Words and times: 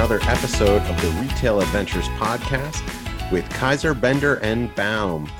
another 0.00 0.20
episode 0.22 0.80
of 0.80 0.98
the 1.02 1.10
Retail 1.20 1.60
Adventures 1.60 2.08
Podcast 2.16 2.82
with 3.30 3.46
Kaiser, 3.50 3.92
Bender, 3.92 4.36
and 4.36 4.74
Baum. 4.74 5.30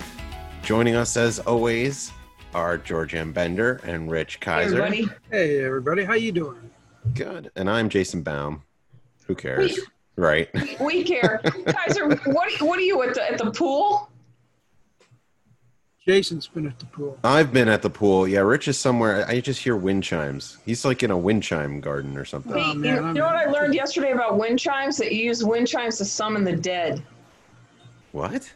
Joining 0.63 0.95
us 0.97 1.17
as 1.17 1.39
always 1.39 2.13
are 2.53 2.77
George 2.77 3.15
M. 3.15 3.33
Bender 3.33 3.81
and 3.85 4.11
Rich 4.11 4.39
Kaiser. 4.41 4.85
Hey, 4.85 5.07
Hey 5.31 5.65
everybody, 5.65 6.05
how 6.05 6.13
you 6.13 6.31
doing? 6.31 6.59
Good. 7.15 7.51
And 7.57 7.71
I'm 7.71 7.89
Jason 7.89 8.21
Baum. 8.21 8.63
Who 9.27 9.35
cares? 9.35 9.81
right. 10.17 10.51
we 10.79 11.05
care. 11.05 11.41
Kaiser, 11.67 12.15
what, 12.27 12.53
what 12.61 12.79
are 12.79 12.83
you 12.83 13.03
at 13.03 13.15
the, 13.15 13.33
at 13.33 13.39
the 13.39 13.51
pool? 13.53 14.10
Jason's 16.11 16.49
been 16.49 16.67
at 16.67 16.77
the 16.81 16.87
pool. 16.87 17.17
I've 17.23 17.53
been 17.53 17.69
at 17.69 17.83
the 17.83 17.91
pool. 17.91 18.27
Yeah, 18.27 18.41
Rich 18.41 18.67
is 18.67 18.77
somewhere. 18.77 19.25
I 19.29 19.39
just 19.39 19.63
hear 19.63 19.77
wind 19.77 20.03
chimes. 20.03 20.59
He's 20.67 20.85
like 20.85 21.05
in 21.05 21.13
a 21.13 21.17
wind 21.17 21.45
chime 21.45 21.81
garden 21.81 22.17
or 22.17 22.25
something. 22.25 22.53
Hey, 22.53 22.63
Oh, 22.67 22.73
you, 22.73 22.79
man, 22.81 22.97
know, 22.97 23.03
I'm- 23.05 23.15
you 23.17 23.21
know 23.23 23.27
what 23.29 23.37
I 23.37 23.45
learned 23.49 23.75
yesterday 23.75 24.11
about 24.11 24.37
wind 24.37 24.59
chimes? 24.59 24.97
That 24.97 25.13
you 25.13 25.23
use 25.27 25.45
wind 25.45 25.69
chimes 25.69 25.99
to 25.99 26.05
summon 26.05 26.43
the 26.43 26.57
dead. 26.57 27.01
What? 28.11 28.53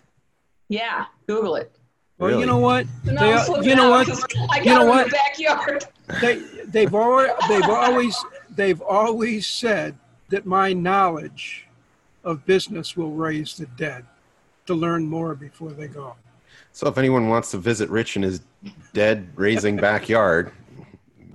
Yeah, 0.68 1.04
Google 1.28 1.54
it. 1.54 1.70
Well, 2.18 2.30
Really? 2.30 2.40
you 2.40 2.46
know 2.46 2.58
what? 2.58 2.86
So 3.04 3.12
now 3.12 3.20
They 3.20 3.32
are- 3.54 3.62
you 3.62 3.76
know 3.76 3.92
out 3.94 4.08
what? 4.08 4.08
'cause 4.08 4.24
I 4.50 4.56
got 4.58 4.64
You 4.66 4.74
know 4.74 4.86
what? 4.86 5.04
in 5.06 5.10
the 5.10 5.16
backyard. 5.16 5.84
They 6.20 6.42
they've 6.66 6.94
always 6.94 7.30
they've 7.48 7.62
always 7.70 8.24
they've 8.50 8.82
always 8.82 9.46
said 9.46 9.96
that 10.28 10.44
my 10.44 10.72
knowledge 10.72 11.66
of 12.24 12.44
business 12.46 12.96
will 12.96 13.12
raise 13.12 13.56
the 13.56 13.66
dead 13.66 14.04
to 14.66 14.74
learn 14.74 15.06
more 15.06 15.34
before 15.36 15.70
they 15.70 15.86
go. 15.88 16.16
So 16.74 16.88
if 16.88 16.98
anyone 16.98 17.28
wants 17.28 17.52
to 17.52 17.58
visit 17.58 17.88
Rich 17.88 18.16
in 18.16 18.22
his 18.22 18.40
dead 18.92 19.28
raising 19.36 19.76
backyard, 19.76 20.50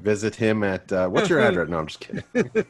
visit 0.01 0.35
him 0.35 0.65
at 0.65 0.91
uh, 0.91 1.07
what's 1.07 1.29
your 1.29 1.39
address? 1.39 1.69
No, 1.69 1.79
I'm 1.79 1.87
just 1.87 2.01
kidding. 2.01 2.23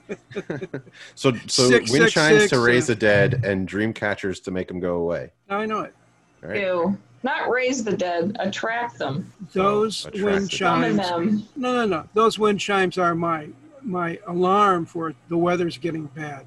so 1.16 1.34
so 1.48 1.68
Six, 1.68 1.92
wind 1.92 2.04
six, 2.04 2.14
chimes 2.14 2.42
six, 2.42 2.52
to 2.52 2.60
raise 2.60 2.84
uh, 2.84 2.94
the 2.94 3.00
dead 3.00 3.44
and 3.44 3.68
dream 3.68 3.92
catchers 3.92 4.40
to 4.42 4.52
make 4.52 4.68
them 4.68 4.80
go 4.80 4.98
away. 4.98 5.32
No, 5.50 5.58
I 5.58 5.66
know 5.66 5.80
it. 5.82 5.96
All 6.44 6.50
right. 6.50 6.62
Ew. 6.62 6.98
Not 7.24 7.50
raise 7.50 7.84
the 7.84 7.98
dead, 7.98 8.38
attract 8.40 9.00
them, 9.00 9.34
Those 9.52 10.06
attract 10.06 10.24
wind 10.24 10.46
the 10.46 10.50
chimes. 10.50 10.98
them. 10.98 11.48
No, 11.56 11.74
no, 11.74 11.86
no. 11.88 12.08
Those 12.14 12.38
wind 12.38 12.60
chimes 12.60 13.00
are 13.00 13.16
my 13.16 13.50
my 13.82 14.20
alarm 14.28 14.86
for 14.86 15.16
the 15.28 15.38
weather's 15.38 15.80
getting 15.80 16.06
bad. 16.06 16.46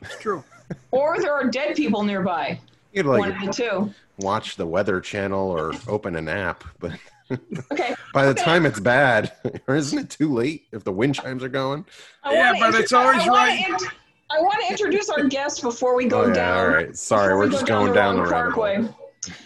It's 0.00 0.16
true. 0.18 0.44
Or 0.92 1.20
there 1.20 1.32
are 1.32 1.50
dead 1.50 1.74
people 1.74 2.04
nearby. 2.04 2.60
You 2.92 3.02
could 3.02 3.08
One 3.08 3.20
like 3.20 3.40
of 3.40 3.46
the 3.46 3.52
two. 3.52 3.94
Watch 4.18 4.56
the 4.56 4.66
Weather 4.66 5.00
Channel 5.00 5.50
or 5.50 5.72
open 5.88 6.16
an 6.16 6.28
app, 6.28 6.64
but 6.78 6.92
Okay. 7.72 7.94
by 8.14 8.26
the 8.26 8.34
time 8.34 8.66
it's 8.66 8.78
bad, 8.80 9.32
or 9.66 9.74
isn't 9.76 9.98
it 9.98 10.10
too 10.10 10.32
late 10.32 10.66
if 10.72 10.84
the 10.84 10.92
wind 10.92 11.14
chimes 11.16 11.42
are 11.42 11.48
going? 11.48 11.84
I 12.22 12.32
Yeah, 12.34 12.52
wanna 12.52 12.60
but 12.72 12.80
it's 12.80 12.92
intro- 12.92 12.98
always 13.08 13.22
I 13.22 13.28
wanna 13.30 13.36
right. 13.52 13.68
int- 13.68 13.82
I 14.28 14.40
want 14.40 14.60
to 14.64 14.70
introduce 14.70 15.08
our 15.08 15.24
guest 15.24 15.62
before 15.62 15.94
we 15.96 16.06
go 16.06 16.24
oh 16.24 16.26
yeah, 16.28 16.34
down. 16.34 16.58
all 16.58 16.68
right. 16.68 16.96
Sorry, 16.96 17.36
we're 17.36 17.44
we 17.46 17.50
just 17.52 17.64
going 17.66 17.92
down 17.92 18.16
the 18.16 18.22
wrong 18.22 18.30
rabbit 18.32 18.54
hole. 18.54 18.64
parkway. 18.64 18.94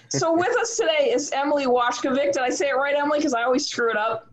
so 0.09 0.33
with 0.35 0.57
us 0.57 0.75
today 0.77 1.11
is 1.13 1.31
Emily 1.33 1.67
Washkovic. 1.67 2.33
Did 2.33 2.39
I 2.39 2.49
say 2.49 2.69
it 2.71 2.77
right, 2.77 2.95
Emily? 2.97 3.19
Because 3.19 3.35
I 3.35 3.43
always 3.43 3.67
screw 3.67 3.91
it 3.91 3.97
up. 3.99 4.31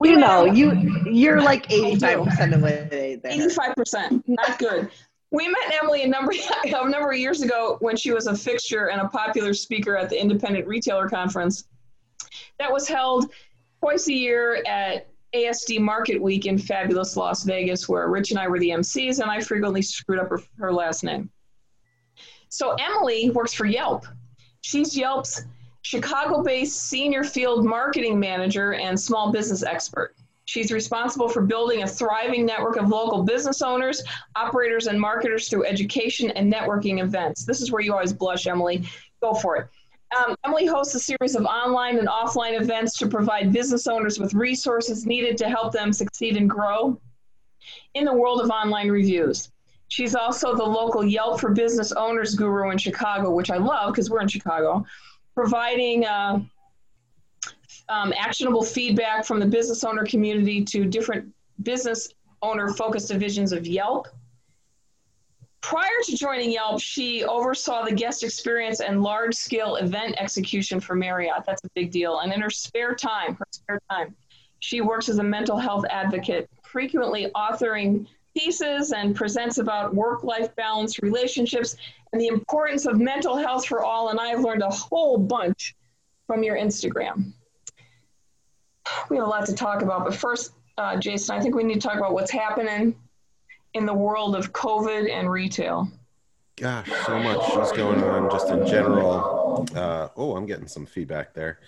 We 0.00 0.10
you 0.10 0.18
met 0.18 0.26
know, 0.26 0.44
you 0.46 1.04
you're 1.10 1.42
like 1.42 1.70
eighty-five 1.70 2.24
percent 2.24 2.54
of 2.54 2.60
the 2.60 2.64
way 2.66 3.18
there. 3.22 3.32
85%. 3.32 4.22
Not 4.26 4.58
good. 4.58 4.90
We 5.30 5.48
met 5.48 5.74
Emily 5.82 6.02
a 6.02 6.08
number, 6.08 6.32
a 6.64 6.88
number 6.88 7.10
of 7.10 7.18
years 7.18 7.42
ago 7.42 7.76
when 7.80 7.96
she 7.96 8.12
was 8.12 8.26
a 8.26 8.36
fixture 8.36 8.90
and 8.90 9.00
a 9.00 9.08
popular 9.08 9.54
speaker 9.54 9.96
at 9.96 10.08
the 10.08 10.20
Independent 10.20 10.66
Retailer 10.66 11.08
Conference 11.08 11.68
that 12.58 12.72
was 12.72 12.88
held 12.88 13.30
twice 13.80 14.08
a 14.08 14.12
year 14.14 14.62
at 14.66 15.08
ASD 15.34 15.80
Market 15.80 16.20
Week 16.20 16.46
in 16.46 16.58
fabulous 16.58 17.16
Las 17.16 17.44
Vegas, 17.44 17.88
where 17.88 18.08
Rich 18.08 18.30
and 18.30 18.40
I 18.40 18.48
were 18.48 18.58
the 18.58 18.70
MCs, 18.70 19.20
and 19.20 19.30
I 19.30 19.40
frequently 19.40 19.82
screwed 19.82 20.18
up 20.18 20.30
her, 20.30 20.40
her 20.58 20.72
last 20.72 21.04
name. 21.04 21.30
So 22.48 22.74
Emily 22.74 23.30
works 23.30 23.52
for 23.52 23.66
Yelp. 23.66 24.06
She's 24.62 24.96
Yelp's 24.96 25.44
Chicago 25.82 26.42
based 26.42 26.88
senior 26.88 27.22
field 27.22 27.64
marketing 27.64 28.18
manager 28.18 28.74
and 28.74 28.98
small 28.98 29.30
business 29.30 29.62
expert. 29.62 30.15
She's 30.46 30.70
responsible 30.70 31.28
for 31.28 31.42
building 31.42 31.82
a 31.82 31.86
thriving 31.86 32.46
network 32.46 32.76
of 32.76 32.88
local 32.88 33.24
business 33.24 33.62
owners, 33.62 34.02
operators, 34.36 34.86
and 34.86 34.98
marketers 34.98 35.48
through 35.48 35.66
education 35.66 36.30
and 36.30 36.52
networking 36.52 37.02
events. 37.02 37.44
This 37.44 37.60
is 37.60 37.72
where 37.72 37.82
you 37.82 37.92
always 37.92 38.12
blush, 38.12 38.46
Emily. 38.46 38.84
Go 39.20 39.34
for 39.34 39.56
it. 39.56 39.68
Um, 40.16 40.36
Emily 40.44 40.64
hosts 40.66 40.94
a 40.94 41.00
series 41.00 41.34
of 41.34 41.44
online 41.46 41.98
and 41.98 42.06
offline 42.06 42.60
events 42.60 42.96
to 42.98 43.08
provide 43.08 43.52
business 43.52 43.88
owners 43.88 44.20
with 44.20 44.34
resources 44.34 45.04
needed 45.04 45.36
to 45.38 45.48
help 45.48 45.72
them 45.72 45.92
succeed 45.92 46.36
and 46.36 46.48
grow 46.48 47.00
in 47.94 48.04
the 48.04 48.14
world 48.14 48.40
of 48.40 48.48
online 48.48 48.88
reviews. 48.88 49.50
She's 49.88 50.14
also 50.14 50.54
the 50.54 50.64
local 50.64 51.04
Yelp 51.04 51.40
for 51.40 51.50
Business 51.50 51.90
Owners 51.90 52.36
guru 52.36 52.70
in 52.70 52.78
Chicago, 52.78 53.32
which 53.32 53.50
I 53.50 53.56
love 53.56 53.92
because 53.92 54.10
we're 54.10 54.20
in 54.20 54.28
Chicago, 54.28 54.84
providing 55.34 56.04
uh, 56.04 56.40
um, 57.88 58.12
actionable 58.16 58.62
feedback 58.62 59.24
from 59.24 59.40
the 59.40 59.46
business 59.46 59.84
owner 59.84 60.04
community 60.04 60.64
to 60.64 60.84
different 60.84 61.32
business 61.62 62.08
owner 62.42 62.68
focused 62.68 63.08
divisions 63.08 63.52
of 63.52 63.66
Yelp. 63.66 64.08
Prior 65.60 65.90
to 66.04 66.16
joining 66.16 66.52
Yelp, 66.52 66.80
she 66.80 67.24
oversaw 67.24 67.84
the 67.84 67.92
guest 67.92 68.22
experience 68.22 68.80
and 68.80 69.02
large 69.02 69.34
scale 69.34 69.76
event 69.76 70.14
execution 70.18 70.78
for 70.78 70.94
Marriott. 70.94 71.42
That's 71.46 71.64
a 71.64 71.68
big 71.74 71.90
deal. 71.90 72.20
And 72.20 72.32
in 72.32 72.40
her 72.40 72.50
spare 72.50 72.94
time, 72.94 73.34
her 73.34 73.46
spare 73.50 73.80
time, 73.90 74.14
she 74.60 74.80
works 74.80 75.08
as 75.08 75.18
a 75.18 75.24
mental 75.24 75.58
health 75.58 75.84
advocate, 75.90 76.48
frequently 76.62 77.30
authoring 77.34 78.06
pieces 78.36 78.92
and 78.92 79.16
presents 79.16 79.58
about 79.58 79.94
work 79.94 80.22
life 80.22 80.54
balance, 80.56 81.00
relationships, 81.02 81.76
and 82.12 82.20
the 82.20 82.28
importance 82.28 82.86
of 82.86 82.98
mental 82.98 83.36
health 83.36 83.66
for 83.66 83.82
all. 83.82 84.10
And 84.10 84.20
I've 84.20 84.40
learned 84.40 84.62
a 84.62 84.70
whole 84.70 85.18
bunch 85.18 85.74
from 86.26 86.42
your 86.42 86.56
Instagram. 86.56 87.32
We 89.10 89.16
have 89.16 89.26
a 89.26 89.28
lot 89.28 89.46
to 89.46 89.54
talk 89.54 89.82
about, 89.82 90.04
but 90.04 90.14
first, 90.14 90.52
uh, 90.78 90.96
Jason, 90.96 91.36
I 91.36 91.40
think 91.40 91.54
we 91.54 91.64
need 91.64 91.80
to 91.80 91.88
talk 91.88 91.96
about 91.96 92.12
what's 92.12 92.30
happening 92.30 92.94
in 93.74 93.86
the 93.86 93.94
world 93.94 94.36
of 94.36 94.52
COVID 94.52 95.10
and 95.10 95.30
retail. 95.30 95.90
Gosh, 96.56 96.90
so 97.04 97.18
much 97.18 97.56
is 97.58 97.72
going 97.72 98.02
on 98.02 98.30
just 98.30 98.48
in 98.48 98.66
general. 98.66 99.66
Uh, 99.74 100.08
oh, 100.16 100.36
I'm 100.36 100.46
getting 100.46 100.68
some 100.68 100.86
feedback 100.86 101.34
there. 101.34 101.60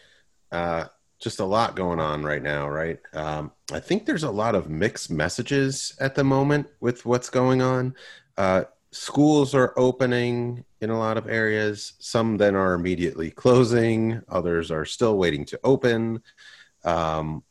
Uh, 0.50 0.86
just 1.18 1.40
a 1.40 1.44
lot 1.44 1.76
going 1.76 1.98
on 1.98 2.22
right 2.22 2.42
now, 2.42 2.68
right? 2.68 2.98
Um, 3.12 3.52
I 3.72 3.80
think 3.80 4.06
there's 4.06 4.22
a 4.22 4.30
lot 4.30 4.54
of 4.54 4.70
mixed 4.70 5.10
messages 5.10 5.94
at 6.00 6.14
the 6.14 6.24
moment 6.24 6.68
with 6.80 7.04
what's 7.04 7.28
going 7.28 7.60
on. 7.60 7.94
Uh, 8.36 8.64
schools 8.92 9.54
are 9.54 9.74
opening 9.76 10.64
in 10.80 10.90
a 10.90 10.98
lot 10.98 11.18
of 11.18 11.28
areas. 11.28 11.94
Some 11.98 12.36
then 12.36 12.54
are 12.54 12.74
immediately 12.74 13.30
closing. 13.30 14.22
Others 14.28 14.70
are 14.70 14.84
still 14.84 15.18
waiting 15.18 15.44
to 15.46 15.60
open. 15.64 16.22
Um, 16.84 17.42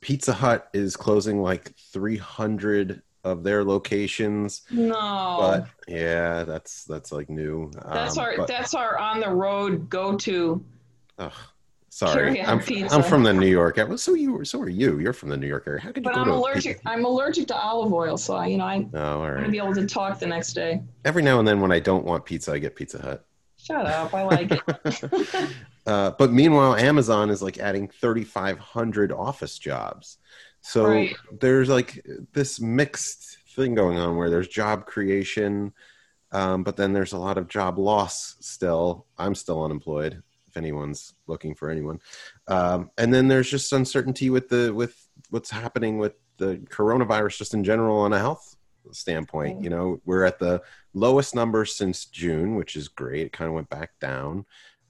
Pizza 0.00 0.32
Hut 0.32 0.68
is 0.72 0.96
closing 0.96 1.40
like 1.40 1.74
300 1.92 3.02
of 3.24 3.42
their 3.42 3.64
locations. 3.64 4.62
No, 4.70 5.36
But 5.40 5.66
yeah, 5.88 6.44
that's 6.44 6.84
that's 6.84 7.10
like 7.10 7.28
new. 7.28 7.70
that's 7.90 8.16
Um, 8.16 8.24
our 8.24 8.36
but- 8.36 8.46
that's 8.48 8.72
our 8.74 8.98
on 8.98 9.20
the 9.20 9.30
road 9.30 9.90
go 9.90 10.16
to. 10.18 10.64
ugh, 11.18 11.32
sorry, 11.88 12.40
I'm. 12.42 12.60
I'm 12.90 13.02
from 13.02 13.24
the 13.24 13.32
New 13.32 13.48
York 13.48 13.78
area. 13.78 13.98
So 13.98 14.14
you 14.14 14.44
so 14.44 14.60
are 14.60 14.68
you? 14.68 15.00
You're 15.00 15.12
from 15.12 15.30
the 15.30 15.36
New 15.36 15.48
York 15.48 15.64
area. 15.66 15.80
How 15.80 15.88
could 15.90 16.04
you 16.04 16.10
But 16.10 16.14
go 16.14 16.20
I'm 16.20 16.30
allergic. 16.30 16.76
pizza- 16.76 16.88
I'm 16.88 17.04
allergic 17.04 17.48
to 17.48 17.56
olive 17.56 17.92
oil, 17.92 18.16
so 18.16 18.36
I, 18.36 18.46
you 18.46 18.58
know 18.58 18.64
I 18.64 18.86
Oh, 18.94 19.18
want 19.18 19.44
to 19.44 19.50
be 19.50 19.58
able 19.58 19.74
to 19.74 19.86
talk 19.86 20.20
the 20.20 20.26
next 20.26 20.52
day. 20.52 20.82
Every 21.04 21.22
now 21.22 21.40
and 21.40 21.48
then, 21.48 21.60
when 21.60 21.72
I 21.72 21.80
don't 21.80 22.04
want 22.04 22.24
pizza, 22.24 22.52
I 22.52 22.58
get 22.60 22.76
Pizza 22.76 23.02
Hut. 23.02 23.24
Shut 23.58 23.86
up! 23.86 24.14
I 24.14 24.22
like 24.22 24.52
it. 24.52 24.62
Uh, 25.86 26.10
but 26.18 26.32
meanwhile, 26.32 26.74
Amazon 26.74 27.30
is 27.30 27.42
like 27.42 27.58
adding 27.58 27.88
3,500 27.88 29.12
office 29.12 29.58
jobs. 29.58 30.18
So 30.60 30.86
Right. 30.86 31.16
there's 31.40 31.68
like 31.68 32.04
this 32.32 32.60
mixed 32.60 33.38
thing 33.54 33.74
going 33.74 33.98
on 33.98 34.16
where 34.16 34.28
there's 34.28 34.48
job 34.48 34.84
creation, 34.86 35.72
um, 36.32 36.64
but 36.64 36.76
then 36.76 36.92
there's 36.92 37.12
a 37.12 37.18
lot 37.18 37.38
of 37.38 37.48
job 37.48 37.78
loss 37.78 38.34
still. 38.40 39.06
I'm 39.16 39.34
still 39.34 39.62
unemployed. 39.62 40.22
If 40.48 40.56
anyone's 40.56 41.14
looking 41.26 41.54
for 41.54 41.70
anyone, 41.70 42.00
um, 42.48 42.90
and 42.98 43.12
then 43.14 43.28
there's 43.28 43.50
just 43.50 43.72
uncertainty 43.72 44.30
with 44.30 44.48
the 44.48 44.72
with 44.74 45.06
what's 45.30 45.50
happening 45.50 45.98
with 45.98 46.14
the 46.38 46.56
coronavirus 46.68 47.38
just 47.38 47.54
in 47.54 47.62
general 47.62 47.98
on 47.98 48.12
a 48.12 48.18
health 48.18 48.56
standpoint. 48.92 49.56
Right. 49.56 49.64
You 49.64 49.70
know, 49.70 50.00
we're 50.04 50.24
at 50.24 50.38
the 50.38 50.62
lowest 50.94 51.34
number 51.34 51.64
since 51.64 52.06
June, 52.06 52.56
which 52.56 52.74
is 52.74 52.88
great. 52.88 53.26
It 53.26 53.32
kind 53.32 53.48
of 53.48 53.54
went 53.54 53.68
back 53.68 53.90
down 54.00 54.46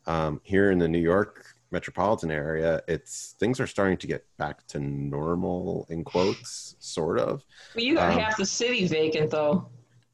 um, 0.06 0.40
here 0.44 0.70
in 0.70 0.78
the 0.78 0.88
New 0.88 1.00
York 1.00 1.44
metropolitan 1.72 2.30
area. 2.30 2.80
It's 2.88 3.34
things 3.40 3.58
are 3.60 3.66
starting 3.66 3.96
to 3.98 4.06
get 4.06 4.24
back 4.38 4.66
to 4.68 4.78
normal 4.78 5.86
in 5.90 6.04
quotes, 6.04 6.76
sort 6.78 7.18
of. 7.18 7.44
Well, 7.74 7.84
you 7.84 7.94
got 7.94 8.12
Um, 8.12 8.18
half 8.18 8.36
the 8.36 8.46
city 8.46 8.86
vacant 8.86 9.30
though. 9.30 9.68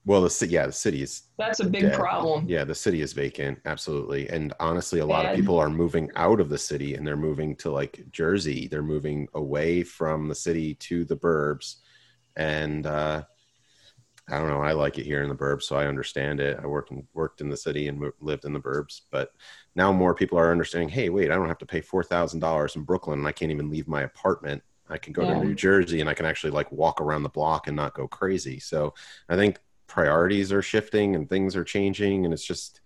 Well, 0.04 0.22
the 0.22 0.30
ci- 0.30 0.46
yeah, 0.46 0.66
the 0.66 0.72
city 0.72 1.02
is 1.02 1.22
That's 1.38 1.60
a 1.60 1.64
big 1.68 1.82
dead. 1.82 1.94
problem. 1.94 2.46
yeah, 2.48 2.64
the 2.64 2.74
city 2.74 3.02
is 3.02 3.12
vacant, 3.12 3.60
absolutely. 3.66 4.28
And 4.30 4.52
honestly, 4.58 4.98
a 4.98 5.06
lot 5.06 5.24
Bad. 5.24 5.34
of 5.34 5.36
people 5.40 5.58
are 5.58 5.70
moving 5.70 6.10
out 6.16 6.40
of 6.40 6.48
the 6.48 6.58
city 6.58 6.96
and 6.96 7.06
they're 7.06 7.16
moving 7.16 7.54
to 7.56 7.70
like 7.70 8.04
Jersey. 8.10 8.66
They're 8.66 8.82
moving 8.82 9.28
away 9.34 9.84
from 9.84 10.26
the 10.26 10.34
city 10.34 10.74
to 10.76 11.04
the 11.04 11.16
burbs, 11.16 11.76
and 12.34 12.86
uh, 12.86 13.22
I 14.30 14.38
don't 14.38 14.48
know. 14.48 14.62
I 14.62 14.72
like 14.72 14.98
it 14.98 15.04
here 15.06 15.22
in 15.22 15.28
the 15.28 15.34
burbs, 15.34 15.64
so 15.64 15.76
I 15.76 15.86
understand 15.86 16.40
it. 16.40 16.58
I 16.62 16.66
worked 16.66 16.92
in, 16.92 17.06
worked 17.12 17.40
in 17.40 17.48
the 17.50 17.56
city 17.56 17.88
and 17.88 18.12
lived 18.20 18.44
in 18.44 18.52
the 18.52 18.60
burbs, 18.60 19.00
but 19.10 19.32
now 19.74 19.92
more 19.92 20.14
people 20.14 20.38
are 20.38 20.52
understanding. 20.52 20.88
Hey, 20.88 21.08
wait, 21.08 21.30
I 21.30 21.34
don't 21.34 21.48
have 21.48 21.58
to 21.58 21.66
pay 21.66 21.80
four 21.80 22.04
thousand 22.04 22.40
dollars 22.40 22.76
in 22.76 22.82
Brooklyn, 22.82 23.18
and 23.18 23.28
I 23.28 23.32
can't 23.32 23.50
even 23.50 23.68
leave 23.68 23.88
my 23.88 24.02
apartment. 24.02 24.62
I 24.88 24.98
can 24.98 25.12
go 25.12 25.22
Yeah. 25.22 25.34
to 25.34 25.44
New 25.44 25.54
Jersey, 25.54 26.00
and 26.00 26.08
I 26.08 26.14
can 26.14 26.24
actually 26.26 26.52
like 26.52 26.70
walk 26.70 27.00
around 27.00 27.24
the 27.24 27.30
block 27.30 27.66
and 27.66 27.76
not 27.76 27.94
go 27.94 28.06
crazy. 28.06 28.60
So 28.60 28.94
I 29.28 29.36
think 29.36 29.58
priorities 29.88 30.52
are 30.52 30.62
shifting 30.62 31.16
and 31.16 31.28
things 31.28 31.56
are 31.56 31.64
changing, 31.64 32.24
and 32.24 32.32
it's 32.32 32.44
just 32.44 32.80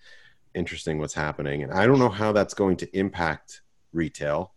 interesting 0.55 0.99
what's 0.99 1.15
happening. 1.15 1.63
And 1.63 1.73
I 1.73 1.87
don't 1.87 1.99
know 1.99 2.09
how 2.09 2.33
that's 2.33 2.55
going 2.55 2.79
to 2.79 2.97
impact 2.99 3.61
retail. 3.93 4.55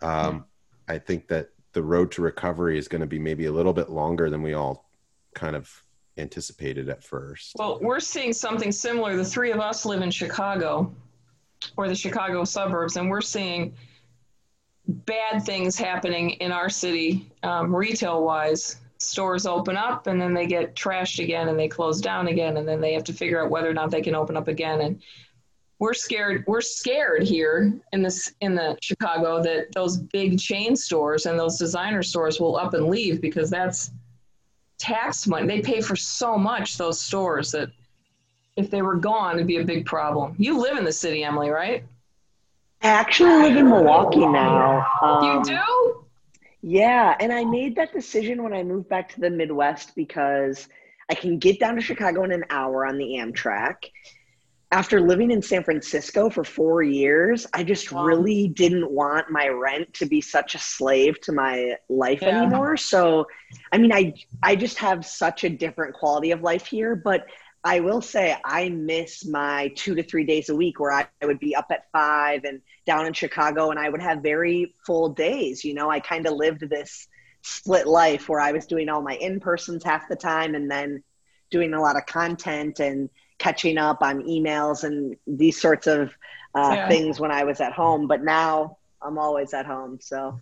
Um, 0.00 0.46
I 0.86 0.98
think 0.98 1.26
that 1.28 1.48
the 1.72 1.82
road 1.82 2.12
to 2.12 2.22
recovery 2.22 2.78
is 2.78 2.88
going 2.88 3.00
to 3.00 3.06
be 3.06 3.18
maybe 3.18 3.46
a 3.46 3.52
little 3.52 3.72
bit 3.72 3.90
longer 3.90 4.30
than 4.30 4.42
we 4.42 4.54
all 4.54 4.88
kind 5.34 5.56
of 5.56 5.82
anticipated 6.20 6.88
at 6.88 7.02
first. 7.02 7.52
Well, 7.58 7.78
we're 7.80 8.00
seeing 8.00 8.32
something 8.32 8.70
similar. 8.70 9.16
The 9.16 9.24
three 9.24 9.50
of 9.50 9.60
us 9.60 9.84
live 9.84 10.02
in 10.02 10.10
Chicago 10.10 10.94
or 11.76 11.88
the 11.88 11.94
Chicago 11.94 12.44
suburbs, 12.44 12.96
and 12.96 13.10
we're 13.10 13.20
seeing 13.20 13.74
bad 14.86 15.44
things 15.44 15.76
happening 15.76 16.30
in 16.32 16.52
our 16.52 16.68
city, 16.68 17.30
um, 17.42 17.74
retail 17.74 18.24
wise. 18.24 18.76
Stores 18.98 19.46
open 19.46 19.78
up 19.78 20.08
and 20.08 20.20
then 20.20 20.34
they 20.34 20.46
get 20.46 20.76
trashed 20.76 21.24
again 21.24 21.48
and 21.48 21.58
they 21.58 21.68
close 21.68 22.02
down 22.02 22.28
again, 22.28 22.58
and 22.58 22.68
then 22.68 22.80
they 22.80 22.92
have 22.92 23.04
to 23.04 23.14
figure 23.14 23.42
out 23.42 23.50
whether 23.50 23.70
or 23.70 23.74
not 23.74 23.90
they 23.90 24.02
can 24.02 24.14
open 24.14 24.36
up 24.36 24.46
again. 24.46 24.82
And 24.82 25.00
we're 25.78 25.94
scared. 25.94 26.44
We're 26.46 26.60
scared 26.60 27.22
here 27.22 27.72
in 27.92 28.02
this 28.02 28.34
in 28.42 28.54
the 28.54 28.76
Chicago 28.82 29.42
that 29.42 29.72
those 29.72 29.96
big 29.96 30.38
chain 30.38 30.76
stores 30.76 31.24
and 31.24 31.38
those 31.38 31.56
designer 31.58 32.02
stores 32.02 32.38
will 32.38 32.56
up 32.56 32.74
and 32.74 32.86
leave 32.86 33.22
because 33.22 33.48
that's 33.48 33.90
tax 34.80 35.26
money. 35.26 35.46
They 35.46 35.60
pay 35.60 35.80
for 35.80 35.94
so 35.94 36.36
much 36.36 36.78
those 36.78 37.00
stores 37.00 37.52
that 37.52 37.70
if 38.56 38.70
they 38.70 38.82
were 38.82 38.96
gone, 38.96 39.36
it'd 39.36 39.46
be 39.46 39.58
a 39.58 39.64
big 39.64 39.86
problem. 39.86 40.34
You 40.38 40.58
live 40.58 40.76
in 40.76 40.84
the 40.84 40.92
city, 40.92 41.22
Emily, 41.22 41.50
right? 41.50 41.84
I 42.82 42.88
actually 42.88 43.42
live 43.42 43.56
in 43.56 43.68
Milwaukee 43.68 44.26
now. 44.26 44.86
Um, 45.02 45.24
you 45.24 45.56
do? 45.56 46.04
Yeah, 46.62 47.16
and 47.20 47.32
I 47.32 47.44
made 47.44 47.76
that 47.76 47.92
decision 47.92 48.42
when 48.42 48.52
I 48.52 48.62
moved 48.62 48.88
back 48.88 49.12
to 49.14 49.20
the 49.20 49.30
Midwest 49.30 49.94
because 49.94 50.68
I 51.10 51.14
can 51.14 51.38
get 51.38 51.60
down 51.60 51.74
to 51.76 51.80
Chicago 51.80 52.24
in 52.24 52.32
an 52.32 52.44
hour 52.50 52.86
on 52.86 52.98
the 52.98 53.04
Amtrak. 53.04 53.90
After 54.72 55.00
living 55.00 55.32
in 55.32 55.42
San 55.42 55.64
Francisco 55.64 56.30
for 56.30 56.44
four 56.44 56.82
years, 56.82 57.44
I 57.52 57.64
just 57.64 57.90
Wow. 57.90 58.04
really 58.04 58.48
didn't 58.48 58.90
want 58.90 59.28
my 59.30 59.48
rent 59.48 59.92
to 59.94 60.06
be 60.06 60.20
such 60.20 60.54
a 60.54 60.58
slave 60.58 61.20
to 61.22 61.32
my 61.32 61.76
life 61.88 62.22
Yeah. 62.22 62.28
anymore. 62.28 62.76
So, 62.76 63.26
I 63.72 63.78
mean, 63.78 63.92
I 63.92 64.14
I 64.42 64.54
just 64.56 64.78
have 64.78 65.04
such 65.04 65.42
a 65.44 65.50
different 65.50 65.94
quality 65.94 66.30
of 66.30 66.42
life 66.42 66.66
here, 66.66 66.94
but 66.94 67.26
I 67.64 67.80
will 67.80 68.00
say 68.00 68.36
I 68.44 68.68
miss 68.70 69.26
my 69.26 69.72
two 69.76 69.94
to 69.96 70.02
three 70.02 70.24
days 70.24 70.48
a 70.48 70.56
week 70.56 70.80
where 70.80 70.92
I, 70.92 71.06
I 71.20 71.26
would 71.26 71.40
be 71.40 71.54
up 71.54 71.66
at 71.70 71.90
five 71.92 72.44
and 72.44 72.60
down 72.86 73.06
in 73.06 73.12
Chicago 73.12 73.70
and 73.70 73.78
I 73.78 73.88
would 73.88 74.00
have 74.00 74.22
very 74.22 74.74
full 74.86 75.10
days. 75.10 75.64
You 75.64 75.74
know, 75.74 75.90
I 75.90 76.00
kind 76.00 76.26
of 76.26 76.34
lived 76.34 76.60
this 76.70 77.08
split 77.42 77.86
life 77.86 78.28
where 78.28 78.40
I 78.40 78.52
was 78.52 78.66
doing 78.66 78.88
all 78.88 79.02
my 79.02 79.16
in 79.16 79.40
persons 79.40 79.84
half 79.84 80.08
the 80.08 80.16
time 80.16 80.54
and 80.54 80.70
then 80.70 81.02
doing 81.50 81.74
a 81.74 81.80
lot 81.80 81.96
of 81.96 82.06
content 82.06 82.80
and 82.80 83.10
catching 83.40 83.76
up 83.78 84.02
on 84.02 84.22
emails 84.22 84.84
and 84.84 85.16
these 85.26 85.60
sorts 85.60 85.88
of 85.88 86.10
uh, 86.54 86.72
Yeah. 86.74 86.88
things 86.88 87.18
when 87.18 87.32
I 87.32 87.42
was 87.42 87.60
at 87.60 87.72
home. 87.72 88.06
But 88.06 88.22
now 88.22 88.76
I'm 89.02 89.18
always 89.18 89.52
at 89.52 89.66
home. 89.66 89.98
So, 90.00 90.40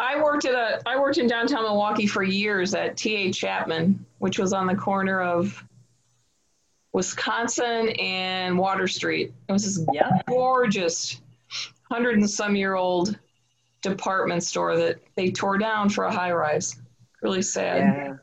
I 0.00 0.20
worked 0.20 0.44
at 0.44 0.54
a 0.54 0.80
I 0.88 0.98
worked 0.98 1.18
in 1.18 1.28
downtown 1.28 1.62
Milwaukee 1.62 2.06
for 2.06 2.22
years 2.22 2.74
at 2.74 2.96
T.A. 2.96 3.32
Chapman, 3.32 4.04
which 4.18 4.38
was 4.38 4.52
on 4.52 4.66
the 4.66 4.74
corner 4.74 5.20
of 5.20 5.62
Wisconsin 6.92 7.90
and 7.98 8.58
Water 8.58 8.88
Street. 8.88 9.32
It 9.48 9.52
was 9.52 9.64
this 9.64 9.86
yeah. 9.92 10.10
gorgeous 10.26 11.20
hundred 11.90 12.16
and 12.18 12.28
some 12.28 12.54
year 12.54 12.74
old 12.74 13.18
department 13.82 14.42
store 14.42 14.76
that 14.76 15.00
they 15.16 15.30
tore 15.30 15.58
down 15.58 15.88
for 15.88 16.04
a 16.04 16.12
high 16.12 16.32
rise. 16.32 16.80
Really 17.22 17.42
sad. 17.42 17.78
Yeah. 17.78 18.14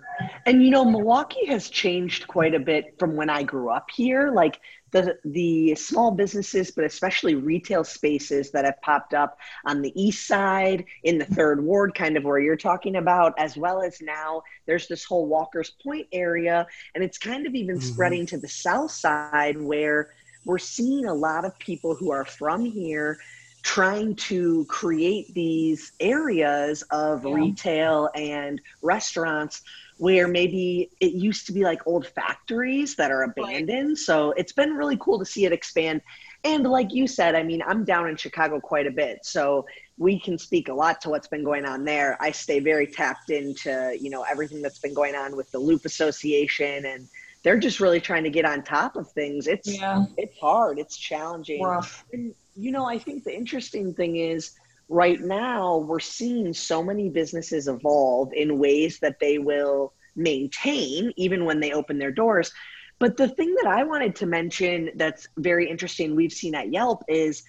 And 0.47 0.63
you 0.63 0.69
know, 0.69 0.85
Milwaukee 0.85 1.47
has 1.47 1.69
changed 1.69 2.27
quite 2.27 2.53
a 2.53 2.59
bit 2.59 2.95
from 2.99 3.15
when 3.15 3.29
I 3.29 3.41
grew 3.43 3.69
up 3.71 3.89
here. 3.95 4.31
Like 4.31 4.59
the 4.91 5.17
the 5.25 5.73
small 5.75 6.11
businesses, 6.11 6.71
but 6.71 6.85
especially 6.85 7.33
retail 7.33 7.83
spaces 7.83 8.51
that 8.51 8.63
have 8.65 8.79
popped 8.81 9.15
up 9.15 9.37
on 9.65 9.81
the 9.81 9.91
east 9.99 10.27
side, 10.27 10.85
in 11.03 11.17
the 11.17 11.25
third 11.25 11.63
ward, 11.63 11.95
kind 11.95 12.15
of 12.15 12.23
where 12.23 12.39
you're 12.39 12.55
talking 12.55 12.97
about, 12.97 13.33
as 13.39 13.57
well 13.57 13.81
as 13.81 13.99
now 14.01 14.43
there's 14.67 14.87
this 14.87 15.03
whole 15.03 15.25
Walker's 15.27 15.71
Point 15.83 16.07
area, 16.13 16.67
and 16.93 17.03
it's 17.03 17.17
kind 17.17 17.47
of 17.47 17.55
even 17.55 17.77
Mhm. 17.77 17.81
spreading 17.81 18.25
to 18.27 18.37
the 18.37 18.47
south 18.47 18.91
side 18.91 19.59
where 19.59 20.09
we're 20.45 20.59
seeing 20.59 21.05
a 21.07 21.13
lot 21.13 21.43
of 21.43 21.57
people 21.57 21.95
who 21.95 22.11
are 22.11 22.25
from 22.25 22.65
here 22.65 23.17
trying 23.65 24.15
to 24.15 24.63
create 24.65 25.33
these 25.33 25.91
areas 25.99 26.83
of 26.91 27.25
Yeah. 27.25 27.33
retail 27.33 28.09
and 28.13 28.61
restaurants 28.83 29.63
where 29.97 30.27
maybe 30.27 30.91
it 30.99 31.13
used 31.13 31.47
to 31.47 31.51
be 31.51 31.63
like 31.63 31.81
old 31.87 32.05
factories 32.05 32.95
that 32.95 33.09
are 33.09 33.23
abandoned. 33.23 33.97
So 33.97 34.31
it's 34.37 34.51
been 34.51 34.73
really 34.75 34.97
cool 34.97 35.17
to 35.17 35.25
see 35.25 35.45
it 35.45 35.51
expand. 35.51 36.01
And 36.43 36.63
like 36.63 36.93
you 36.93 37.07
said, 37.07 37.33
I 37.33 37.41
mean, 37.41 37.63
I'm 37.65 37.83
down 37.83 38.07
in 38.07 38.15
Chicago 38.17 38.59
quite 38.59 38.85
a 38.85 38.91
bit. 38.91 39.25
So 39.25 39.65
we 39.97 40.19
can 40.19 40.37
speak 40.37 40.67
a 40.67 40.73
lot 40.73 41.01
to 41.01 41.09
what's 41.09 41.27
been 41.27 41.43
going 41.43 41.65
on 41.65 41.85
there. 41.85 42.17
I 42.21 42.29
stay 42.31 42.59
very 42.59 42.85
tapped 42.85 43.31
into, 43.31 43.97
you 43.99 44.11
know, 44.11 44.21
everything 44.29 44.61
that's 44.61 44.79
been 44.79 44.93
going 44.93 45.15
on 45.15 45.35
with 45.35 45.49
the 45.51 45.59
Loop 45.59 45.85
Association 45.85 46.85
and 46.85 47.07
they're 47.41 47.57
just 47.57 47.79
really 47.79 48.01
trying 48.01 48.25
to 48.25 48.29
get 48.29 48.45
on 48.45 48.61
top 48.63 48.95
of 48.95 49.09
things. 49.11 49.47
It's 49.47 49.79
Yeah, 49.79 50.05
it's 50.17 50.37
hard, 50.37 50.77
it's 50.77 50.97
challenging. 50.97 51.65
And, 52.13 52.35
you 52.55 52.71
know, 52.71 52.85
I 52.85 52.97
think 52.97 53.23
the 53.23 53.35
interesting 53.35 53.93
thing 53.93 54.15
is 54.15 54.51
right 54.87 55.19
now 55.19 55.77
we're 55.77 55.99
seeing 55.99 56.53
so 56.53 56.83
many 56.83 57.09
businesses 57.09 57.67
evolve 57.67 58.31
in 58.33 58.59
ways 58.59 58.99
that 58.99 59.19
they 59.19 59.37
will 59.37 59.93
maintain 60.15 61.11
even 61.17 61.45
when 61.45 61.59
they 61.59 61.73
open 61.73 61.97
their 61.97 62.11
doors. 62.11 62.51
But 62.99 63.17
the 63.17 63.27
thing 63.27 63.53
that 63.55 63.67
I 63.67 63.83
wanted 63.83 64.15
to 64.17 64.25
mention 64.25 64.91
that's 64.95 65.27
very 65.37 65.69
interesting 65.69 66.15
we've 66.15 66.31
seen 66.31 66.55
at 66.55 66.71
Yelp 66.71 67.03
is 67.09 67.43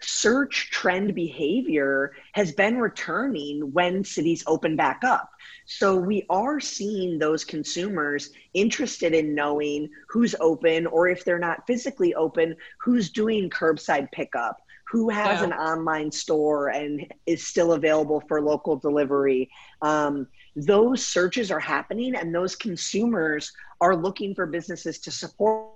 search 0.00 0.70
trend 0.70 1.14
behavior 1.14 2.12
has 2.32 2.52
been 2.52 2.78
returning 2.78 3.72
when 3.72 4.04
cities 4.04 4.44
open 4.46 4.76
back 4.76 5.02
up. 5.04 5.30
So 5.66 5.96
we 5.96 6.24
are 6.30 6.60
seeing 6.60 7.18
those 7.18 7.44
consumers 7.44 8.30
interested 8.54 9.14
in 9.14 9.34
knowing 9.34 9.88
who's 10.08 10.34
open 10.40 10.86
or 10.86 11.08
if 11.08 11.24
they're 11.24 11.38
not 11.38 11.66
physically 11.66 12.14
open, 12.14 12.56
who's 12.78 13.10
doing 13.10 13.50
curbside 13.50 14.10
pickup, 14.12 14.60
who 14.88 15.08
has 15.08 15.40
Yeah. 15.40 15.46
an 15.46 15.52
online 15.54 16.12
store 16.12 16.68
and 16.68 17.12
is 17.26 17.46
still 17.46 17.72
available 17.72 18.22
for 18.28 18.40
local 18.40 18.76
delivery. 18.76 19.50
Um, 19.82 20.28
those 20.54 21.04
searches 21.04 21.50
are 21.50 21.60
happening 21.60 22.14
and 22.14 22.34
those 22.34 22.54
consumers 22.54 23.52
are 23.80 23.96
looking 23.96 24.34
for 24.34 24.46
businesses 24.46 25.00
to 25.00 25.10
support 25.10 25.72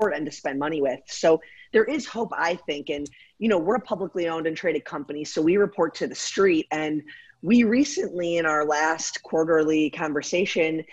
and 0.00 0.26
to 0.26 0.32
spend 0.32 0.58
money 0.58 0.80
with. 0.82 1.00
So 1.06 1.40
there 1.72 1.84
is 1.84 2.06
hope, 2.06 2.32
I 2.36 2.56
think. 2.56 2.90
And, 2.90 3.08
you 3.40 3.48
know, 3.48 3.58
we're 3.58 3.76
a 3.76 3.80
publicly 3.80 4.28
owned 4.28 4.46
and 4.46 4.56
traded 4.56 4.84
company, 4.84 5.24
so 5.24 5.40
we 5.42 5.56
report 5.56 5.94
to 5.96 6.06
the 6.06 6.14
street. 6.14 6.66
And 6.70 7.02
we 7.42 7.64
recently, 7.64 8.36
in 8.36 8.44
our 8.44 8.66
last 8.66 9.22
quarterly 9.22 9.88
conversation, 9.90 10.84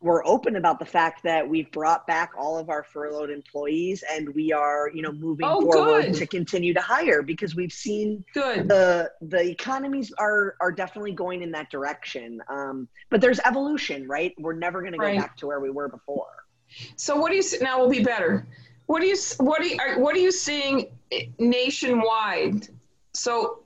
were 0.00 0.24
open 0.24 0.54
about 0.56 0.78
the 0.78 0.84
fact 0.84 1.24
that 1.24 1.48
we've 1.48 1.70
brought 1.72 2.06
back 2.06 2.30
all 2.38 2.56
of 2.56 2.68
our 2.70 2.84
furloughed 2.84 3.30
employees 3.30 4.04
and 4.12 4.32
we 4.34 4.52
are, 4.52 4.90
you 4.94 5.02
know, 5.02 5.10
moving 5.10 5.46
Oh, 5.48 5.60
forward 5.62 6.04
good. 6.04 6.14
to 6.14 6.26
continue 6.26 6.72
to 6.74 6.80
hire 6.80 7.22
because 7.22 7.56
we've 7.56 7.72
seen 7.72 8.24
Good. 8.32 8.68
the 8.68 9.10
the 9.22 9.40
economies 9.50 10.12
are 10.18 10.54
are 10.60 10.70
definitely 10.70 11.12
going 11.12 11.42
in 11.42 11.50
that 11.52 11.70
direction. 11.70 12.40
Um, 12.48 12.88
but 13.10 13.20
there's 13.20 13.40
evolution, 13.40 14.06
right? 14.06 14.32
We're 14.38 14.52
never 14.54 14.80
going 14.82 14.92
to 14.92 14.98
go 14.98 15.04
Right. 15.04 15.18
back 15.18 15.36
to 15.38 15.46
where 15.48 15.58
we 15.60 15.70
were 15.70 15.88
before. 15.88 16.28
So 16.96 17.16
what 17.16 17.30
do 17.30 17.36
you 17.36 17.42
now 17.62 17.80
will 17.80 17.88
be 17.90 18.04
better? 18.04 18.46
What 18.86 19.00
do 19.00 19.06
you 19.06 19.16
what 19.38 19.62
do 19.62 19.68
you, 19.68 19.76
are, 19.80 19.98
what 19.98 20.14
are 20.16 20.20
you 20.20 20.32
seeing 20.32 20.90
nationwide? 21.38 22.68
So 23.12 23.60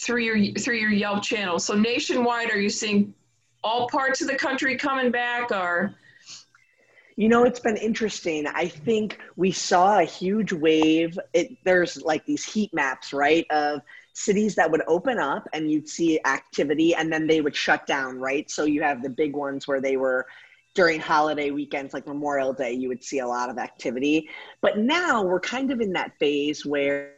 through 0.00 0.22
your 0.22 0.54
through 0.54 0.76
your 0.76 0.90
Yelp 0.90 1.22
channel. 1.22 1.58
So 1.58 1.74
nationwide, 1.74 2.50
are 2.50 2.60
you 2.60 2.70
seeing 2.70 3.14
all 3.62 3.88
parts 3.88 4.22
of 4.22 4.28
the 4.28 4.36
country 4.36 4.76
coming 4.76 5.10
back, 5.10 5.50
or 5.50 5.94
You 7.16 7.28
know, 7.28 7.44
it's 7.44 7.60
been 7.60 7.76
interesting. 7.76 8.46
I 8.46 8.66
think 8.66 9.18
we 9.36 9.52
saw 9.52 9.98
a 9.98 10.04
huge 10.04 10.54
wave. 10.54 11.18
It, 11.34 11.50
there's 11.64 12.00
like 12.00 12.24
these 12.24 12.50
heat 12.50 12.72
maps, 12.72 13.12
right, 13.12 13.46
of 13.50 13.82
cities 14.14 14.54
that 14.54 14.70
would 14.70 14.82
open 14.86 15.18
up 15.18 15.46
and 15.52 15.70
you'd 15.70 15.88
see 15.88 16.18
activity 16.24 16.94
and 16.94 17.12
then 17.12 17.26
they 17.26 17.42
would 17.42 17.54
shut 17.54 17.86
down, 17.86 18.18
right? 18.18 18.50
So 18.50 18.64
you 18.64 18.82
have 18.82 19.02
the 19.02 19.10
big 19.10 19.34
ones 19.36 19.68
where 19.68 19.82
they 19.82 19.98
were 19.98 20.26
during 20.74 21.00
holiday 21.00 21.50
weekends 21.50 21.92
like 21.92 22.06
Memorial 22.06 22.52
Day, 22.52 22.72
you 22.72 22.88
would 22.88 23.02
see 23.02 23.18
a 23.18 23.26
lot 23.26 23.50
of 23.50 23.58
activity. 23.58 24.28
But 24.60 24.78
now 24.78 25.22
we're 25.22 25.40
kind 25.40 25.70
of 25.70 25.80
in 25.80 25.92
that 25.94 26.12
phase 26.18 26.64
where 26.64 27.14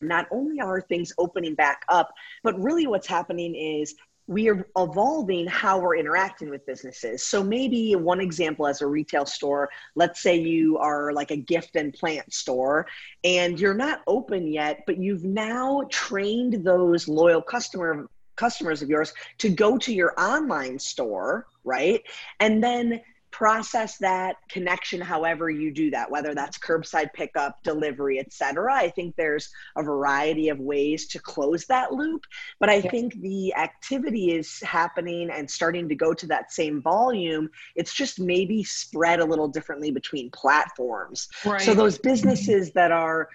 not 0.00 0.26
only 0.30 0.60
are 0.60 0.80
things 0.80 1.12
opening 1.18 1.54
back 1.54 1.82
up, 1.88 2.12
but 2.42 2.60
really 2.60 2.86
what's 2.86 3.06
happening 3.06 3.54
is 3.54 3.94
we 4.26 4.48
are 4.48 4.64
evolving 4.76 5.46
how 5.46 5.80
we're 5.80 5.96
interacting 5.96 6.50
with 6.50 6.64
businesses. 6.64 7.22
So 7.22 7.42
maybe 7.42 7.96
one 7.96 8.20
example 8.20 8.66
as 8.68 8.80
a 8.80 8.86
retail 8.86 9.26
store, 9.26 9.68
let's 9.96 10.22
say 10.22 10.38
you 10.38 10.78
are 10.78 11.12
like 11.12 11.32
a 11.32 11.36
gift 11.36 11.74
and 11.74 11.92
plant 11.92 12.32
store 12.32 12.86
and 13.24 13.58
you're 13.58 13.74
not 13.74 14.02
open 14.06 14.46
yet, 14.46 14.84
but 14.86 14.98
you've 14.98 15.24
now 15.24 15.82
trained 15.90 16.64
those 16.64 17.08
loyal 17.08 17.42
customer 17.42 18.08
customers 18.40 18.80
of 18.80 18.88
yours 18.88 19.12
to 19.36 19.50
go 19.50 19.76
to 19.76 19.92
your 19.92 20.18
online 20.18 20.78
store, 20.78 21.46
right? 21.62 22.02
And 22.40 22.64
then 22.64 23.02
process 23.30 23.96
that 23.98 24.36
connection 24.48 25.00
however 25.00 25.48
you 25.48 25.70
do 25.72 25.88
that 25.88 26.10
whether 26.10 26.34
that's 26.34 26.58
curbside 26.58 27.12
pickup 27.14 27.62
delivery 27.62 28.18
etc 28.18 28.74
i 28.74 28.90
think 28.90 29.14
there's 29.14 29.50
a 29.76 29.82
variety 29.82 30.48
of 30.48 30.58
ways 30.58 31.06
to 31.06 31.18
close 31.20 31.64
that 31.66 31.92
loop 31.92 32.24
but 32.58 32.68
i 32.68 32.80
think 32.80 33.14
the 33.20 33.54
activity 33.54 34.32
is 34.32 34.58
happening 34.62 35.30
and 35.30 35.48
starting 35.48 35.88
to 35.88 35.94
go 35.94 36.12
to 36.12 36.26
that 36.26 36.52
same 36.52 36.82
volume 36.82 37.48
it's 37.76 37.94
just 37.94 38.18
maybe 38.18 38.64
spread 38.64 39.20
a 39.20 39.24
little 39.24 39.48
differently 39.48 39.92
between 39.92 40.28
platforms 40.32 41.28
right. 41.44 41.60
so 41.60 41.72
those 41.72 41.98
businesses 41.98 42.72
that 42.72 42.90
are 42.90 43.28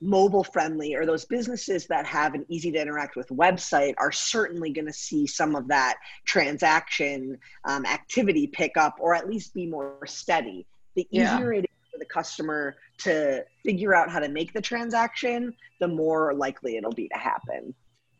mobile 0.00 0.44
friendly 0.44 0.94
or 0.94 1.04
those 1.04 1.24
businesses 1.24 1.86
that 1.86 2.06
have 2.06 2.34
an 2.34 2.46
easy 2.48 2.72
to 2.72 2.80
interact 2.80 3.16
with 3.16 3.28
website 3.28 3.94
are 3.98 4.12
certainly 4.12 4.70
going 4.70 4.86
to 4.86 4.92
see 4.92 5.26
some 5.26 5.54
of 5.54 5.68
that 5.68 5.96
transaction 6.24 7.38
um, 7.66 7.84
activity 7.84 8.46
pick 8.46 8.76
up 8.76 8.96
or 8.98 9.14
at 9.14 9.28
least 9.28 9.54
be 9.54 9.66
more 9.66 9.98
steady. 10.06 10.66
The 10.96 11.06
easier 11.10 11.52
yeah. 11.52 11.60
it 11.60 11.64
is 11.64 11.90
for 11.92 11.98
the 11.98 12.06
customer 12.06 12.76
to 12.98 13.44
figure 13.64 13.94
out 13.94 14.10
how 14.10 14.20
to 14.20 14.28
make 14.28 14.52
the 14.52 14.62
transaction 14.62 15.54
the 15.80 15.88
more 15.88 16.34
likely 16.34 16.76
it'll 16.76 16.92
be 16.92 17.08
to 17.08 17.18
happen. 17.18 17.74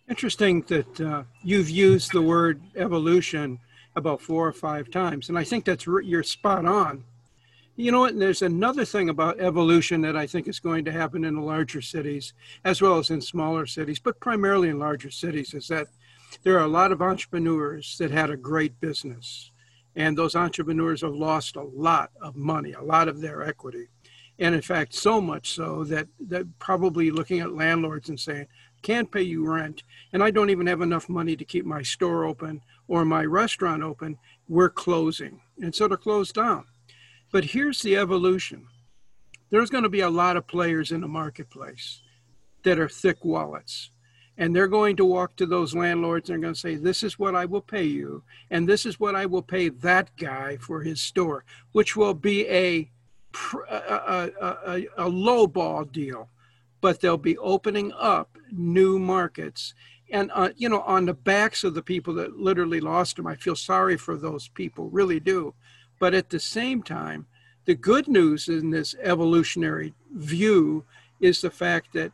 Interesting 0.08 0.62
that 0.62 1.00
uh, 1.00 1.22
you've 1.42 1.70
used 1.70 2.12
the 2.12 2.22
word 2.22 2.60
evolution 2.76 3.58
about 3.96 4.20
four 4.20 4.46
or 4.46 4.52
five 4.52 4.90
times 4.90 5.28
and 5.28 5.38
i 5.38 5.44
think 5.44 5.64
that's 5.64 5.86
you're 5.86 6.22
spot 6.22 6.64
on 6.64 7.04
you 7.80 7.90
know 7.90 8.00
what? 8.00 8.18
There's 8.18 8.42
another 8.42 8.84
thing 8.84 9.08
about 9.08 9.40
evolution 9.40 10.02
that 10.02 10.16
I 10.16 10.26
think 10.26 10.48
is 10.48 10.60
going 10.60 10.84
to 10.84 10.92
happen 10.92 11.24
in 11.24 11.34
the 11.34 11.40
larger 11.40 11.80
cities 11.80 12.34
as 12.64 12.82
well 12.82 12.98
as 12.98 13.10
in 13.10 13.20
smaller 13.20 13.66
cities, 13.66 13.98
but 13.98 14.20
primarily 14.20 14.68
in 14.68 14.78
larger 14.78 15.10
cities, 15.10 15.54
is 15.54 15.68
that 15.68 15.88
there 16.42 16.58
are 16.58 16.64
a 16.64 16.68
lot 16.68 16.92
of 16.92 17.02
entrepreneurs 17.02 17.96
that 17.98 18.10
had 18.10 18.30
a 18.30 18.36
great 18.36 18.78
business. 18.80 19.50
And 19.96 20.16
those 20.16 20.36
entrepreneurs 20.36 21.00
have 21.00 21.14
lost 21.14 21.56
a 21.56 21.62
lot 21.62 22.10
of 22.20 22.36
money, 22.36 22.72
a 22.72 22.82
lot 22.82 23.08
of 23.08 23.20
their 23.20 23.42
equity. 23.42 23.88
And 24.38 24.54
in 24.54 24.62
fact, 24.62 24.94
so 24.94 25.20
much 25.20 25.50
so 25.50 25.84
that 25.84 26.06
they're 26.18 26.44
probably 26.58 27.10
looking 27.10 27.40
at 27.40 27.54
landlords 27.54 28.08
and 28.08 28.18
saying, 28.18 28.46
can't 28.82 29.10
pay 29.10 29.22
you 29.22 29.46
rent, 29.46 29.82
and 30.12 30.22
I 30.22 30.30
don't 30.30 30.48
even 30.50 30.66
have 30.66 30.80
enough 30.80 31.08
money 31.08 31.36
to 31.36 31.44
keep 31.44 31.66
my 31.66 31.82
store 31.82 32.24
open 32.24 32.62
or 32.88 33.04
my 33.04 33.24
restaurant 33.24 33.82
open. 33.82 34.18
We're 34.48 34.70
closing. 34.70 35.40
And 35.60 35.74
so 35.74 35.88
they're 35.88 35.98
closed 35.98 36.34
down. 36.34 36.64
But 37.30 37.44
here's 37.44 37.82
the 37.82 37.96
evolution 37.96 38.66
there's 39.50 39.70
going 39.70 39.82
to 39.82 39.90
be 39.90 40.00
a 40.00 40.10
lot 40.10 40.36
of 40.36 40.46
players 40.46 40.92
in 40.92 41.00
the 41.00 41.08
marketplace 41.08 42.02
that 42.62 42.78
are 42.78 42.88
thick 42.88 43.24
wallets. 43.24 43.90
And 44.38 44.54
they're 44.54 44.68
going 44.68 44.96
to 44.96 45.04
walk 45.04 45.36
to 45.36 45.44
those 45.44 45.74
landlords 45.74 46.30
and 46.30 46.36
they're 46.36 46.42
going 46.42 46.54
to 46.54 46.60
say, 46.60 46.76
This 46.76 47.02
is 47.02 47.18
what 47.18 47.34
I 47.34 47.44
will 47.44 47.60
pay 47.60 47.84
you. 47.84 48.22
And 48.50 48.68
this 48.68 48.86
is 48.86 48.98
what 48.98 49.14
I 49.14 49.26
will 49.26 49.42
pay 49.42 49.68
that 49.68 50.16
guy 50.16 50.56
for 50.56 50.82
his 50.82 51.02
store, 51.02 51.44
which 51.72 51.96
will 51.96 52.14
be 52.14 52.48
a, 52.48 52.88
a, 53.70 53.76
a, 54.40 54.56
a, 54.66 54.86
a 54.96 55.08
low 55.08 55.46
ball 55.46 55.84
deal. 55.84 56.28
But 56.80 57.00
they'll 57.00 57.18
be 57.18 57.36
opening 57.38 57.92
up 57.98 58.38
new 58.50 58.98
markets. 58.98 59.74
And, 60.10 60.30
uh, 60.34 60.50
you 60.56 60.68
know, 60.68 60.80
on 60.82 61.04
the 61.04 61.14
backs 61.14 61.62
of 61.62 61.74
the 61.74 61.82
people 61.82 62.14
that 62.14 62.38
literally 62.38 62.80
lost 62.80 63.16
them, 63.16 63.26
I 63.26 63.36
feel 63.36 63.56
sorry 63.56 63.98
for 63.98 64.16
those 64.16 64.48
people, 64.48 64.88
really 64.88 65.20
do 65.20 65.54
but 66.00 66.14
at 66.14 66.30
the 66.30 66.40
same 66.40 66.82
time, 66.82 67.26
the 67.66 67.74
good 67.76 68.08
news 68.08 68.48
in 68.48 68.70
this 68.70 68.96
evolutionary 69.00 69.94
view 70.12 70.84
is 71.20 71.40
the 71.40 71.50
fact 71.50 71.92
that 71.92 72.10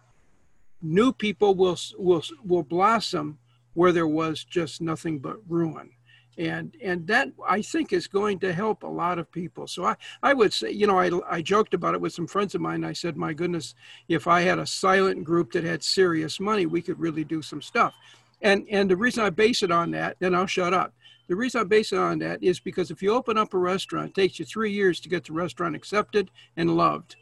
new 0.83 1.13
people 1.13 1.55
will 1.55 1.79
will 1.97 2.23
will 2.45 2.63
blossom 2.63 3.39
where 3.73 3.93
there 3.93 4.09
was 4.09 4.45
just 4.45 4.83
nothing 4.83 5.19
but 5.19 5.37
ruin. 5.49 5.91
And 6.37 6.77
and 6.83 7.07
that 7.07 7.29
i 7.49 7.63
think 7.63 7.95
is 7.95 8.07
going 8.07 8.39
to 8.41 8.53
help 8.53 8.83
a 8.83 8.87
lot 8.89 9.19
of 9.19 9.33
people. 9.33 9.67
So 9.67 9.85
i 9.85 9.97
i 10.23 10.35
would 10.35 10.53
say 10.53 10.71
you 10.71 10.87
know 10.87 10.99
i 10.99 11.11
i 11.31 11.41
joked 11.41 11.73
about 11.73 11.95
it 11.95 12.01
with 12.01 12.13
some 12.13 12.27
friends 12.27 12.55
of 12.55 12.61
mine. 12.61 12.85
I 12.85 12.93
said 12.93 13.17
my 13.17 13.33
goodness 13.33 13.75
if 14.09 14.27
i 14.27 14.43
had 14.43 14.59
a 14.59 14.67
silent 14.67 15.25
group 15.25 15.53
that 15.53 15.65
had 15.65 15.83
serious 15.83 16.39
money 16.41 16.67
we 16.67 16.83
could 16.83 16.99
really 16.99 17.25
do 17.25 17.41
some 17.41 17.63
stuff. 17.63 17.95
And 18.43 18.67
and 18.71 18.91
the 18.91 18.97
reason 18.97 19.25
i 19.25 19.31
base 19.31 19.63
it 19.63 19.71
on 19.71 19.93
that 19.93 20.17
then 20.19 20.35
i'll 20.35 20.47
shut 20.47 20.75
up 20.75 20.93
the 21.29 21.37
reason 21.37 21.61
I 21.61 21.65
base 21.65 21.93
it 21.93 21.99
on 21.99 22.19
that 22.21 22.43
is 22.43 22.61
because 22.61 22.91
if 22.91 23.03
you 23.03 23.13
open 23.13 23.37
up 23.37 23.53
a 23.53 23.59
restaurant, 23.59 24.11
it 24.11 24.15
takes 24.15 24.39
you 24.39 24.45
three 24.45 24.73
years 24.73 25.01
to 25.01 25.09
get 25.09 25.25
the 25.25 25.33
restaurant 25.33 25.75
accepted 25.75 26.31
and 26.57 26.77
loved. 26.77 27.17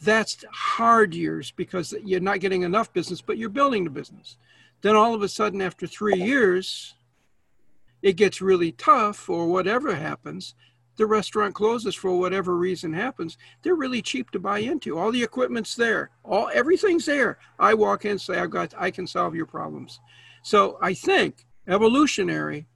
That's 0.00 0.44
hard 0.52 1.14
years 1.14 1.50
because 1.50 1.94
you're 2.04 2.20
not 2.20 2.40
getting 2.40 2.62
enough 2.62 2.92
business, 2.92 3.20
but 3.20 3.38
you're 3.38 3.48
building 3.48 3.84
the 3.84 3.90
business. 3.90 4.36
Then 4.80 4.96
all 4.96 5.14
of 5.14 5.22
a 5.22 5.28
sudden, 5.28 5.60
after 5.60 5.86
three 5.86 6.16
years, 6.16 6.94
it 8.02 8.16
gets 8.16 8.40
really 8.40 8.72
tough 8.72 9.28
or 9.28 9.48
whatever 9.48 9.94
happens. 9.94 10.54
The 10.96 11.06
restaurant 11.06 11.54
closes 11.54 11.94
for 11.94 12.18
whatever 12.18 12.56
reason 12.56 12.92
happens. 12.92 13.38
They're 13.62 13.74
really 13.74 14.02
cheap 14.02 14.30
to 14.32 14.40
buy 14.40 14.60
into. 14.60 14.98
All 14.98 15.12
the 15.12 15.22
equipment's 15.22 15.74
there. 15.74 16.10
All 16.24 16.50
everything's 16.52 17.06
there. 17.06 17.38
I 17.58 17.74
walk 17.74 18.04
in, 18.04 18.18
say, 18.18 18.38
I've 18.38 18.50
got, 18.50 18.74
I 18.76 18.90
can 18.90 19.06
solve 19.06 19.34
your 19.34 19.46
problems. 19.46 20.00
So 20.42 20.78
I 20.80 20.94
think 20.94 21.46
evolutionary 21.68 22.66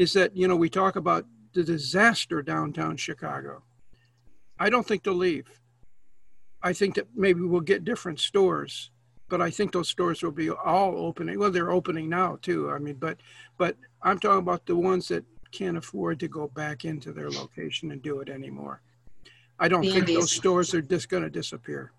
is 0.00 0.14
that, 0.14 0.34
you 0.34 0.48
know, 0.48 0.56
we 0.56 0.70
talk 0.70 0.96
about 0.96 1.26
the 1.52 1.62
disaster 1.62 2.40
downtown 2.40 2.96
Chicago. 2.96 3.62
I 4.58 4.70
don't 4.70 4.86
think 4.86 5.02
they'll 5.02 5.12
leave. 5.12 5.46
I 6.62 6.72
think 6.72 6.94
that 6.94 7.06
maybe 7.14 7.42
we'll 7.42 7.60
get 7.60 7.84
different 7.84 8.18
stores, 8.18 8.92
but 9.28 9.42
I 9.42 9.50
think 9.50 9.72
those 9.72 9.90
stores 9.90 10.22
will 10.22 10.30
be 10.32 10.48
all 10.48 10.96
opening. 10.96 11.38
Well, 11.38 11.50
they're 11.50 11.70
opening 11.70 12.08
now 12.08 12.38
too. 12.40 12.70
I 12.70 12.78
mean, 12.78 12.94
but 12.94 13.18
but 13.58 13.76
I'm 14.00 14.18
talking 14.18 14.38
about 14.38 14.64
the 14.64 14.74
ones 14.74 15.06
that 15.08 15.22
can't 15.52 15.76
afford 15.76 16.18
to 16.20 16.28
go 16.28 16.48
back 16.48 16.86
into 16.86 17.12
their 17.12 17.28
location 17.28 17.90
and 17.90 18.02
do 18.02 18.20
it 18.20 18.30
anymore. 18.30 18.80
I 19.58 19.68
don't 19.68 19.82
the 19.82 19.90
think 19.90 20.08
indies. 20.08 20.16
those 20.16 20.32
stores 20.32 20.72
are 20.72 20.80
just 20.80 21.10
going 21.10 21.24
to 21.24 21.30
disappear. 21.30 21.92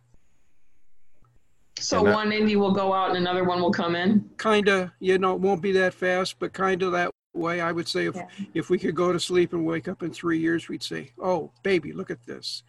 So 1.78 2.02
one 2.02 2.32
indie 2.32 2.56
will 2.56 2.74
go 2.74 2.94
out 2.94 3.10
and 3.10 3.18
another 3.20 3.44
one 3.44 3.62
will 3.62 3.72
come 3.72 3.96
in. 3.96 4.28
Kinda, 4.40 4.92
you 5.00 5.20
know, 5.20 5.34
it 5.34 5.40
won't 5.40 5.62
be 5.62 5.72
that 5.74 5.94
fast, 5.94 6.40
but 6.40 6.52
kind 6.52 6.82
of 6.82 6.94
that 6.94 7.12
way. 7.34 7.62
I 7.62 7.72
would 7.72 7.88
say 7.88 8.06
if, 8.06 8.16
yeah. 8.16 8.28
if 8.54 8.70
we 8.70 8.78
could 8.78 8.96
go 8.96 9.12
to 9.12 9.20
sleep 9.20 9.54
and 9.54 9.66
wake 9.66 9.88
up 9.88 10.04
in 10.04 10.12
three 10.12 10.40
years, 10.40 10.68
we'd 10.68 10.84
say, 10.84 11.12
oh, 11.22 11.52
baby, 11.64 11.94
look 11.94 12.12
at 12.12 12.26
this. 12.26 12.64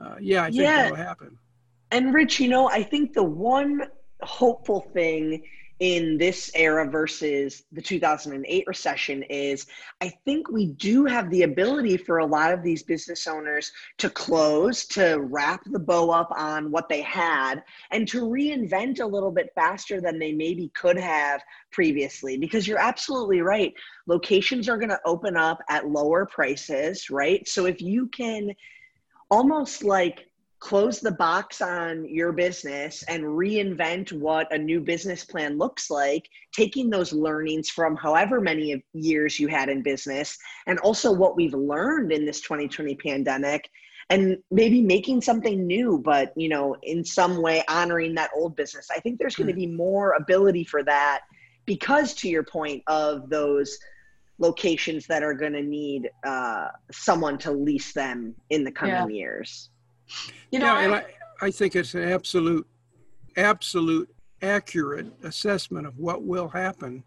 Uh, 0.00 0.16
yeah, 0.20 0.42
I 0.42 0.46
think 0.46 0.62
yeah. 0.62 0.82
that'll 0.82 0.96
happen. 0.96 1.38
And 1.90 2.12
Rich, 2.12 2.40
you 2.40 2.48
know, 2.48 2.68
I 2.68 2.82
think 2.82 3.12
the 3.12 3.22
one 3.22 3.82
hopeful 4.22 4.80
thing 4.92 5.42
in 5.80 6.16
this 6.16 6.50
era 6.54 6.88
versus 6.88 7.64
the 7.70 7.82
2008 7.82 8.64
recession 8.66 9.22
is 9.24 9.66
I 10.00 10.08
think 10.24 10.50
we 10.50 10.66
do 10.66 11.04
have 11.04 11.30
the 11.30 11.42
ability 11.42 11.98
for 11.98 12.18
a 12.18 12.26
lot 12.26 12.52
of 12.52 12.62
these 12.62 12.82
business 12.82 13.26
owners 13.26 13.72
to 13.98 14.08
close, 14.08 14.86
to 14.88 15.18
wrap 15.20 15.60
the 15.66 15.78
bow 15.78 16.10
up 16.10 16.28
on 16.30 16.70
what 16.70 16.88
they 16.88 17.02
had, 17.02 17.62
and 17.90 18.08
to 18.08 18.22
reinvent 18.22 19.00
a 19.00 19.06
little 19.06 19.30
bit 19.30 19.52
faster 19.54 20.00
than 20.00 20.18
they 20.18 20.32
maybe 20.32 20.70
could 20.74 20.96
have 20.96 21.42
previously. 21.72 22.38
Because 22.38 22.66
you're 22.66 22.78
absolutely 22.78 23.42
right. 23.42 23.74
Locations 24.06 24.70
are 24.70 24.78
going 24.78 24.88
to 24.88 25.00
open 25.04 25.36
up 25.36 25.58
at 25.68 25.88
lower 25.88 26.24
prices, 26.24 27.10
right? 27.10 27.46
So 27.46 27.66
if 27.66 27.82
you 27.82 28.08
can 28.08 28.50
almost 29.30 29.84
like 29.84 30.26
close 30.58 31.00
the 31.00 31.12
box 31.12 31.60
on 31.60 32.08
your 32.08 32.32
business 32.32 33.02
and 33.04 33.22
reinvent 33.22 34.12
what 34.12 34.52
a 34.52 34.58
new 34.58 34.80
business 34.80 35.24
plan 35.24 35.58
looks 35.58 35.90
like, 35.90 36.28
taking 36.52 36.88
those 36.88 37.12
learnings 37.12 37.68
from 37.68 37.94
however 37.96 38.40
many 38.40 38.82
years 38.94 39.38
you 39.38 39.48
had 39.48 39.68
in 39.68 39.82
business 39.82 40.38
and 40.66 40.78
also 40.80 41.12
what 41.12 41.36
we've 41.36 41.54
learned 41.54 42.10
in 42.12 42.24
this 42.24 42.40
2020 42.40 42.94
pandemic 42.96 43.68
and 44.08 44.38
maybe 44.50 44.80
making 44.80 45.20
something 45.20 45.66
new 45.66 45.98
but 45.98 46.32
you 46.36 46.48
know 46.48 46.76
in 46.84 47.04
some 47.04 47.42
way 47.42 47.62
honoring 47.68 48.14
that 48.14 48.30
old 48.34 48.56
business. 48.56 48.88
I 48.94 49.00
think 49.00 49.18
there's 49.18 49.36
going 49.36 49.48
to 49.48 49.54
be 49.54 49.66
more 49.66 50.12
ability 50.12 50.64
for 50.64 50.82
that 50.84 51.22
because 51.66 52.14
to 52.14 52.28
your 52.28 52.44
point 52.44 52.82
of 52.86 53.28
those 53.28 53.76
locations 54.38 55.06
that 55.06 55.22
are 55.22 55.34
going 55.34 55.54
to 55.54 55.62
need 55.62 56.10
uh, 56.24 56.68
someone 56.92 57.38
to 57.38 57.50
lease 57.50 57.92
them 57.92 58.34
in 58.50 58.64
the 58.64 58.70
coming 58.70 58.94
yeah. 58.94 59.06
years 59.08 59.70
you 60.50 60.58
know, 60.58 60.66
yeah, 60.66 60.80
and 60.80 60.94
I, 60.94 61.04
I 61.40 61.50
think 61.50 61.76
it's 61.76 61.94
an 61.94 62.04
absolute, 62.04 62.66
absolute 63.36 64.08
accurate 64.42 65.06
assessment 65.22 65.86
of 65.86 65.98
what 65.98 66.22
will 66.22 66.48
happen 66.48 67.04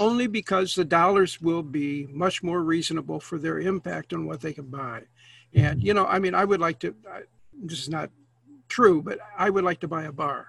only 0.00 0.26
because 0.26 0.74
the 0.74 0.84
dollars 0.84 1.40
will 1.40 1.62
be 1.62 2.06
much 2.10 2.42
more 2.42 2.62
reasonable 2.62 3.20
for 3.20 3.38
their 3.38 3.60
impact 3.60 4.12
on 4.12 4.26
what 4.26 4.40
they 4.40 4.52
can 4.52 4.66
buy. 4.66 5.02
And, 5.54 5.82
you 5.82 5.94
know, 5.94 6.06
I 6.06 6.18
mean, 6.18 6.34
I 6.34 6.44
would 6.44 6.60
like 6.60 6.80
to, 6.80 6.94
I, 7.10 7.22
this 7.52 7.80
is 7.80 7.88
not 7.88 8.10
true, 8.68 9.02
but 9.02 9.18
I 9.38 9.50
would 9.50 9.64
like 9.64 9.80
to 9.80 9.88
buy 9.88 10.04
a 10.04 10.12
bar. 10.12 10.48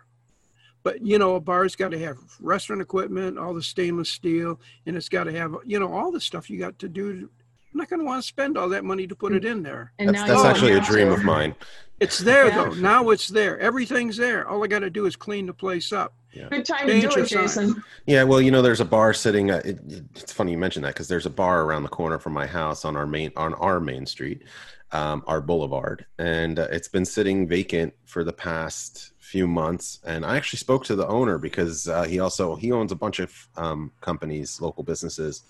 But 0.84 1.04
you 1.04 1.18
know, 1.18 1.34
a 1.34 1.40
bar's 1.40 1.76
got 1.76 1.90
to 1.92 2.00
have 2.00 2.18
restaurant 2.40 2.80
equipment, 2.80 3.40
all 3.40 3.56
the 3.56 3.64
stainless 3.64 4.08
steel, 4.08 4.60
and 4.86 4.96
it's 4.96 5.10
got 5.10 5.24
to 5.24 5.32
have 5.32 5.56
you 5.66 5.80
know 5.80 5.92
all 5.92 6.12
the 6.12 6.22
stuff 6.22 6.48
you 6.48 6.60
got 6.60 6.78
to 6.78 6.88
do. 6.88 7.28
I'm 7.74 7.80
not 7.80 7.90
going 7.90 8.02
to 8.02 8.06
want 8.06 8.22
to 8.22 8.28
spend 8.28 8.56
all 8.56 8.70
that 8.70 8.86
money 8.86 9.08
to 9.08 9.16
put 9.16 9.34
it 9.34 9.46
in 9.46 9.64
there. 9.64 9.94
And 9.98 10.10
That's, 10.10 10.30
that's 10.30 10.46
actually 10.46 10.74
a 10.74 10.82
dream 10.82 11.08
to. 11.08 11.16
of 11.16 11.24
mine. 11.24 11.56
It's 12.00 12.20
there 12.20 12.48
Yeah. 12.48 12.56
though. 12.66 12.74
Now 12.76 13.10
it's 13.10 13.28
there. 13.28 13.60
Everything's 13.60 14.18
there. 14.18 14.48
All 14.48 14.64
I 14.64 14.68
got 14.68 14.80
to 14.80 14.90
do 14.90 15.06
is 15.06 15.16
clean 15.16 15.46
the 15.46 15.54
place 15.54 15.94
up. 15.94 16.14
Good 16.50 16.66
time 16.66 16.88
to 16.88 17.00
do 17.00 17.10
it, 17.10 17.28
Jason. 17.30 17.82
Yeah, 18.06 18.24
well, 18.24 18.42
you 18.42 18.52
know, 18.52 18.62
there's 18.62 18.82
a 18.82 18.86
bar 18.86 19.14
sitting. 19.14 19.52
Uh, 19.52 19.62
it, 19.64 19.80
it- 19.88 20.04
it's 20.16 20.34
funny 20.34 20.52
you 20.52 20.58
mentioned 20.58 20.84
that 20.84 20.94
because 20.94 21.08
there's 21.08 21.26
a 21.26 21.30
bar 21.30 21.64
around 21.64 21.84
the 21.84 21.90
corner 21.90 22.20
from 22.20 22.34
my 22.34 22.46
house 22.46 22.84
on 22.84 22.98
our 22.98 23.08
main 23.08 23.32
on 23.38 23.54
our 23.54 23.80
main 23.80 24.06
street, 24.06 24.44
um, 24.92 25.24
our 25.28 25.40
boulevard, 25.40 26.06
and 26.20 26.60
uh, 26.60 26.68
it's 26.72 26.90
been 26.90 27.06
sitting 27.06 27.48
vacant 27.48 27.94
for 28.04 28.26
the 28.26 28.34
past 28.34 29.12
few 29.20 29.48
months. 29.48 30.00
And 30.06 30.26
I 30.26 30.36
actually 30.36 30.60
spoke 30.60 30.84
to 30.86 30.96
the 30.98 31.08
owner 31.08 31.38
because 31.38 31.88
uh, 31.88 32.04
he 32.04 32.20
also 32.20 32.56
he 32.58 32.74
owns 32.74 32.92
a 32.92 32.96
bunch 32.98 33.20
of 33.20 33.32
um, 33.56 33.94
companies, 34.02 34.60
local 34.60 34.84
businesses, 34.84 35.44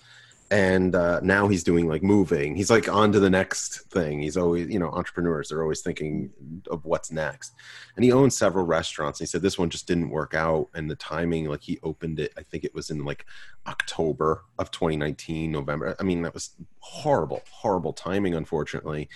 and 0.50 0.94
uh, 0.94 1.20
now 1.22 1.48
he's 1.48 1.64
doing 1.64 1.88
like 1.88 2.02
moving. 2.02 2.54
He's 2.56 2.70
like 2.70 2.88
on 2.88 3.12
to 3.12 3.20
the 3.20 3.30
next 3.30 3.90
thing. 3.90 4.20
He's 4.20 4.36
always 4.36 4.68
you 4.68 4.78
know 4.78 4.90
entrepreneurs. 4.90 5.48
They're 5.48 5.62
always 5.62 5.82
thinking 5.82 6.30
of 6.70 6.84
what's 6.84 7.10
next 7.10 7.52
and 7.96 8.04
he 8.04 8.12
owns 8.12 8.36
several 8.36 8.66
restaurants. 8.66 9.18
He 9.18 9.26
said 9.26 9.42
this 9.42 9.58
one 9.58 9.70
just 9.70 9.88
didn't 9.88 10.10
work 10.10 10.34
out, 10.34 10.68
and 10.74 10.88
the 10.90 10.96
timing, 10.96 11.46
like 11.46 11.62
he 11.62 11.78
opened 11.82 12.20
it, 12.20 12.32
I 12.38 12.42
think 12.42 12.62
it 12.62 12.74
was 12.74 12.90
in 12.90 13.04
like 13.04 13.24
October 13.66 14.44
of 14.58 14.70
2019, 14.70 15.50
November. 15.50 15.96
I 15.98 16.02
mean, 16.02 16.22
that 16.22 16.34
was 16.34 16.50
horrible, 16.80 17.42
horrible 17.50 17.94
timing, 17.94 18.34
unfortunately, 18.34 19.08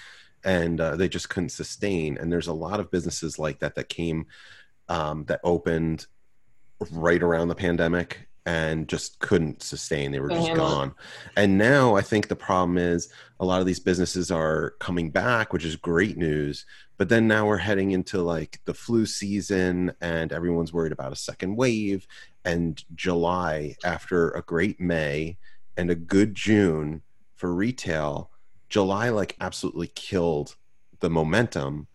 and 0.44 0.80
uh, 0.80 0.96
they 0.96 1.08
just 1.08 1.28
couldn't 1.28 1.50
sustain. 1.50 2.16
And 2.16 2.32
there's 2.32 2.48
a 2.48 2.54
lot 2.54 2.80
of 2.80 2.90
businesses 2.90 3.38
like 3.38 3.58
that 3.60 3.74
that 3.74 3.90
came 3.90 4.26
um, 4.88 5.24
that 5.26 5.40
opened 5.44 6.06
right 6.90 7.22
around 7.22 7.48
the 7.48 7.54
pandemic 7.54 8.29
and 8.46 8.88
just 8.88 9.18
couldn't 9.18 9.62
sustain. 9.62 10.12
They 10.12 10.20
were 10.20 10.28
just 10.28 10.54
gone. 10.54 10.94
And 11.36 11.58
now 11.58 11.94
I 11.94 12.00
think 12.00 12.28
the 12.28 12.36
problem 12.36 12.78
is 12.78 13.12
a 13.38 13.44
lot 13.44 13.60
of 13.60 13.66
these 13.66 13.80
businesses 13.80 14.30
are 14.30 14.74
coming 14.80 15.10
back, 15.10 15.52
which 15.52 15.64
is 15.64 15.76
great 15.76 16.16
news. 16.16 16.64
But 16.96 17.08
then 17.08 17.28
now 17.28 17.46
we're 17.46 17.56
heading 17.56 17.92
into 17.92 18.22
like 18.22 18.60
the 18.64 18.74
flu 18.74 19.06
season 19.06 19.92
and 20.00 20.32
everyone's 20.32 20.72
worried 20.72 20.92
about 20.92 21.12
a 21.12 21.16
second 21.16 21.56
wave. 21.56 22.06
And 22.44 22.82
July, 22.94 23.76
after 23.84 24.30
a 24.30 24.42
great 24.42 24.80
May 24.80 25.36
and 25.76 25.90
a 25.90 25.94
good 25.94 26.34
June 26.34 27.02
for 27.36 27.54
retail, 27.54 28.30
July 28.68 29.10
like 29.10 29.36
absolutely 29.40 29.88
killed 29.88 30.56
the 31.00 31.10
momentum. 31.10 31.86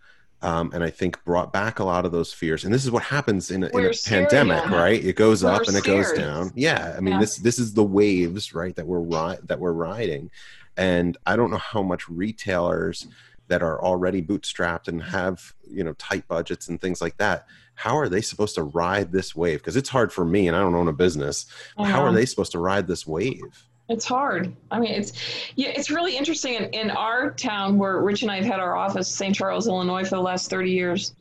Um, 0.46 0.70
and 0.74 0.84
I 0.84 0.92
think 0.92 1.24
brought 1.26 1.52
back 1.52 1.80
a 1.80 1.84
lot 1.84 2.06
of 2.06 2.12
those 2.12 2.32
fears. 2.32 2.64
And 2.66 2.74
this 2.74 2.84
is 2.86 2.92
what 2.92 3.02
happens 3.04 3.50
in 3.50 3.64
a, 3.64 3.68
in 3.68 3.86
a 3.86 3.94
pandemic, 4.06 4.70
right? 4.70 5.04
It 5.04 5.16
goes 5.16 5.44
We're 5.44 5.52
up 5.52 5.68
and 5.68 5.76
it 5.76 5.84
goes 5.84 6.12
down. 6.14 6.52
Yeah, 6.56 6.94
I 6.96 7.00
mean 7.02 7.16
Yeah. 7.16 7.20
this 7.22 7.38
this 7.38 7.58
is 7.58 7.74
the 7.74 7.84
waves, 7.84 8.54
right? 8.54 8.76
That 8.76 8.86
we're 8.86 9.00
ri- 9.00 9.40
that 9.46 9.60
we're 9.60 9.74
riding, 9.74 10.30
and 10.78 11.18
I 11.26 11.36
don't 11.36 11.50
know 11.52 11.58
how 11.58 11.82
much 11.82 12.08
retailers 12.08 13.08
that 13.48 13.62
are 13.62 13.80
already 13.84 14.22
bootstrapped 14.22 14.88
and 14.88 15.02
have 15.02 15.54
you 15.70 15.84
know 15.84 15.94
tight 15.94 16.28
budgets 16.28 16.68
and 16.68 16.80
things 16.80 17.02
like 17.02 17.18
that. 17.18 17.48
How 17.74 17.98
are 17.98 18.08
they 18.08 18.22
supposed 18.22 18.56
to 18.56 18.64
ride 18.64 19.12
this 19.12 19.36
wave? 19.36 19.60
Because 19.60 19.76
it's 19.76 19.90
hard 19.90 20.14
for 20.14 20.26
me, 20.26 20.48
and 20.48 20.56
I 20.56 20.60
don't 20.62 20.76
own 20.76 20.88
a 20.88 20.94
business. 20.94 21.46
I 21.78 21.90
How 21.90 22.04
are 22.04 22.14
they 22.14 22.26
supposed 22.26 22.52
to 22.54 22.60
ride 22.60 22.88
this 22.88 23.06
wave? 23.08 23.66
It's 23.88 24.06
hard. 24.06 24.56
I 24.72 24.80
mean, 24.80 24.94
it's 24.94 25.14
yeah, 25.56 25.70
it's 25.70 25.92
really 25.92 26.18
interesting. 26.18 26.56
In, 26.56 26.66
in 26.66 26.92
our 26.92 27.32
town, 27.32 27.78
where 27.78 28.02
Rich 28.02 28.24
and 28.24 28.32
I 28.32 28.38
have 28.38 28.46
had 28.46 28.60
our 28.60 28.76
office, 28.76 29.08
St. 29.08 29.36
Charles, 29.36 29.68
Illinois, 29.68 30.04
for 30.04 30.16
the 30.16 30.22
last 30.22 30.50
thirty 30.50 30.72
years, 30.72 31.14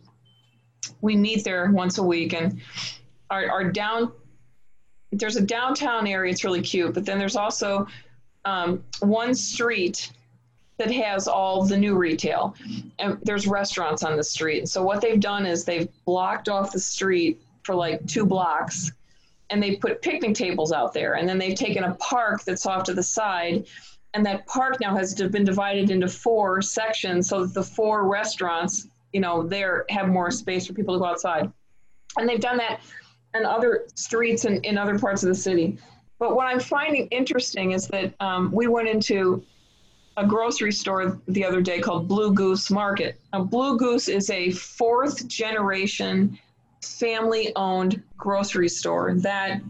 we 1.03 1.15
meet 1.15 1.45
there 1.45 1.71
once 1.71 1.99
a 1.99 2.03
week, 2.03 2.33
and 2.33 2.61
our 3.31 3.51
our 3.51 3.71
down 3.71 4.13
there's 5.13 5.37
a 5.37 5.43
downtown 5.43 6.07
area. 6.07 6.33
It's 6.33 6.45
really 6.45 6.63
cute, 6.63 6.95
but 6.95 7.05
then 7.05 7.19
there's 7.19 7.37
also 7.37 7.87
um, 8.45 8.83
one 9.01 9.35
street 9.35 10.11
that 10.79 10.91
has 10.91 11.29
all 11.29 11.65
the 11.65 11.77
new 11.77 11.97
retail, 11.97 12.55
and 12.99 13.19
there's 13.23 13.47
restaurants 13.47 14.03
on 14.03 14.17
the 14.17 14.25
street. 14.25 14.69
So 14.69 14.83
what 14.83 15.01
they've 15.01 15.21
done 15.21 15.47
is 15.47 15.65
they've 15.65 15.89
blocked 16.05 16.49
off 16.49 16.73
the 16.73 16.81
street 16.81 17.43
for 17.63 17.75
like 17.75 18.05
two 18.07 18.27
blocks 18.27 18.91
and 19.51 19.63
they 19.63 19.77
put 19.77 20.03
picnic 20.03 20.35
tables 20.35 20.73
out 20.73 20.93
there 20.93 21.15
and 21.15 21.29
then 21.29 21.39
they've 21.39 21.57
taken 21.57 21.85
a 21.85 21.95
park 21.97 22.45
that's 22.45 22.67
off 22.67 22.85
to 22.85 22.95
the 22.95 23.03
side 23.03 23.67
and 24.15 24.25
that 24.25 24.47
park 24.47 24.79
now 24.81 24.97
has 24.97 25.15
been 25.15 25.45
divided 25.45 25.91
into 25.91 26.09
four 26.09 26.63
sections 26.63 27.29
so 27.29 27.45
that 27.45 27.53
the 27.53 27.63
four 27.63 28.09
restaurants 28.09 28.89
you 29.15 29.21
know 29.21 29.45
there 29.45 29.87
have 29.89 30.09
more 30.09 30.31
space 30.31 30.67
for 30.67 30.75
people 30.75 30.95
to 30.95 30.99
go 30.99 31.07
outside. 31.07 31.51
And 32.19 32.29
they've 32.29 32.41
done 32.41 32.59
that 32.59 32.81
in 33.35 33.47
other 33.47 33.87
streets 33.95 34.45
and 34.45 34.65
in 34.65 34.77
other 34.77 34.99
parts 34.99 35.23
of 35.23 35.29
the 35.29 35.35
city. 35.35 35.79
But 36.19 36.37
what 36.37 36.47
i'm 36.47 36.61
finding 36.61 37.07
interesting 37.09 37.73
is 37.73 37.89
that 37.89 38.13
um, 38.21 38.51
we 38.53 38.67
went 38.67 38.89
into 38.89 39.43
a 40.17 40.27
grocery 40.27 40.73
store 40.73 41.21
the 41.27 41.45
other 41.45 41.61
day 41.61 41.81
called 41.81 42.07
blue 42.07 42.33
goose 42.33 42.71
market. 42.71 43.21
Now 43.33 43.45
blue 43.45 43.79
goose 43.79 44.09
is 44.09 44.31
a 44.31 44.51
fourth 44.53 45.27
generation 45.27 46.39
family 46.85 47.53
owned 47.57 48.03
grocery 48.17 48.69
store 48.69 49.15
that 49.15 49.61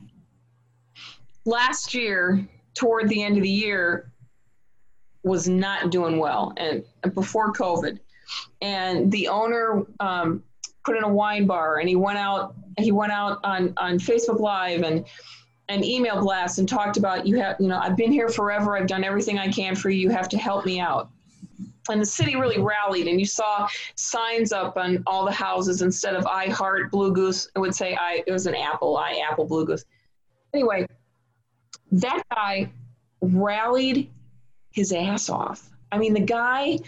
last 1.45 1.95
year 1.95 2.47
toward 2.75 3.09
the 3.09 3.23
end 3.23 3.37
of 3.37 3.43
the 3.43 3.49
year 3.49 4.11
was 5.23 5.49
not 5.49 5.91
doing 5.91 6.19
well 6.19 6.53
and 6.57 6.85
before 7.15 7.53
covid. 7.53 7.99
And 8.61 9.11
the 9.11 9.29
owner 9.29 9.85
um, 10.01 10.43
put 10.85 10.97
in 10.97 11.05
a 11.05 11.09
wine 11.09 11.47
bar 11.47 11.79
and 11.79 11.89
he 11.89 11.97
went 11.97 12.19
out 12.19 12.55
he 12.79 12.93
went 12.93 13.13
out 13.13 13.39
on 13.45 13.73
on 13.77 13.99
facebook 13.99 14.41
live 14.41 14.83
and 14.83 15.05
an 15.69 15.83
email 15.83 16.21
blast 16.21 16.59
and 16.59 16.69
talked 16.69 16.97
about 16.97 17.27
you 17.27 17.37
have 17.37 17.57
you 17.59 17.69
know 17.69 17.79
i've 17.79 17.97
been 17.97 18.13
here 18.13 18.29
forever. 18.29 18.77
I've 18.77 18.87
done 18.87 19.05
everything 19.05 19.39
i 19.39 19.49
can 19.49 19.75
for 19.75 19.91
you. 19.91 20.01
You 20.01 20.11
have 20.11 20.29
to 20.31 20.39
help 20.39 20.67
me 20.67 20.81
out 20.81 21.11
and 21.91 22.01
the 22.01 22.07
city 22.07 22.37
really 22.37 22.61
rallied 22.61 23.09
and 23.09 23.21
you 23.21 23.27
saw 23.27 23.69
signs 23.95 24.53
up 24.53 24.77
on 24.77 25.03
all 25.07 25.25
the 25.25 25.33
houses 25.33 25.83
instead 25.83 26.15
of 26.15 26.27
i 26.27 26.47
heart 26.47 26.91
blue 26.91 27.13
goose 27.13 27.49
it 27.55 27.59
would 27.59 27.75
say 27.75 27.97
i 28.01 28.23
it 28.27 28.33
was 28.33 28.47
an 28.47 28.55
apple 28.55 28.97
i 28.97 29.23
apple 29.31 29.45
blue 29.45 29.67
goose. 29.67 29.85
Anyway 30.53 30.87
that 31.93 32.23
guy 32.31 32.71
rallied 33.21 34.11
his 34.73 34.93
ass 34.93 35.29
off. 35.29 35.71
I 35.93 35.99
mean 35.99 36.13
the 36.13 36.21
guy 36.21 36.79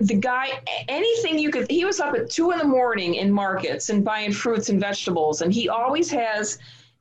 the 0.00 0.14
guy 0.14 0.60
anything 0.88 1.38
you 1.38 1.50
could 1.50 1.70
he 1.70 1.84
was 1.84 2.00
up 2.00 2.14
at 2.14 2.28
two 2.28 2.50
in 2.50 2.58
the 2.58 2.64
morning 2.64 3.14
in 3.14 3.32
markets 3.32 3.88
and 3.88 4.04
buying 4.04 4.32
fruits 4.32 4.68
and 4.68 4.80
vegetables 4.80 5.42
and 5.42 5.52
he 5.52 5.68
always 5.68 6.10
has 6.10 6.58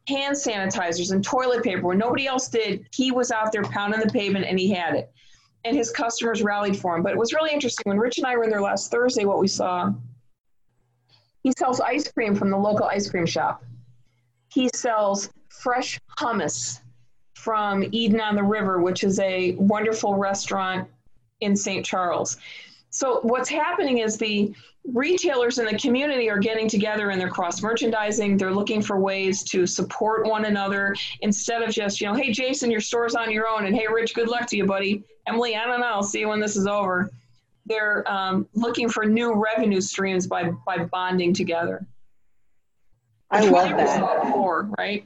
hand 0.07 0.35
sanitizers 0.35 1.11
and 1.11 1.23
toilet 1.23 1.63
paper. 1.63 1.87
When 1.87 1.97
nobody 1.97 2.27
else 2.27 2.47
did 2.47 2.87
he 2.93 3.11
was 3.11 3.31
out 3.31 3.51
there 3.51 3.63
pounding 3.63 3.99
the 3.99 4.09
pavement 4.09 4.45
and 4.45 4.59
he 4.59 4.71
had 4.71 4.95
it 4.95 5.11
and 5.65 5.75
his 5.75 5.91
customers 5.91 6.43
rallied 6.43 6.77
for 6.77 6.95
him. 6.95 7.03
But 7.03 7.11
it 7.11 7.17
was 7.17 7.33
really 7.33 7.51
interesting 7.51 7.83
when 7.85 7.97
Rich 7.97 8.19
and 8.19 8.27
I 8.27 8.37
were 8.37 8.47
there 8.47 8.61
last 8.61 8.91
Thursday. 8.91 9.25
What 9.25 9.39
we 9.39 9.47
saw, 9.47 9.91
he 11.43 11.51
sells 11.57 11.81
ice 11.81 12.09
cream 12.11 12.35
from 12.35 12.51
the 12.51 12.57
local 12.57 12.85
ice 12.85 13.09
cream 13.09 13.25
shop. 13.25 13.63
He 14.53 14.69
sells 14.75 15.29
fresh 15.49 15.99
hummus 16.19 16.79
from 17.33 17.83
Eden 17.91 18.21
on 18.21 18.35
the 18.35 18.43
River, 18.43 18.79
which 18.81 19.03
is 19.03 19.19
a 19.19 19.53
wonderful 19.53 20.15
restaurant 20.15 20.87
in 21.41 21.55
St. 21.55 21.85
Charles. 21.85 22.37
So 22.95 23.19
what's 23.23 23.49
happening 23.49 23.97
is 23.97 24.17
the 24.17 24.53
retailers 24.85 25.59
in 25.59 25.65
the 25.65 25.77
community 25.77 26.29
are 26.29 26.37
getting 26.37 26.69
together 26.69 27.09
and 27.09 27.19
they're 27.19 27.29
cross 27.29 27.61
merchandising. 27.61 28.37
They're 28.37 28.53
looking 28.53 28.81
for 28.81 28.97
ways 28.97 29.43
to 29.51 29.67
support 29.67 30.25
one 30.25 30.45
another 30.45 30.95
instead 31.19 31.61
of 31.61 31.71
just, 31.71 31.99
you 31.99 32.07
know, 32.07 32.13
hey, 32.13 32.31
Jason, 32.31 32.71
your 32.71 32.79
store's 32.79 33.13
on 33.13 33.29
your 33.31 33.49
own. 33.49 33.65
And 33.65 33.75
hey, 33.75 33.87
Rich, 33.93 34.15
good 34.15 34.29
luck 34.29 34.47
to 34.47 34.55
you, 34.55 34.65
buddy. 34.65 35.03
Emily, 35.27 35.57
I 35.57 35.65
don't 35.65 35.81
know. 35.81 35.87
I'll 35.87 36.03
see 36.03 36.21
you 36.21 36.29
when 36.29 36.39
this 36.39 36.55
is 36.55 36.67
over. 36.67 37.11
They're 37.65 38.09
um, 38.09 38.47
looking 38.53 38.87
for 38.87 39.05
new 39.05 39.33
revenue 39.33 39.81
streams 39.81 40.25
by, 40.25 40.51
by 40.65 40.85
bonding 40.85 41.33
together. 41.33 41.85
I 43.29 43.41
love 43.41 43.71
that. 43.71 44.23
Before, 44.23 44.69
right? 44.77 45.05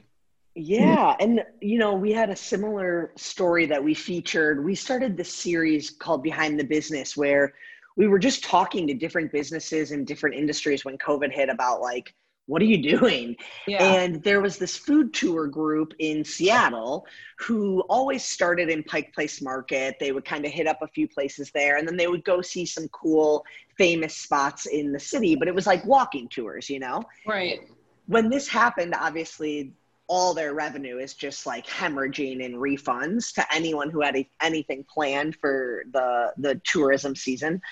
Yeah, 0.54 1.16
and 1.18 1.44
you 1.60 1.78
know, 1.78 1.94
we 1.94 2.12
had 2.12 2.30
a 2.30 2.36
similar 2.36 3.10
story 3.16 3.66
that 3.66 3.82
we 3.82 3.94
featured. 3.94 4.64
We 4.64 4.76
started 4.76 5.16
this 5.16 5.32
series 5.32 5.90
called 5.90 6.22
Behind 6.22 6.58
the 6.58 6.64
Business 6.64 7.16
where 7.16 7.54
we 7.96 8.08
were 8.08 8.18
just 8.18 8.44
talking 8.44 8.86
to 8.86 8.94
different 8.94 9.32
businesses 9.32 9.90
and 9.90 10.06
different 10.06 10.36
industries 10.36 10.84
when 10.84 10.96
COVID 10.98 11.32
hit 11.32 11.48
about 11.48 11.80
like, 11.80 12.14
what 12.46 12.60
are 12.62 12.66
you 12.66 12.82
doing? 12.82 13.36
Yeah. 13.68 13.82
And 13.82 14.22
there 14.24 14.40
was 14.40 14.58
this 14.58 14.76
food 14.76 15.14
tour 15.14 15.46
group 15.46 15.94
in 16.00 16.24
Seattle 16.24 17.06
who 17.38 17.80
always 17.82 18.24
started 18.24 18.68
in 18.68 18.82
Pike 18.82 19.14
Place 19.14 19.40
Market. 19.40 19.96
They 20.00 20.10
would 20.10 20.24
kind 20.24 20.44
of 20.44 20.50
hit 20.50 20.66
up 20.66 20.82
a 20.82 20.88
few 20.88 21.06
places 21.06 21.52
there 21.54 21.76
and 21.76 21.86
then 21.86 21.96
they 21.96 22.08
would 22.08 22.24
go 22.24 22.40
see 22.40 22.66
some 22.66 22.88
cool, 22.88 23.44
famous 23.78 24.16
spots 24.16 24.66
in 24.66 24.90
the 24.90 24.98
city, 24.98 25.36
but 25.36 25.46
it 25.46 25.54
was 25.54 25.66
like 25.66 25.84
walking 25.84 26.28
tours, 26.28 26.68
you 26.68 26.80
know? 26.80 27.04
right. 27.24 27.60
when 28.06 28.28
this 28.28 28.48
happened, 28.48 28.94
obviously 28.98 29.72
all 30.10 30.34
their 30.34 30.54
revenue 30.54 30.98
is 30.98 31.14
just 31.14 31.46
like 31.46 31.64
hemorrhaging 31.68 32.40
in 32.40 32.54
refunds 32.54 33.32
to 33.32 33.54
anyone 33.54 33.88
who 33.88 34.02
had 34.02 34.16
a, 34.16 34.28
anything 34.42 34.84
planned 34.92 35.36
for 35.36 35.84
the 35.92 36.32
the 36.36 36.60
tourism 36.64 37.14
season. 37.14 37.62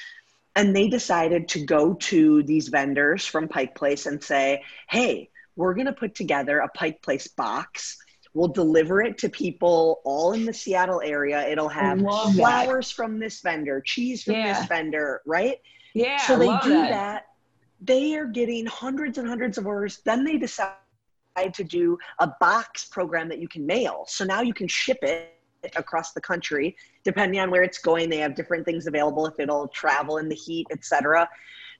And 0.54 0.74
they 0.74 0.88
decided 0.88 1.48
to 1.48 1.64
go 1.64 1.94
to 1.94 2.42
these 2.44 2.68
vendors 2.68 3.26
from 3.26 3.48
Pike 3.48 3.74
Place 3.74 4.06
and 4.06 4.22
say, 4.22 4.62
"Hey, 4.88 5.30
we're 5.56 5.74
going 5.74 5.86
to 5.86 5.92
put 5.92 6.14
together 6.14 6.60
a 6.60 6.68
Pike 6.68 7.02
Place 7.02 7.26
box. 7.26 7.98
We'll 8.34 8.48
deliver 8.48 9.02
it 9.02 9.18
to 9.18 9.28
people 9.28 10.00
all 10.04 10.32
in 10.32 10.44
the 10.44 10.52
Seattle 10.52 11.02
area. 11.04 11.44
It'll 11.48 11.68
have 11.68 11.98
flowers 12.36 12.88
from 12.92 13.18
this 13.18 13.40
vendor, 13.40 13.82
cheese 13.84 14.22
from 14.22 14.34
yeah. 14.34 14.60
this 14.60 14.68
vendor, 14.68 15.22
right? 15.26 15.60
Yeah. 15.92 16.18
So 16.18 16.38
they 16.38 16.46
do 16.62 16.70
that. 16.70 16.90
that. 16.90 17.26
They 17.80 18.16
are 18.16 18.26
getting 18.26 18.64
hundreds 18.66 19.18
and 19.18 19.26
hundreds 19.26 19.58
of 19.58 19.66
orders. 19.66 20.00
Then 20.04 20.24
they 20.24 20.36
decide 20.38 20.74
to 21.46 21.64
do 21.64 21.98
a 22.18 22.28
box 22.40 22.84
program 22.84 23.28
that 23.28 23.38
you 23.38 23.48
can 23.48 23.64
mail. 23.66 24.04
So 24.08 24.24
now 24.24 24.42
you 24.42 24.52
can 24.52 24.68
ship 24.68 24.98
it 25.02 25.34
across 25.76 26.12
the 26.12 26.20
country. 26.20 26.76
Depending 27.04 27.40
on 27.40 27.50
where 27.50 27.62
it's 27.62 27.78
going 27.78 28.10
they 28.10 28.18
have 28.18 28.34
different 28.34 28.64
things 28.64 28.86
available 28.86 29.26
if 29.26 29.38
it'll 29.38 29.68
travel 29.68 30.18
in 30.18 30.28
the 30.28 30.34
heat 30.34 30.66
etc 30.70 31.28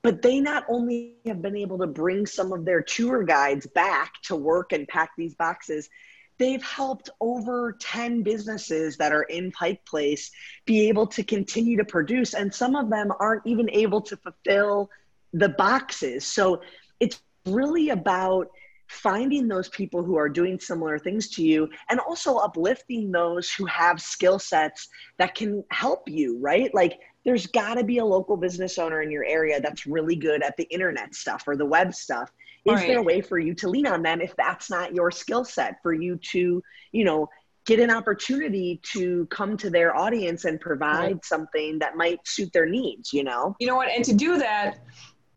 but 0.00 0.22
they 0.22 0.38
not 0.38 0.64
only 0.68 1.16
have 1.26 1.42
been 1.42 1.56
able 1.56 1.76
to 1.76 1.86
bring 1.86 2.24
some 2.24 2.52
of 2.52 2.64
their 2.64 2.80
tour 2.80 3.24
guides 3.24 3.66
back 3.66 4.12
to 4.22 4.36
work 4.36 4.72
and 4.72 4.86
pack 4.88 5.10
these 5.18 5.34
boxes 5.34 5.90
they've 6.38 6.62
helped 6.62 7.10
over 7.20 7.76
10 7.80 8.22
businesses 8.22 8.96
that 8.96 9.12
are 9.12 9.24
in 9.24 9.50
pike 9.52 9.84
place 9.84 10.30
be 10.64 10.88
able 10.88 11.06
to 11.06 11.22
continue 11.22 11.76
to 11.76 11.84
produce 11.84 12.32
and 12.32 12.54
some 12.54 12.74
of 12.74 12.88
them 12.88 13.12
aren't 13.20 13.46
even 13.46 13.68
able 13.70 14.00
to 14.00 14.16
fulfill 14.16 14.88
the 15.32 15.48
boxes. 15.50 16.24
So 16.24 16.62
it's 17.00 17.20
really 17.44 17.90
about 17.90 18.48
finding 18.88 19.48
those 19.48 19.68
people 19.68 20.02
who 20.02 20.16
are 20.16 20.28
doing 20.28 20.58
similar 20.58 20.98
things 20.98 21.28
to 21.28 21.42
you 21.42 21.68
and 21.90 22.00
also 22.00 22.36
uplifting 22.36 23.12
those 23.12 23.50
who 23.50 23.66
have 23.66 24.00
skill 24.00 24.38
sets 24.38 24.88
that 25.18 25.34
can 25.34 25.62
help 25.70 26.08
you, 26.08 26.38
right? 26.38 26.74
Like 26.74 26.98
there's 27.24 27.46
got 27.46 27.74
to 27.74 27.84
be 27.84 27.98
a 27.98 28.04
local 28.04 28.36
business 28.36 28.78
owner 28.78 29.02
in 29.02 29.10
your 29.10 29.24
area 29.24 29.60
that's 29.60 29.86
really 29.86 30.16
good 30.16 30.42
at 30.42 30.56
the 30.56 30.64
internet 30.64 31.14
stuff 31.14 31.44
or 31.46 31.56
the 31.56 31.66
web 31.66 31.94
stuff. 31.94 32.32
Is 32.64 32.74
right. 32.74 32.88
there 32.88 32.98
a 32.98 33.02
way 33.02 33.20
for 33.20 33.38
you 33.38 33.54
to 33.54 33.68
lean 33.68 33.86
on 33.86 34.02
them 34.02 34.20
if 34.20 34.34
that's 34.36 34.68
not 34.68 34.94
your 34.94 35.10
skill 35.10 35.44
set 35.44 35.76
for 35.82 35.92
you 35.92 36.16
to, 36.32 36.62
you 36.92 37.04
know, 37.04 37.28
get 37.66 37.80
an 37.80 37.90
opportunity 37.90 38.80
to 38.92 39.26
come 39.26 39.56
to 39.58 39.70
their 39.70 39.94
audience 39.94 40.44
and 40.46 40.60
provide 40.60 41.12
right. 41.12 41.24
something 41.24 41.78
that 41.78 41.96
might 41.96 42.18
suit 42.26 42.50
their 42.52 42.66
needs, 42.66 43.12
you 43.12 43.22
know? 43.22 43.54
You 43.60 43.66
know 43.66 43.76
what? 43.76 43.88
And 43.88 44.04
to 44.06 44.14
do 44.14 44.38
that, 44.38 44.78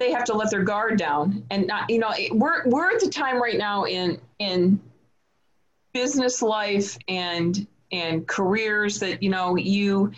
they 0.01 0.11
have 0.11 0.23
to 0.25 0.33
let 0.33 0.49
their 0.49 0.63
guard 0.63 0.97
down 0.97 1.43
and 1.51 1.67
not 1.67 1.89
you 1.89 1.99
know 1.99 2.11
we're 2.31 2.67
we're 2.67 2.89
at 2.89 2.99
the 2.99 3.09
time 3.09 3.41
right 3.41 3.57
now 3.57 3.85
in 3.85 4.19
in 4.39 4.79
business 5.93 6.41
life 6.41 6.97
and 7.07 7.67
and 7.91 8.27
careers 8.27 8.99
that 8.99 9.21
you 9.21 9.29
know 9.29 9.55
you 9.55 10.11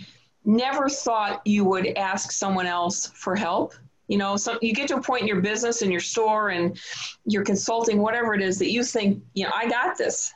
never 0.46 0.88
thought 0.88 1.42
you 1.46 1.66
would 1.66 1.86
ask 1.98 2.32
someone 2.32 2.66
else 2.66 3.08
for 3.14 3.36
help. 3.36 3.74
You 4.08 4.18
know 4.18 4.38
so 4.38 4.58
you 4.62 4.74
get 4.74 4.88
to 4.90 4.98
a 4.98 5.02
point 5.02 5.22
in 5.22 5.28
your 5.28 5.42
business 5.42 5.82
in 5.82 5.92
your 5.92 6.02
store 6.02 6.50
and 6.50 6.80
you're 7.26 7.44
consulting 7.44 8.00
whatever 8.00 8.34
it 8.34 8.42
is 8.42 8.60
that 8.60 8.70
you 8.70 8.84
think 8.84 9.22
you 9.34 9.46
know 9.46 9.52
i 9.54 9.68
got 9.68 9.98
this. 9.98 10.34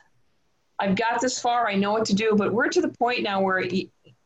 I've 0.80 0.94
got 0.94 1.20
this 1.20 1.40
far. 1.40 1.66
I 1.66 1.74
know 1.74 1.90
what 1.90 2.04
to 2.04 2.14
do. 2.14 2.34
But 2.36 2.52
we're 2.52 2.68
to 2.68 2.80
the 2.80 2.88
point 2.88 3.24
now 3.24 3.40
where 3.40 3.66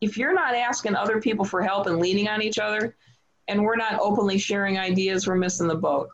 if 0.01 0.19
you're 0.19 0.35
not 0.35 0.55
asking 0.55 0.95
other 0.95 1.21
people 1.21 1.47
for 1.47 1.63
help 1.63 1.87
and 1.87 1.99
leaning 1.99 2.29
on 2.29 2.43
each 2.43 2.59
other 2.59 2.95
and 3.49 3.63
we're 3.63 3.77
not 3.77 3.99
openly 4.01 4.39
sharing 4.39 4.79
ideas, 4.79 5.27
we're 5.27 5.35
missing 5.35 5.69
the 5.69 5.75
boat. 5.75 6.09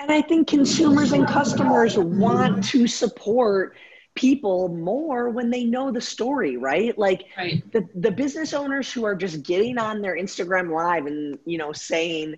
And 0.00 0.10
I 0.10 0.22
think 0.22 0.48
consumers 0.48 1.12
and 1.12 1.26
customers 1.26 1.96
want 1.96 2.64
to 2.70 2.86
support 2.86 3.76
people 4.14 4.68
more 4.68 5.30
when 5.30 5.50
they 5.50 5.64
know 5.64 5.90
the 5.90 6.00
story, 6.00 6.56
right? 6.56 6.96
Like 6.98 7.24
right. 7.36 7.62
the 7.72 7.88
the 7.94 8.10
business 8.10 8.52
owners 8.52 8.92
who 8.92 9.04
are 9.04 9.14
just 9.14 9.42
getting 9.42 9.78
on 9.78 10.02
their 10.02 10.16
Instagram 10.16 10.72
live 10.74 11.06
and 11.06 11.38
you 11.44 11.56
know 11.56 11.72
saying 11.72 12.34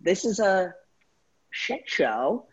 this 0.00 0.24
is 0.24 0.38
a 0.38 0.74
shit 1.50 1.82
show 1.86 2.46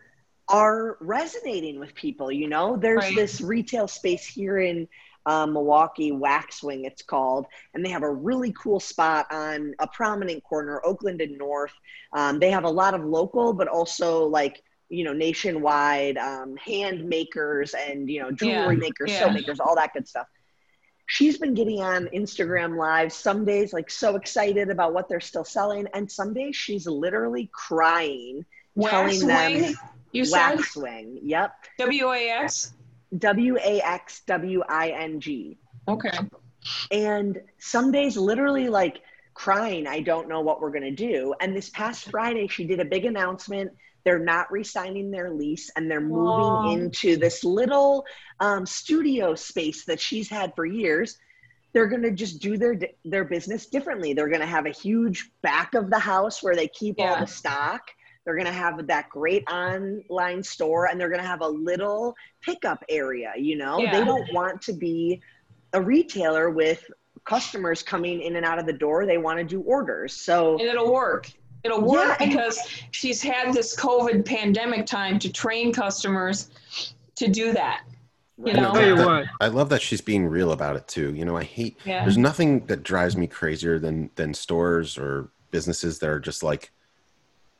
are 0.48 0.96
resonating 1.00 1.78
with 1.78 1.94
people, 1.94 2.30
you 2.30 2.48
know? 2.48 2.76
There's 2.76 3.04
right. 3.04 3.14
this 3.14 3.40
retail 3.40 3.86
space 3.86 4.26
here 4.26 4.58
in 4.58 4.88
um, 5.26 5.52
Milwaukee 5.52 6.12
Waxwing, 6.12 6.84
it's 6.84 7.02
called, 7.02 7.46
and 7.74 7.84
they 7.84 7.90
have 7.90 8.02
a 8.02 8.10
really 8.10 8.52
cool 8.52 8.80
spot 8.80 9.26
on 9.30 9.74
a 9.78 9.86
prominent 9.86 10.42
corner, 10.44 10.80
Oakland 10.84 11.20
and 11.20 11.36
North. 11.36 11.72
Um, 12.12 12.38
they 12.38 12.50
have 12.50 12.64
a 12.64 12.70
lot 12.70 12.94
of 12.94 13.04
local, 13.04 13.52
but 13.52 13.68
also 13.68 14.26
like 14.26 14.62
you 14.88 15.04
know 15.04 15.12
nationwide 15.12 16.16
um, 16.16 16.56
hand 16.56 17.04
makers 17.04 17.74
and 17.74 18.08
you 18.08 18.20
know 18.20 18.30
jewelry 18.30 18.74
yeah. 18.74 18.80
makers, 18.80 19.10
yeah. 19.10 19.20
soap 19.20 19.32
makers, 19.34 19.60
all 19.60 19.76
that 19.76 19.92
good 19.92 20.08
stuff. 20.08 20.26
She's 21.06 21.38
been 21.38 21.54
getting 21.54 21.80
on 21.80 22.06
Instagram 22.14 22.76
live 22.76 23.12
some 23.12 23.44
days, 23.44 23.72
like 23.72 23.90
so 23.90 24.14
excited 24.14 24.70
about 24.70 24.94
what 24.94 25.08
they're 25.08 25.20
still 25.20 25.44
selling, 25.44 25.86
and 25.92 26.10
some 26.10 26.32
days 26.32 26.56
she's 26.56 26.86
literally 26.86 27.50
crying, 27.52 28.44
Wax 28.74 28.90
telling 28.90 29.26
wing? 29.26 29.62
them 29.62 29.74
you 30.12 30.24
Waxwing. 30.24 31.20
Yep. 31.22 31.52
W 31.78 32.12
A 32.12 32.30
X. 32.30 32.72
W 33.18 33.56
A 33.56 33.80
X 33.80 34.22
W 34.26 34.62
I 34.68 34.90
N 34.90 35.20
G. 35.20 35.58
Okay. 35.88 36.16
And 36.90 37.40
some 37.58 37.90
days, 37.90 38.16
literally, 38.16 38.68
like 38.68 39.02
crying, 39.34 39.86
I 39.86 40.00
don't 40.00 40.28
know 40.28 40.40
what 40.40 40.60
we're 40.60 40.70
going 40.70 40.82
to 40.82 40.90
do. 40.90 41.34
And 41.40 41.56
this 41.56 41.70
past 41.70 42.10
Friday, 42.10 42.46
she 42.46 42.64
did 42.64 42.80
a 42.80 42.84
big 42.84 43.04
announcement. 43.04 43.72
They're 44.04 44.18
not 44.18 44.50
re 44.50 44.64
signing 44.64 45.10
their 45.10 45.30
lease 45.30 45.70
and 45.76 45.90
they're 45.90 46.00
moving 46.00 46.72
into 46.72 47.16
this 47.16 47.44
little 47.44 48.04
um, 48.38 48.64
studio 48.66 49.34
space 49.34 49.84
that 49.84 50.00
she's 50.00 50.28
had 50.28 50.54
for 50.54 50.64
years. 50.64 51.18
They're 51.72 51.86
going 51.86 52.02
to 52.02 52.10
just 52.10 52.40
do 52.40 52.56
their 52.56 52.78
their 53.04 53.24
business 53.24 53.66
differently. 53.66 54.12
They're 54.12 54.28
going 54.28 54.40
to 54.40 54.46
have 54.46 54.66
a 54.66 54.70
huge 54.70 55.30
back 55.42 55.74
of 55.74 55.90
the 55.90 55.98
house 55.98 56.42
where 56.42 56.56
they 56.56 56.68
keep 56.68 56.96
yeah. 56.98 57.14
all 57.14 57.20
the 57.20 57.26
stock 57.26 57.82
they're 58.24 58.34
going 58.34 58.46
to 58.46 58.52
have 58.52 58.86
that 58.86 59.08
great 59.08 59.44
online 59.50 60.42
store 60.42 60.86
and 60.86 61.00
they're 61.00 61.08
going 61.08 61.22
to 61.22 61.26
have 61.26 61.40
a 61.40 61.48
little 61.48 62.14
pickup 62.42 62.84
area, 62.88 63.32
you 63.36 63.56
know? 63.56 63.78
Yeah. 63.78 63.98
They 63.98 64.04
don't 64.04 64.32
want 64.32 64.60
to 64.62 64.72
be 64.72 65.20
a 65.72 65.80
retailer 65.80 66.50
with 66.50 66.84
customers 67.24 67.82
coming 67.82 68.20
in 68.20 68.36
and 68.36 68.44
out 68.44 68.58
of 68.58 68.66
the 68.66 68.72
door. 68.72 69.06
They 69.06 69.18
want 69.18 69.38
to 69.38 69.44
do 69.44 69.62
orders. 69.62 70.14
So 70.14 70.58
And 70.58 70.68
it'll 70.68 70.92
work. 70.92 71.30
It'll 71.64 71.82
work 71.82 72.18
yeah. 72.20 72.26
because 72.26 72.58
she's 72.90 73.22
had 73.22 73.52
this 73.52 73.76
COVID 73.76 74.24
pandemic 74.24 74.86
time 74.86 75.18
to 75.18 75.32
train 75.32 75.72
customers 75.72 76.50
to 77.16 77.28
do 77.28 77.52
that. 77.52 77.84
You 78.42 78.54
know? 78.54 78.70
I, 78.70 78.90
love 78.92 79.26
I 79.40 79.48
love 79.48 79.68
that 79.68 79.82
she's 79.82 80.00
being 80.00 80.26
real 80.26 80.52
about 80.52 80.76
it 80.76 80.88
too. 80.88 81.14
You 81.14 81.26
know, 81.26 81.36
I 81.36 81.44
hate 81.44 81.78
yeah. 81.84 82.02
there's 82.02 82.16
nothing 82.16 82.64
that 82.66 82.82
drives 82.82 83.14
me 83.14 83.26
crazier 83.26 83.78
than 83.78 84.10
than 84.14 84.32
stores 84.32 84.96
or 84.96 85.28
businesses 85.50 85.98
that 85.98 86.08
are 86.08 86.20
just 86.20 86.42
like 86.42 86.70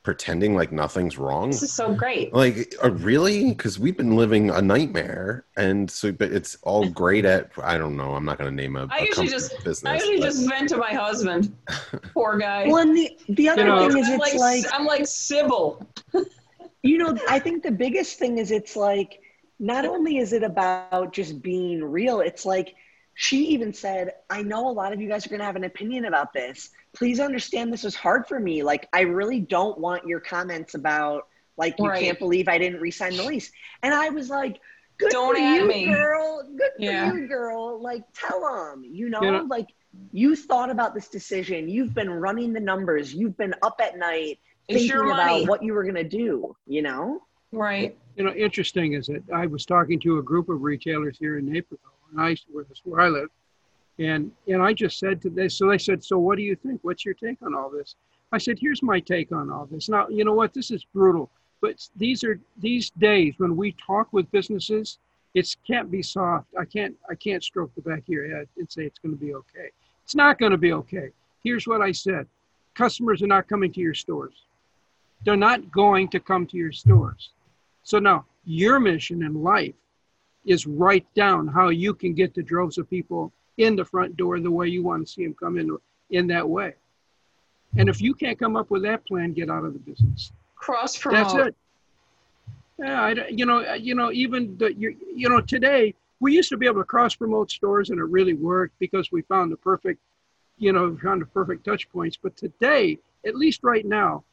pretending 0.03 0.55
like 0.55 0.73
nothing's 0.73 1.19
wrong. 1.19 1.51
This 1.51 1.63
is 1.63 1.73
so 1.73 1.95
great. 1.95 2.33
Like, 2.33 2.75
uh, 2.83 2.91
really? 2.93 3.51
Because 3.51 3.79
we've 3.79 3.97
been 3.97 4.17
living 4.17 4.51
a 4.51 4.63
nightmare, 4.63 5.45
and 5.57 5.91
so 5.91 6.13
but 6.13 6.33
it's 6.33 6.57
all 6.63 6.89
great 6.89 7.25
at. 7.25 7.51
I 7.63 7.77
don't 7.77 7.97
know. 7.97 8.15
I'm 8.15 8.25
not 8.25 8.39
going 8.39 8.51
to 8.51 8.57
name 8.57 8.77
a. 8.77 8.87
I 8.91 9.01
usually 9.01 9.29
just. 9.29 9.53
Business, 9.65 9.85
I 9.85 9.95
usually 9.97 10.19
but. 10.19 10.25
just 10.25 10.49
vent 10.49 10.69
to 10.71 10.77
my 10.77 10.93
husband. 10.93 11.55
Poor 12.15 12.39
guy. 12.39 12.67
Well, 12.67 12.79
and 12.79 12.97
the 12.97 13.17
the 13.29 13.49
other 13.49 13.63
you 13.63 13.69
know, 13.69 13.89
thing 13.89 13.99
is, 13.99 14.09
I'm 14.09 14.21
it's 14.21 14.35
like, 14.35 14.65
like 14.65 14.73
I'm 14.73 14.87
like 14.87 15.07
Sybil. 15.07 15.87
you 16.83 16.99
know, 16.99 17.17
I 17.29 17.39
think 17.39 17.63
the 17.63 17.71
biggest 17.71 18.19
thing 18.19 18.39
is 18.39 18.51
it's 18.51 18.77
like 18.77 19.21
not 19.59 19.85
only 19.85 20.17
is 20.17 20.33
it 20.33 20.43
about 20.43 21.13
just 21.13 21.43
being 21.43 21.85
real, 21.85 22.21
it's 22.21 22.47
like 22.47 22.75
she 23.23 23.49
even 23.49 23.71
said, 23.75 24.15
I 24.31 24.43
know 24.43 24.71
a 24.71 24.73
lot 24.73 24.95
of 24.95 25.01
you 25.03 25.07
guys 25.07 25.27
are 25.27 25.29
going 25.29 25.41
to 25.41 25.45
have 25.45 25.55
an 25.55 25.65
opinion 25.65 26.07
about 26.07 26.33
this. 26.33 26.71
Please 26.95 27.21
understand 27.21 27.71
this 27.71 27.85
is 27.85 27.95
hard 27.95 28.27
for 28.27 28.41
me. 28.41 28.63
Like, 28.63 28.89
I 28.95 29.03
really 29.03 29.41
don't 29.41 29.77
want 29.77 30.07
your 30.07 30.21
comments 30.21 30.73
about, 30.75 31.29
like, 31.59 31.79
you 31.79 31.87
right. 31.87 32.03
can't 32.03 32.19
believe 32.19 32.49
I 32.49 32.57
didn't 32.57 32.81
resign 32.81 33.15
the 33.19 33.23
lease. 33.23 33.53
And 33.83 33.93
I 33.93 34.09
was 34.09 34.31
like, 34.31 34.59
good 34.97 35.11
don't 35.11 35.37
for 35.37 35.43
you, 35.43 35.67
me. 35.67 35.85
girl. 35.85 36.49
Good 36.57 36.71
yeah. 36.79 37.11
for 37.11 37.19
you, 37.19 37.29
girl. 37.29 37.79
Like, 37.83 38.05
tell 38.15 38.41
them, 38.41 38.87
you 38.91 39.11
know, 39.11 39.21
you 39.21 39.31
know, 39.33 39.47
like, 39.51 39.67
you 40.13 40.35
thought 40.35 40.71
about 40.71 40.95
this 40.95 41.09
decision. 41.09 41.69
You've 41.69 41.93
been 41.93 42.09
running 42.09 42.55
the 42.55 42.61
numbers. 42.61 43.13
You've 43.13 43.37
been 43.37 43.55
up 43.61 43.83
at 43.83 43.99
night 43.99 44.39
thinking 44.67 44.99
about 44.99 45.47
what 45.47 45.63
you 45.63 45.75
were 45.75 45.83
going 45.83 45.95
to 45.97 46.05
do, 46.05 46.57
you 46.67 46.81
know? 46.81 47.21
Right. 47.53 47.99
You 48.17 48.25
know, 48.25 48.33
interesting 48.33 48.95
is 48.95 49.09
that 49.09 49.25
I 49.31 49.45
was 49.45 49.67
talking 49.67 50.01
to 50.01 50.17
a 50.17 50.23
group 50.23 50.49
of 50.49 50.63
retailers 50.63 51.19
here 51.19 51.37
in 51.37 51.53
Naperville 51.53 51.91
I 52.19 52.37
where 52.51 52.65
this 52.65 52.81
where 52.85 53.01
I 53.01 53.09
live, 53.09 53.31
and 53.99 54.33
and 54.49 54.63
I 54.63 54.73
just 54.73 54.99
said 54.99 55.21
to 55.23 55.31
this. 55.31 55.57
So 55.57 55.69
they 55.69 55.79
said, 55.79 56.03
"So 56.03 56.19
what 56.19 56.37
do 56.37 56.43
you 56.43 56.57
think? 56.57 56.81
What's 56.83 57.05
your 57.05 57.15
take 57.15 57.43
on 57.43 57.55
all 57.55 57.71
this?" 57.71 57.95
I 58.33 58.39
said, 58.39 58.59
"Here's 58.59 58.83
my 58.83 59.01
take 59.01 59.33
on 59.33 59.51
all 59.51 59.67
this. 59.67 59.89
Now, 59.89 60.09
you 60.09 60.25
know 60.25 60.35
what? 60.35 60.55
This 60.55 60.71
is 60.71 60.85
brutal, 60.85 61.31
but 61.61 61.89
these 61.97 62.25
are 62.25 62.41
these 62.59 62.91
days 62.91 63.35
when 63.39 63.57
we 63.57 63.73
talk 63.73 64.13
with 64.13 64.31
businesses, 64.31 64.99
it 65.35 65.55
can't 65.67 65.91
be 65.91 66.03
soft. 66.03 66.49
I 66.59 66.65
can't 66.65 66.97
I 67.09 67.15
can't 67.15 67.45
stroke 67.45 67.75
the 67.75 67.83
back 67.83 68.01
of 68.01 68.09
your 68.09 68.29
head 68.37 68.49
and 68.57 68.71
say 68.71 68.85
it's 68.85 68.99
going 68.99 69.17
to 69.17 69.21
be 69.21 69.35
okay. 69.35 69.71
It's 70.05 70.15
not 70.15 70.39
going 70.39 70.53
to 70.53 70.59
be 70.59 70.73
okay. 70.73 71.11
Here's 71.43 71.67
what 71.67 71.81
I 71.81 71.93
said: 71.93 72.27
customers 72.75 73.23
are 73.23 73.29
not 73.29 73.49
coming 73.49 73.73
to 73.73 73.81
your 73.81 73.95
stores. 73.95 74.45
They're 75.25 75.37
not 75.37 75.71
going 75.71 76.09
to 76.09 76.21
come 76.21 76.47
to 76.47 76.57
your 76.57 76.73
stores. 76.73 77.31
So 77.83 77.99
now 77.99 78.25
your 78.45 78.81
mission 78.81 79.23
in 79.23 79.35
life 79.35 79.75
is 80.45 80.67
write 80.67 81.07
down 81.15 81.47
how 81.47 81.69
you 81.69 81.95
can 81.95 82.15
get 82.15 82.35
the 82.35 82.43
droves 82.43 82.79
of 82.79 82.89
people 82.89 83.33
in 83.59 83.77
the 83.77 83.85
front 83.85 84.17
door 84.17 84.39
the 84.41 84.51
way 84.51 84.69
you 84.69 84.83
want 84.83 85.07
to 85.07 85.13
see 85.13 85.25
them 85.25 85.35
come 85.35 85.59
in 85.59 85.77
in 86.11 86.27
that 86.29 86.49
way. 86.49 86.75
And 87.77 87.89
if 87.89 88.01
you 88.01 88.15
can't 88.15 88.39
come 88.39 88.57
up 88.57 88.71
with 88.71 88.83
that 88.83 89.07
plan, 89.07 89.33
get 89.33 89.51
out 89.51 89.65
of 89.65 89.75
the 89.75 89.79
business. 89.79 90.33
Cross 90.57 90.99
promote. 90.99 91.37
That's 91.37 91.49
it. 91.49 91.57
Yeah, 92.79 93.03
I, 93.03 93.29
you 93.29 93.45
know, 93.45 93.65
uh, 93.65 93.75
you 93.75 93.95
know, 93.95 94.11
even 94.11 94.57
the 94.57 94.75
you, 94.75 94.97
you 95.15 95.29
know 95.29 95.41
today 95.41 95.95
we 96.21 96.35
used 96.35 96.51
to 96.51 96.57
be 96.57 96.67
able 96.67 96.81
to 96.81 96.85
cross 96.85 97.15
promote 97.15 97.51
stores 97.51 97.91
and 97.91 97.99
it 97.99 98.05
really 98.05 98.35
worked 98.35 98.79
because 98.79 99.11
we 99.11 99.23
found 99.23 99.51
the 99.51 99.57
perfect, 99.57 100.01
you 100.59 100.73
know, 100.73 100.97
found 101.03 101.23
the 101.23 101.27
perfect 101.27 101.65
touch 101.65 101.91
points. 101.91 102.19
But 102.23 102.37
today, 102.37 102.99
at 103.27 103.35
least 103.35 103.61
right 103.63 103.85
now, 103.85 104.25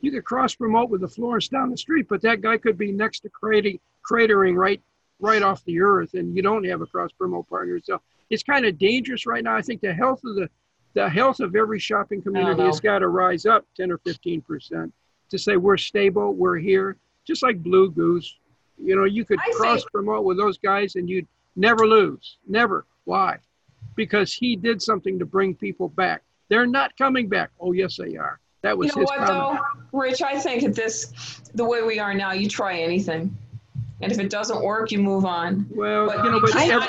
you 0.00 0.10
could 0.10 0.24
cross 0.24 0.54
promote 0.54 0.90
with 0.90 1.02
the 1.02 1.08
florist 1.08 1.50
down 1.50 1.70
the 1.70 1.76
street, 1.76 2.06
but 2.08 2.22
that 2.22 2.40
guy 2.40 2.56
could 2.58 2.76
be 2.76 2.92
next 2.92 3.20
to 3.20 3.30
cratering, 3.30 3.80
cratering 4.08 4.56
right 4.56 4.80
right 5.20 5.42
off 5.42 5.64
the 5.64 5.80
earth, 5.80 6.14
and 6.14 6.36
you 6.36 6.42
don't 6.42 6.64
have 6.64 6.80
a 6.82 6.86
cross 6.86 7.10
promo 7.20 7.46
partner. 7.48 7.80
So 7.82 8.00
it's 8.30 8.42
kind 8.42 8.66
of 8.66 8.78
dangerous 8.78 9.26
right 9.26 9.42
now. 9.42 9.56
I 9.56 9.62
think 9.62 9.80
the 9.80 9.94
health 9.94 10.22
of 10.24 10.34
the 10.36 10.48
the 10.94 11.08
health 11.08 11.40
of 11.40 11.54
every 11.54 11.78
shopping 11.78 12.22
community 12.22 12.62
has 12.62 12.80
got 12.80 13.00
to 13.00 13.08
rise 13.08 13.44
up 13.44 13.66
10 13.76 13.90
or 13.92 13.98
15 13.98 14.40
percent 14.40 14.92
to 15.30 15.38
say 15.38 15.56
we're 15.56 15.76
stable, 15.76 16.32
we're 16.32 16.56
here, 16.56 16.96
just 17.26 17.42
like 17.42 17.62
Blue 17.62 17.90
Goose. 17.90 18.34
You 18.78 18.96
know, 18.96 19.04
you 19.04 19.24
could 19.24 19.38
I 19.40 19.52
cross 19.56 19.80
think- 19.80 19.92
promote 19.92 20.24
with 20.24 20.38
those 20.38 20.56
guys 20.58 20.96
and 20.96 21.08
you'd 21.08 21.26
never 21.54 21.86
lose. 21.86 22.38
Never. 22.48 22.86
Why? 23.04 23.38
Because 23.94 24.32
he 24.32 24.56
did 24.56 24.80
something 24.80 25.18
to 25.18 25.26
bring 25.26 25.54
people 25.54 25.88
back. 25.90 26.22
They're 26.48 26.66
not 26.66 26.96
coming 26.96 27.28
back. 27.28 27.50
Oh, 27.60 27.72
yes, 27.72 27.96
they 27.96 28.16
are. 28.16 28.38
That 28.62 28.76
was 28.78 28.88
You 28.88 28.96
know 28.96 29.00
his 29.02 29.06
what, 29.18 29.26
comment. 29.26 29.60
though, 29.92 29.98
Rich? 29.98 30.22
I 30.22 30.38
think 30.38 30.62
at 30.62 30.74
this, 30.74 31.40
the 31.54 31.64
way 31.64 31.82
we 31.82 31.98
are 31.98 32.14
now, 32.14 32.32
you 32.32 32.48
try 32.48 32.78
anything, 32.78 33.36
and 34.02 34.12
if 34.12 34.18
it 34.18 34.28
doesn't 34.30 34.62
work, 34.62 34.92
you 34.92 34.98
move 34.98 35.24
on. 35.24 35.66
Well, 35.70 36.06
But 36.06 36.24
you 36.24 36.30
know, 36.30 36.40
but 36.40 36.54
I- 36.54 36.68
every, 36.70 36.86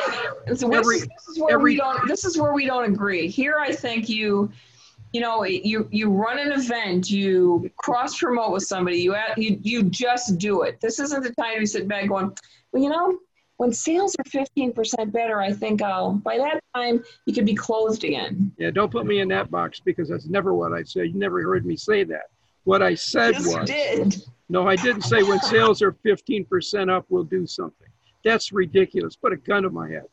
this, 0.48 0.63
every- 0.63 1.00
this 1.00 1.28
is 1.30 1.39
where 1.39 1.54
every- 1.54 1.74
we 1.74 1.78
don't. 1.78 2.08
This 2.08 2.26
is 2.26 2.38
where 2.38 2.54
we 2.54 2.65
don't 2.65 2.86
agree. 2.91 3.28
Here, 3.30 3.56
I 3.60 3.72
think 3.74 4.10
you, 4.10 4.52
you 5.13 5.22
know, 5.22 5.43
you 5.46 5.88
you 5.91 6.10
run 6.10 6.38
an 6.39 6.52
event, 6.52 7.10
you 7.10 7.72
cross 7.78 8.17
promote 8.17 8.52
with 8.52 8.63
somebody, 8.63 8.98
you 9.00 9.15
you 9.38 9.60
you 9.62 9.84
just 9.84 10.38
do 10.38 10.63
it. 10.63 10.80
This 10.82 11.00
isn't 11.00 11.24
the 11.24 11.34
time 11.36 11.60
to 11.60 11.65
sit 11.65 11.88
back 11.88 12.08
going, 12.10 12.36
well, 12.74 12.84
you 12.84 12.89
know, 12.89 13.17
when 13.56 13.72
sales 13.72 14.15
are 14.20 14.30
fifteen 14.30 14.74
percent 14.74 15.12
better, 15.13 15.39
I 15.41 15.54
think 15.54 15.82
I'll. 15.82 16.12
By 16.13 16.38
that 16.38 16.60
time, 16.76 17.04
you 17.26 17.34
could 17.34 17.46
be 17.46 17.56
closed 17.56 18.04
again. 18.04 18.52
yeah, 18.58 18.70
don't 18.70 18.91
put 18.91 19.06
me 19.06 19.20
in 19.22 19.30
that 19.30 19.50
box 19.50 19.80
because 19.80 20.10
that's 20.10 20.28
never 20.28 20.54
what 20.54 20.74
I 20.74 20.84
say. 20.84 21.06
You 21.06 21.13
never 21.17 21.41
heard 21.41 21.65
me 21.65 21.78
say 21.78 22.04
that. 22.04 22.24
What 22.67 22.82
I 22.82 22.95
said 22.95 23.39
you 23.39 23.56
was, 23.56 23.65
did. 23.65 24.17
no, 24.49 24.67
I 24.67 24.75
didn't 24.75 25.03
say 25.03 25.23
when 25.23 25.39
sales 25.39 25.82
are 25.82 25.93
15% 25.93 26.89
up, 26.93 27.06
we'll 27.08 27.23
do 27.23 27.47
something. 27.47 27.88
That's 28.25 28.51
ridiculous. 28.51 29.15
Put 29.15 29.32
a 29.32 29.38
gun 29.38 29.63
to 29.63 29.69
my 29.69 29.88
head. 29.88 30.08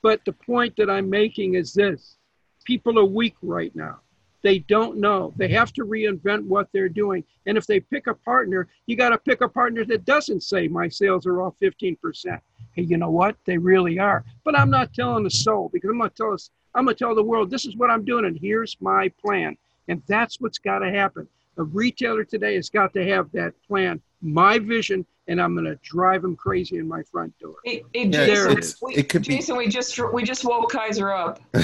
But 0.00 0.24
the 0.24 0.34
point 0.34 0.76
that 0.76 0.88
I'm 0.88 1.10
making 1.10 1.54
is 1.54 1.74
this 1.74 2.16
people 2.64 2.96
are 2.96 3.04
weak 3.04 3.34
right 3.42 3.74
now. 3.74 3.98
They 4.42 4.60
don't 4.60 4.98
know. 4.98 5.32
They 5.34 5.48
have 5.48 5.72
to 5.72 5.84
reinvent 5.84 6.44
what 6.44 6.68
they're 6.72 6.88
doing. 6.88 7.24
And 7.46 7.58
if 7.58 7.66
they 7.66 7.80
pick 7.80 8.06
a 8.06 8.14
partner, 8.14 8.68
you 8.86 8.94
got 8.94 9.08
to 9.08 9.18
pick 9.18 9.40
a 9.40 9.48
partner 9.48 9.84
that 9.86 10.04
doesn't 10.04 10.44
say 10.44 10.68
my 10.68 10.86
sales 10.86 11.26
are 11.26 11.42
off 11.42 11.56
15%. 11.60 12.40
Hey, 12.76 12.82
you 12.82 12.98
know 12.98 13.10
what? 13.10 13.34
They 13.46 13.58
really 13.58 13.98
are. 13.98 14.24
But 14.44 14.56
I'm 14.56 14.70
not 14.70 14.94
telling 14.94 15.24
the 15.24 15.30
soul 15.30 15.70
because 15.72 15.90
I'm 15.90 15.98
going 15.98 16.10
to 16.10 16.16
tell 16.16 16.34
us, 16.34 16.50
I'm 16.76 16.84
going 16.84 16.94
to 16.94 17.04
tell 17.04 17.16
the 17.16 17.22
world 17.24 17.50
this 17.50 17.66
is 17.66 17.74
what 17.74 17.90
I'm 17.90 18.04
doing 18.04 18.26
and 18.26 18.38
here's 18.38 18.76
my 18.80 19.08
plan. 19.20 19.56
And 19.88 20.00
that's 20.06 20.40
what's 20.40 20.58
got 20.58 20.80
to 20.80 20.90
happen. 20.92 21.26
A 21.58 21.62
retailer 21.64 22.24
today 22.24 22.54
has 22.54 22.70
got 22.70 22.92
to 22.94 23.04
have 23.04 23.30
that 23.32 23.52
plan, 23.66 24.00
my 24.22 24.58
vision, 24.58 25.04
and 25.26 25.40
I'm 25.42 25.54
going 25.54 25.66
to 25.66 25.74
drive 25.82 26.22
them 26.22 26.36
crazy 26.36 26.76
in 26.78 26.88
my 26.88 27.02
front 27.02 27.36
door. 27.38 27.56
Hey, 27.64 27.82
hey, 27.92 28.04
Yeah, 28.06 28.26
Jason, 28.26 28.50
it's- 28.52 28.76
we, 28.80 28.94
it 28.94 29.08
could 29.08 29.22
be- 29.26 29.34
Jason, 29.36 29.56
we 29.56 29.68
just 29.68 29.98
we 30.12 30.22
just 30.22 30.44
woke 30.44 30.70
Kaiser 30.70 31.12
up. 31.12 31.40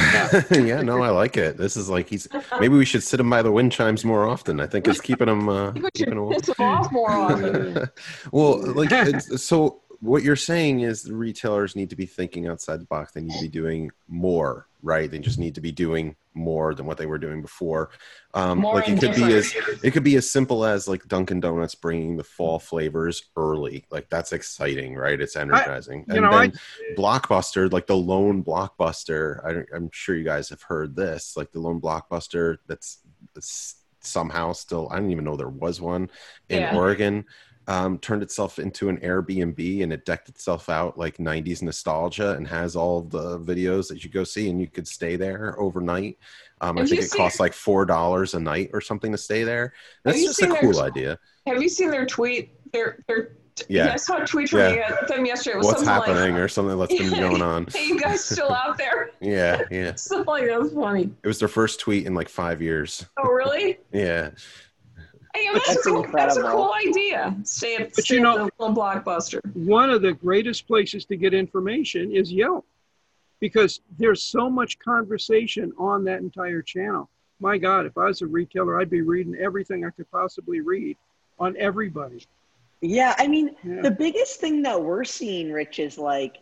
yeah, 0.51 0.83
no, 0.83 1.01
I 1.03 1.11
like 1.11 1.37
it. 1.37 1.57
This 1.57 1.77
is 1.77 1.89
like 1.89 2.09
he's. 2.09 2.29
Maybe 2.61 2.77
we 2.77 2.85
should 2.85 3.03
sit 3.03 3.21
him 3.21 3.31
by 3.31 3.41
the 3.43 3.53
wind 3.53 3.73
chimes 3.73 4.05
more 4.05 4.29
often. 4.29 4.61
I 4.61 4.67
think 4.67 4.87
it's 4.89 5.01
keeping 5.01 5.29
him. 5.29 5.49
Uh, 5.49 5.73
You 5.77 5.83
should 5.83 5.93
keeping 5.95 6.19
him. 6.19 6.29
piss 6.31 6.49
him 6.49 6.55
off 6.59 6.93
more 6.93 7.11
often. 7.11 7.89
well, 8.33 8.59
like 8.75 8.91
it's, 8.93 9.43
so, 9.43 9.81
what 10.01 10.23
you're 10.23 10.37
saying 10.37 10.81
is 10.81 11.03
the 11.05 11.15
retailers 11.15 11.75
need 11.77 11.89
to 11.91 11.97
be 11.97 12.05
thinking 12.05 12.47
outside 12.49 12.81
the 12.81 12.85
box. 12.87 13.13
They 13.13 13.23
need 13.23 13.37
to 13.37 13.43
be 13.43 13.49
doing 13.49 13.91
more, 14.09 14.67
right? 14.85 15.11
They 15.11 15.19
just 15.19 15.39
need 15.39 15.55
to 15.57 15.61
be 15.63 15.73
doing 15.73 16.15
more 16.35 16.75
than 16.75 16.85
what 16.85 16.99
they 16.99 17.07
were 17.07 17.19
doing 17.19 17.41
before. 17.41 17.91
Um, 18.35 18.59
More 18.59 18.75
like 18.75 18.89
it 18.89 19.01
could 19.01 19.15
be 19.15 19.33
as 19.33 19.55
it 19.83 19.93
could 19.93 20.05
be 20.05 20.17
as 20.17 20.31
simple 20.31 20.65
as 20.65 20.87
like 20.87 21.07
Dunkin' 21.09 21.41
Donuts 21.41 21.75
bringing 21.75 22.17
the 22.17 22.25
fall 22.25 22.59
flavors 22.59 23.23
early. 23.37 23.87
Like 23.91 24.11
that's 24.11 24.33
exciting, 24.33 24.95
right? 24.95 25.21
It's 25.21 25.37
energizing. 25.37 26.05
you 26.09 26.15
and 26.17 26.23
know, 26.25 26.39
then 26.39 26.53
Blockbuster, 26.97 27.73
like 27.73 27.87
the 27.87 27.97
lone 27.97 28.45
Blockbuster. 28.45 29.45
I, 29.45 29.77
I'm 29.77 29.89
sure 29.93 30.17
you 30.17 30.25
guys 30.25 30.51
have 30.51 30.63
heard 30.63 30.95
this. 30.95 31.37
Like 31.37 31.51
the 31.51 31.61
lone 31.61 31.81
Blockbuster 31.81 32.59
that's, 32.67 32.99
that's 33.35 33.77
somehow 34.01 34.53
still. 34.53 34.89
I 34.91 34.97
didn't 34.97 35.13
even 35.13 35.25
know 35.25 35.37
there 35.37 35.49
was 35.49 35.81
one 35.81 36.11
in 36.51 36.61
Yeah. 36.61 36.77
Oregon. 36.77 37.25
Um, 37.67 37.99
turned 37.99 38.23
itself 38.23 38.59
into 38.59 38.91
an 38.91 38.99
Airbnb 38.99 39.83
and 39.83 39.91
it 39.91 40.05
decked 40.05 40.29
itself 40.29 40.69
out 40.69 40.99
like 40.99 41.17
90s 41.17 41.63
nostalgia 41.63 42.33
and 42.33 42.47
has 42.47 42.77
all 42.77 43.01
the 43.01 43.39
videos 43.41 43.89
that 43.89 44.05
you 44.05 44.11
go 44.11 44.23
see 44.23 44.51
and 44.51 44.61
you 44.61 44.67
could 44.67 44.87
stay 44.87 45.17
there 45.17 45.59
overnight. 45.59 46.19
Um, 46.61 46.77
I 46.77 46.85
think 46.85 47.01
it 47.01 47.11
costs 47.11 47.41
like 47.41 47.55
four 47.55 47.87
dollars 47.87 48.35
a 48.35 48.41
night 48.41 48.69
or 48.75 48.81
something 48.83 49.11
to 49.13 49.19
stay 49.19 49.45
there. 49.45 49.73
That's 50.05 50.23
just 50.23 50.43
a 50.43 50.49
cool 50.61 50.73
their- 50.75 50.85
idea. 50.85 51.19
Have 51.47 51.63
you 51.63 51.69
seen 51.71 51.91
their 51.91 52.05
tweet? 52.07 52.51
Their 52.73 53.03
their 53.09 53.33
Yeah. 53.69 53.93
I 53.93 53.97
saw 53.97 54.23
a 54.23 54.27
tweet 54.27 54.51
from 54.51 54.59
Yeah. 54.61 55.01
them 55.09 55.25
yesterday. 55.25 55.55
It 55.55 55.59
was 55.59 55.67
What's 55.69 55.85
something 55.85 56.13
happening 56.15 56.35
Like, 56.35 56.43
or 56.43 56.49
something 56.49 56.79
that's 56.79 56.95
been 56.99 57.11
going 57.29 57.41
on. 57.43 57.67
hey, 57.73 57.87
you 57.87 57.99
guys 57.99 58.23
still 58.25 58.53
out 58.53 58.77
there? 58.77 59.11
Yeah, 59.23 59.63
yeah. 59.71 59.95
Something 59.95 60.27
like 60.27 60.47
that 60.49 60.61
was 60.61 60.73
funny. 60.75 61.11
It 61.23 61.27
was 61.27 61.39
their 61.39 61.49
first 61.49 61.81
tweet 61.81 62.05
in 62.07 62.15
like 62.15 62.29
five 62.29 62.61
years. 62.61 63.07
Oh, 63.17 63.29
really? 63.31 63.79
Yeah. 63.93 64.31
Hey, 65.35 65.49
that's, 65.53 65.67
That's 65.67 65.87
a 65.87 65.91
cool, 65.91 66.07
that's 66.13 66.37
a 66.37 66.43
cool 66.43 66.73
idea. 66.75 67.35
Stay 67.43 67.77
at, 67.77 67.95
But 67.95 68.05
stay 68.05 68.17
you 68.17 68.21
at 68.21 68.23
know- 68.23 68.37
the 68.47 68.51
little 68.59 68.75
blockbuster. 68.77 69.41
one 69.55 69.91
of 69.91 70.01
the 70.03 70.13
greatest 70.13 70.67
places 70.67 71.05
to 71.07 71.17
get 71.17 71.35
information 71.35 72.13
is 72.13 72.33
Yelp 72.33 72.65
because 73.41 73.81
there's 73.99 74.23
so 74.23 74.49
much 74.49 74.79
conversation 74.79 75.73
on 75.77 76.05
that 76.05 76.21
entire 76.21 76.63
channel. 76.63 77.09
My 77.41 77.59
God, 77.59 77.85
if 77.85 77.99
I 77.99 78.05
was 78.07 78.23
a 78.23 78.27
retailer, 78.27 78.81
I'd 78.81 78.89
be 78.91 79.03
reading 79.03 79.35
everything 79.37 79.85
I 79.85 79.91
could 79.91 80.09
possibly 80.11 80.61
read 80.61 80.97
on 81.41 81.57
everybody. 81.59 82.25
Yeah, 82.81 83.15
I 83.19 83.27
mean, 83.27 83.57
Yeah. 83.65 83.83
the 83.83 83.91
biggest 83.91 84.41
thing 84.41 84.63
that 84.63 84.81
we're 84.81 85.05
seeing, 85.05 85.51
Rich, 85.53 85.81
is 85.81 85.99
like, 85.99 86.37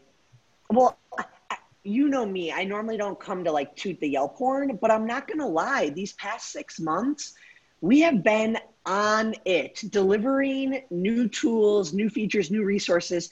well, 0.71 0.99
I- 1.19 1.25
I- 1.51 1.57
you 1.83 2.09
know 2.09 2.27
me. 2.27 2.53
I 2.53 2.65
normally 2.65 2.99
don't 2.99 3.19
come 3.19 3.43
to 3.45 3.51
like 3.53 3.75
toot 3.75 3.99
the 4.01 4.09
Yelp 4.09 4.37
horn, 4.37 4.77
but 4.81 4.91
I'm 4.91 5.07
not 5.07 5.27
gonna 5.27 5.49
lie. 5.49 5.89
These 5.89 6.13
past 6.13 6.53
six 6.53 6.79
months, 6.79 7.35
we 7.81 8.01
have 8.01 8.23
been 8.23 8.59
on 8.87 9.35
it, 9.45 9.81
delivering 9.91 10.83
new 10.91 11.29
tools, 11.29 11.93
new 11.93 12.09
features, 12.11 12.51
new 12.51 12.65
resources 12.65 13.31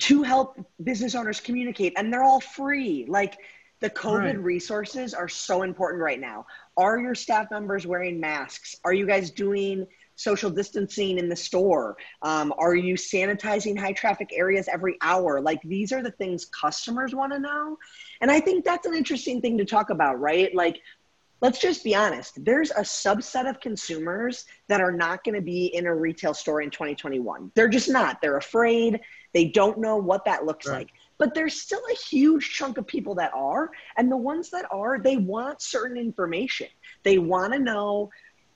to 0.00 0.22
help 0.22 0.58
business 0.82 1.14
owners 1.14 1.40
communicate, 1.40 1.92
and 1.96 2.12
they're 2.12 2.24
all 2.24 2.40
free. 2.40 3.04
Like 3.08 3.36
the 3.80 3.90
COVID 3.90 4.36
Right. 4.36 4.38
resources 4.38 5.14
are 5.14 5.28
so 5.28 5.62
important 5.62 6.02
right 6.02 6.20
now. 6.20 6.46
Are 6.76 6.98
your 6.98 7.14
staff 7.14 7.50
members 7.50 7.86
wearing 7.86 8.20
masks? 8.20 8.74
Are 8.84 8.92
you 8.94 9.06
guys 9.06 9.30
doing 9.30 9.86
social 10.14 10.50
distancing 10.50 11.18
in 11.18 11.28
the 11.28 11.36
store? 11.36 11.96
Um, 12.22 12.52
are 12.58 12.74
you 12.74 12.94
sanitizing 12.94 13.78
high 13.78 13.92
traffic 13.92 14.30
areas 14.32 14.68
every 14.68 14.96
hour? 15.02 15.40
Like 15.40 15.60
these 15.64 15.92
are 15.92 16.02
the 16.02 16.12
things 16.12 16.46
customers 16.46 17.14
want 17.14 17.32
to 17.32 17.38
know. 17.40 17.76
And 18.20 18.30
I 18.30 18.40
think 18.40 18.64
that's 18.64 18.86
an 18.86 18.94
interesting 18.94 19.40
thing 19.40 19.58
to 19.58 19.64
talk 19.64 19.90
about, 19.90 20.20
right? 20.20 20.54
Like, 20.54 20.78
let's 21.42 21.58
just 21.58 21.82
be 21.84 21.94
honest. 21.94 22.42
There's 22.44 22.70
a 22.70 22.80
subset 22.82 23.50
of 23.50 23.60
consumers 23.60 24.46
that 24.68 24.80
are 24.80 24.92
not 24.92 25.24
going 25.24 25.34
to 25.34 25.42
be 25.42 25.66
in 25.66 25.86
a 25.86 25.94
retail 25.94 26.32
store 26.32 26.62
in 26.62 26.70
2021. 26.70 27.50
They're 27.54 27.68
just 27.68 27.90
not. 27.90 28.22
They're 28.22 28.36
afraid. 28.38 29.00
They 29.34 29.46
don't 29.46 29.78
know 29.78 29.96
what 29.96 30.24
that 30.24 30.46
looks 30.46 30.66
Right. 30.68 30.78
like. 30.78 30.90
But 31.18 31.34
there's 31.34 31.60
still 31.60 31.82
a 31.90 31.94
huge 31.96 32.54
chunk 32.54 32.78
of 32.78 32.86
people 32.86 33.16
that 33.16 33.32
are. 33.34 33.70
And 33.96 34.10
the 34.10 34.16
ones 34.16 34.50
that 34.50 34.66
are, 34.70 34.98
they 34.98 35.16
want 35.16 35.60
certain 35.60 35.96
information. 35.96 36.68
They 37.02 37.18
want 37.18 37.52
to 37.52 37.58
know 37.58 38.10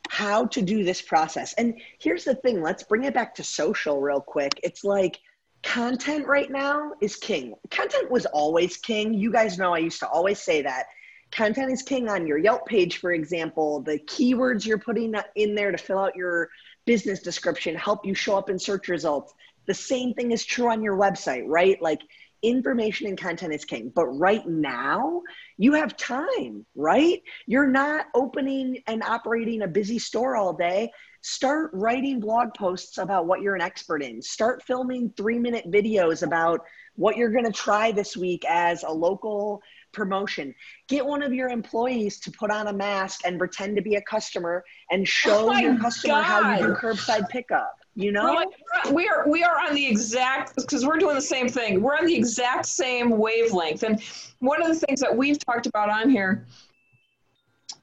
how 0.08 0.46
to 0.46 0.62
do 0.62 0.84
this 0.84 1.02
process. 1.02 1.52
And 1.54 1.80
here's 1.98 2.24
the 2.24 2.36
thing 2.36 2.62
let's 2.62 2.84
bring 2.84 3.04
it 3.04 3.14
back 3.14 3.34
to 3.34 3.44
social 3.44 4.00
real 4.00 4.20
quick. 4.20 4.52
It's 4.62 4.84
like 4.84 5.18
content 5.64 6.26
right 6.28 6.50
now 6.50 6.92
is 7.00 7.16
king. 7.16 7.54
Content 7.70 8.10
was 8.10 8.26
always 8.26 8.76
king. 8.76 9.12
You 9.14 9.32
guys 9.32 9.58
know 9.58 9.74
I 9.74 9.78
used 9.78 9.98
to 10.00 10.08
always 10.08 10.38
say 10.40 10.62
that. 10.62 10.86
Content 11.30 11.72
is 11.72 11.82
king 11.82 12.08
on 12.08 12.26
your 12.26 12.38
Yelp 12.38 12.66
page, 12.66 12.98
for 12.98 13.12
example. 13.12 13.80
The 13.80 13.98
keywords 13.98 14.64
you're 14.64 14.78
putting 14.78 15.14
in 15.34 15.54
there 15.54 15.70
to 15.70 15.78
fill 15.78 15.98
out 15.98 16.16
your 16.16 16.48
business 16.86 17.20
description 17.20 17.74
help 17.74 18.06
you 18.06 18.14
show 18.14 18.38
up 18.38 18.48
in 18.48 18.58
search 18.58 18.88
results. 18.88 19.34
The 19.66 19.74
same 19.74 20.14
thing 20.14 20.30
is 20.30 20.44
true 20.44 20.70
on 20.70 20.82
your 20.82 20.96
website, 20.96 21.42
right? 21.46 21.80
Like 21.82 22.00
information 22.42 23.08
and 23.08 23.18
content 23.18 23.52
is 23.52 23.64
king. 23.64 23.90
But 23.94 24.06
right 24.06 24.46
now, 24.46 25.22
you 25.58 25.72
have 25.74 25.96
time, 25.96 26.64
right? 26.74 27.22
You're 27.46 27.66
not 27.66 28.06
opening 28.14 28.82
and 28.86 29.02
operating 29.02 29.62
a 29.62 29.68
busy 29.68 29.98
store 29.98 30.36
all 30.36 30.52
day. 30.52 30.92
Start 31.22 31.70
writing 31.72 32.20
blog 32.20 32.54
posts 32.54 32.98
about 32.98 33.26
what 33.26 33.42
you're 33.42 33.56
an 33.56 33.60
expert 33.60 34.02
in. 34.02 34.22
Start 34.22 34.62
filming 34.62 35.12
three 35.16 35.38
minute 35.38 35.70
videos 35.70 36.22
about 36.22 36.60
what 36.94 37.16
you're 37.16 37.32
going 37.32 37.44
to 37.44 37.52
try 37.52 37.90
this 37.90 38.16
week 38.16 38.44
as 38.48 38.84
a 38.84 38.92
local 38.92 39.60
promotion. 39.96 40.54
Get 40.88 41.04
one 41.04 41.22
of 41.22 41.32
your 41.32 41.48
employees 41.48 42.20
to 42.20 42.30
put 42.30 42.52
on 42.52 42.68
a 42.68 42.72
mask 42.72 43.22
and 43.24 43.38
pretend 43.38 43.74
to 43.76 43.82
be 43.82 43.96
a 43.96 44.02
customer 44.02 44.62
and 44.90 45.08
show 45.08 45.50
Oh 45.50 45.58
your 45.58 45.76
customer 45.78 46.20
how 46.20 46.56
you 46.56 46.66
do 46.66 46.74
curbside 46.74 47.28
pickup. 47.30 47.74
You 47.98 48.12
know, 48.12 48.34
like, 48.34 48.92
we 48.92 49.08
are 49.08 49.26
we 49.26 49.42
are 49.42 49.58
on 49.58 49.74
the 49.74 49.86
exact 49.86 50.54
because 50.54 50.84
we're 50.84 50.98
doing 50.98 51.14
the 51.14 51.20
same 51.22 51.48
thing. 51.48 51.80
We're 51.80 51.96
on 51.96 52.04
the 52.04 52.14
exact 52.14 52.66
same 52.66 53.16
wavelength. 53.16 53.82
And 53.84 54.02
one 54.40 54.60
of 54.60 54.68
the 54.68 54.74
things 54.74 55.00
that 55.00 55.16
we've 55.16 55.38
talked 55.38 55.66
about 55.66 55.88
on 55.88 56.10
here 56.10 56.44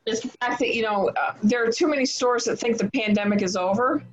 is 0.05 0.21
the 0.21 0.27
fact 0.39 0.59
that 0.59 0.75
you 0.75 0.83
know 0.83 1.09
uh, 1.19 1.33
there 1.41 1.65
are 1.65 1.71
too 1.71 1.87
many 1.87 2.05
stores 2.05 2.43
that 2.43 2.57
think 2.57 2.77
the 2.77 2.91
pandemic 2.91 3.41
is 3.41 3.55
over. 3.55 4.03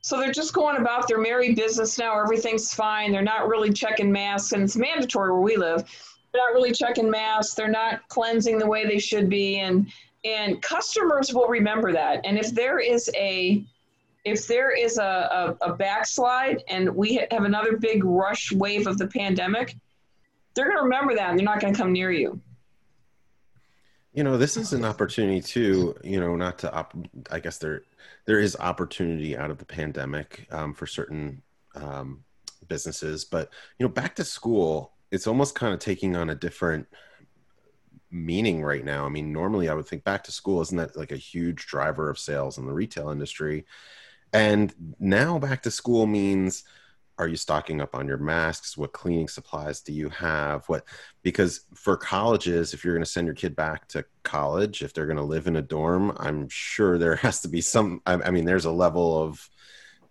So 0.00 0.18
they're 0.18 0.32
just 0.32 0.54
going 0.54 0.78
about 0.78 1.06
their 1.08 1.18
merry 1.18 1.54
business 1.54 1.98
now. 1.98 2.18
Everything's 2.18 2.72
fine. 2.72 3.12
They're 3.12 3.20
not 3.20 3.48
really 3.48 3.70
checking 3.70 4.10
masks, 4.10 4.52
and 4.52 4.62
it's 4.62 4.76
mandatory 4.76 5.30
where 5.30 5.42
we 5.42 5.56
live. 5.56 5.84
They're 6.32 6.42
not 6.46 6.54
really 6.54 6.72
checking 6.72 7.10
masks. 7.10 7.54
They're 7.54 7.68
not 7.68 8.06
cleansing 8.08 8.58
the 8.58 8.66
way 8.66 8.86
they 8.86 8.98
should 8.98 9.28
be, 9.28 9.58
and 9.58 9.90
and 10.24 10.60
customers 10.62 11.32
will 11.32 11.48
remember 11.48 11.92
that. 11.92 12.20
And 12.24 12.38
if 12.38 12.50
there 12.52 12.78
is 12.78 13.10
a 13.14 13.64
if 14.24 14.46
there 14.46 14.70
is 14.70 14.98
a, 14.98 15.56
a, 15.62 15.70
a 15.70 15.74
backslide 15.74 16.62
and 16.68 16.94
we 16.94 17.26
have 17.30 17.44
another 17.44 17.76
big 17.76 18.04
rush 18.04 18.52
wave 18.52 18.86
of 18.86 18.98
the 18.98 19.06
pandemic, 19.06 19.76
they're 20.54 20.66
going 20.66 20.76
to 20.76 20.82
remember 20.82 21.14
that 21.14 21.30
and 21.30 21.38
they're 21.38 21.44
not 21.44 21.60
going 21.60 21.72
to 21.72 21.78
come 21.78 21.92
near 21.92 22.10
you. 22.10 22.40
You 24.12 24.24
know, 24.24 24.36
this 24.36 24.56
is 24.56 24.72
an 24.72 24.84
opportunity 24.84 25.40
too. 25.40 25.94
You 26.02 26.18
know, 26.18 26.34
not 26.34 26.58
to. 26.60 26.72
Op- 26.72 26.96
I 27.30 27.38
guess 27.38 27.58
there 27.58 27.82
there 28.24 28.40
is 28.40 28.56
opportunity 28.58 29.36
out 29.36 29.50
of 29.50 29.58
the 29.58 29.64
pandemic 29.64 30.46
um, 30.50 30.74
for 30.74 30.86
certain 30.86 31.42
um, 31.76 32.24
businesses, 32.66 33.24
but 33.24 33.50
you 33.78 33.86
know, 33.86 33.92
back 33.92 34.16
to 34.16 34.24
school, 34.24 34.92
it's 35.10 35.26
almost 35.26 35.54
kind 35.54 35.72
of 35.72 35.80
taking 35.80 36.16
on 36.16 36.30
a 36.30 36.34
different 36.34 36.86
meaning 38.10 38.62
right 38.62 38.84
now. 38.84 39.04
I 39.04 39.08
mean, 39.08 39.32
normally 39.32 39.68
I 39.68 39.74
would 39.74 39.86
think 39.86 40.04
back 40.04 40.24
to 40.24 40.32
school 40.32 40.60
isn't 40.62 40.76
that 40.76 40.96
like 40.96 41.12
a 41.12 41.16
huge 41.16 41.66
driver 41.66 42.08
of 42.10 42.18
sales 42.18 42.58
in 42.58 42.66
the 42.66 42.72
retail 42.72 43.10
industry, 43.10 43.66
and 44.32 44.74
now 44.98 45.38
back 45.38 45.62
to 45.62 45.70
school 45.70 46.06
means 46.06 46.64
are 47.18 47.26
you 47.26 47.36
stocking 47.36 47.80
up 47.80 47.96
on 47.96 48.06
your 48.06 48.18
masks? 48.18 48.76
What 48.76 48.92
cleaning 48.92 49.26
supplies 49.26 49.80
do 49.80 49.92
you 49.92 50.08
have? 50.10 50.68
What 50.68 50.84
because 51.22 51.62
for 51.74 51.96
colleges 51.96 52.72
if 52.72 52.84
you're 52.84 52.94
going 52.94 53.04
to 53.04 53.10
send 53.10 53.26
your 53.26 53.34
kid 53.34 53.56
back 53.56 53.88
to 53.88 54.04
college 54.22 54.82
if 54.82 54.92
they're 54.92 55.06
going 55.06 55.16
to 55.16 55.22
live 55.22 55.46
in 55.46 55.56
a 55.56 55.62
dorm 55.62 56.14
i'm 56.18 56.48
sure 56.48 56.98
there 56.98 57.16
has 57.26 57.40
to 57.40 57.48
be 57.48 57.60
some 57.60 58.00
i, 58.06 58.14
I 58.14 58.30
mean 58.30 58.44
there's 58.44 58.66
a 58.66 58.70
level 58.70 59.22
of 59.22 59.48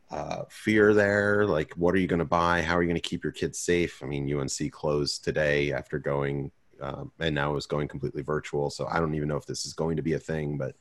uh, 0.10 0.44
fear 0.50 0.94
there 0.94 1.46
like 1.46 1.74
what 1.74 1.94
are 1.94 1.98
you 1.98 2.08
going 2.08 2.20
to 2.20 2.26
buy 2.26 2.62
how 2.62 2.78
are 2.78 2.82
you 2.82 2.88
going 2.88 3.00
to 3.00 3.10
keep 3.10 3.24
your 3.24 3.34
kids 3.34 3.60
safe 3.60 4.02
i 4.02 4.06
mean 4.06 4.32
unc 4.38 4.72
closed 4.72 5.24
today 5.24 5.74
after 5.74 6.00
going 6.00 6.50
um, 6.80 7.12
and 7.20 7.36
now 7.36 7.56
is 7.56 7.66
going 7.66 7.88
completely 7.88 8.22
virtual 8.22 8.70
so 8.70 8.88
i 8.90 9.00
don't 9.00 9.16
even 9.16 9.28
know 9.28 9.36
if 9.36 9.46
this 9.46 9.66
is 9.66 9.74
going 9.74 9.98
to 9.98 10.02
be 10.02 10.14
a 10.14 10.20
thing 10.20 10.58
but 10.58 10.76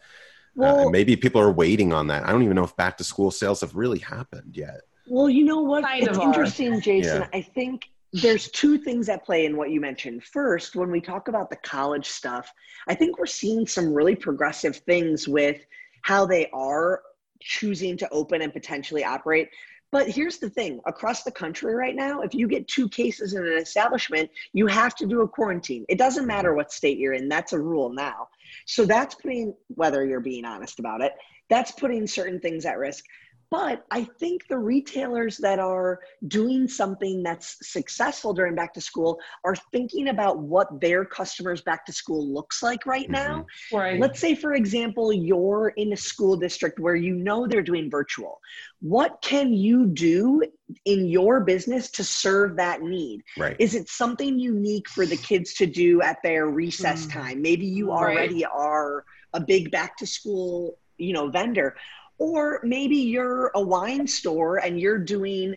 well, 0.57 0.89
uh, 0.89 0.91
maybe 0.91 1.17
people 1.17 1.41
are 1.41 1.53
waiting 1.53 1.93
on 1.93 2.07
that. 2.07 2.27
I 2.27 2.33
don't 2.33 2.43
even 2.43 2.57
know 2.57 2.65
if 2.65 2.75
back 2.77 2.97
to 2.97 3.05
school 3.05 3.31
sales 3.31 3.61
have 3.61 3.77
really 3.77 3.99
happened 3.99 4.57
yet. 4.57 4.81
Well, 5.07 5.29
you 5.29 5.45
know 5.45 5.61
what? 5.61 5.85
Kind 5.85 6.09
it's 6.09 6.19
interesting, 6.19 6.75
are. 6.75 6.81
Jason. 6.81 7.23
Yeah. 7.23 7.29
I 7.33 7.43
think 7.43 7.91
there's 8.13 8.51
two 8.51 8.79
things 8.79 9.09
at 9.09 9.25
play 9.25 9.45
in 9.45 9.57
what 9.57 9.71
you 9.71 9.81
mentioned. 9.81 10.25
First, 10.25 10.75
when 10.75 10.91
we 10.91 11.01
talk 11.01 11.29
about 11.29 11.51
the 11.51 11.57
college 11.57 12.09
stuff, 12.09 12.51
I 12.89 12.95
think 12.95 13.19
we're 13.19 13.27
seeing 13.27 13.67
some 13.67 13.93
really 13.93 14.17
progressive 14.17 14.77
things 14.79 15.29
with 15.29 15.65
how 16.03 16.25
they 16.25 16.49
are 16.53 17.03
choosing 17.41 17.97
to 17.99 18.09
open 18.11 18.43
and 18.43 18.53
potentially 18.53 19.05
operate. 19.05 19.49
But 19.93 20.09
here's 20.09 20.39
the 20.39 20.51
thing 20.51 20.81
across 20.87 21.23
the 21.23 21.31
country 21.31 21.75
right 21.75 21.95
now, 21.95 22.21
if 22.21 22.35
you 22.35 22.49
get 22.49 22.67
two 22.67 22.89
cases 22.89 23.35
in 23.35 23.47
an 23.47 23.57
establishment, 23.57 24.31
you 24.53 24.67
have 24.67 24.95
to 24.97 25.07
do 25.07 25.23
a 25.23 25.29
quarantine. 25.29 25.85
It 25.89 25.97
doesn't 25.99 26.27
matter 26.27 26.55
what 26.55 26.73
state 26.73 26.99
you're 26.99 27.13
in, 27.13 27.29
that's 27.29 27.53
a 27.53 27.59
rule 27.59 27.91
now. 27.91 28.29
So 28.67 28.85
that's 28.85 29.15
putting, 29.15 29.55
whether 29.69 30.05
you're 30.05 30.21
being 30.21 30.45
honest 30.45 30.81
about 30.81 31.03
it, 31.03 31.13
that's 31.49 31.71
putting 31.71 32.07
certain 32.07 32.41
things 32.41 32.65
at 32.65 32.79
risk. 32.79 33.05
But 33.51 33.85
I 33.91 34.05
think 34.19 34.49
the 34.49 34.59
retailers 34.59 35.37
that 35.39 35.59
are 35.59 36.01
doing 36.27 36.67
something 36.67 37.23
that's 37.23 37.57
successful 37.63 38.35
during 38.35 38.57
back 38.57 38.75
to 38.75 38.81
school 38.81 39.21
are 39.45 39.55
thinking 39.73 40.09
about 40.09 40.39
what 40.39 40.81
their 40.81 41.05
customers 41.05 41.63
back 41.63 41.87
to 41.87 41.93
school 41.93 42.27
looks 42.27 42.63
like 42.63 42.87
right 42.87 43.09
now. 43.09 43.47
Mm-hmm. 43.73 43.77
Right. 43.77 44.01
Let's 44.01 44.19
say, 44.19 44.35
for 44.35 44.55
example, 44.55 45.13
you're 45.13 45.73
in 45.77 45.93
a 45.93 45.97
school 45.97 46.37
district 46.37 46.81
where 46.81 46.97
you 46.97 47.15
know 47.15 47.47
they're 47.47 47.63
doing 47.63 47.89
virtual. 47.89 48.41
What 48.81 49.23
can 49.23 49.53
you 49.53 49.87
do 49.87 50.43
in 50.85 51.07
your 51.07 51.41
business 51.41 51.89
to 51.93 52.05
serve 52.05 52.57
that 52.57 52.83
need? 52.83 53.23
Right. 53.39 53.57
Is 53.61 53.77
it 53.77 53.89
something 53.89 54.39
unique 54.39 54.89
for 54.89 55.07
the 55.07 55.17
kids 55.17 55.55
to 55.55 55.67
do 55.67 56.03
at 56.03 56.19
their 56.25 56.49
recess 56.49 57.07
mm. 57.07 57.13
time? 57.13 57.43
Maybe 57.43 57.67
you 57.67 57.93
already 57.93 58.43
right. 58.43 58.53
are 58.53 59.05
a 59.33 59.41
big 59.41 59.71
back 59.71 59.97
to 59.99 60.07
school 60.07 60.79
you 60.99 61.13
know 61.13 61.29
vendor 61.29 61.77
or 62.19 62.61
maybe 62.63 62.97
you're 62.97 63.51
a 63.55 63.61
wine 63.61 64.07
store 64.07 64.59
and 64.59 64.81
you're 64.81 64.99
doing 64.99 65.55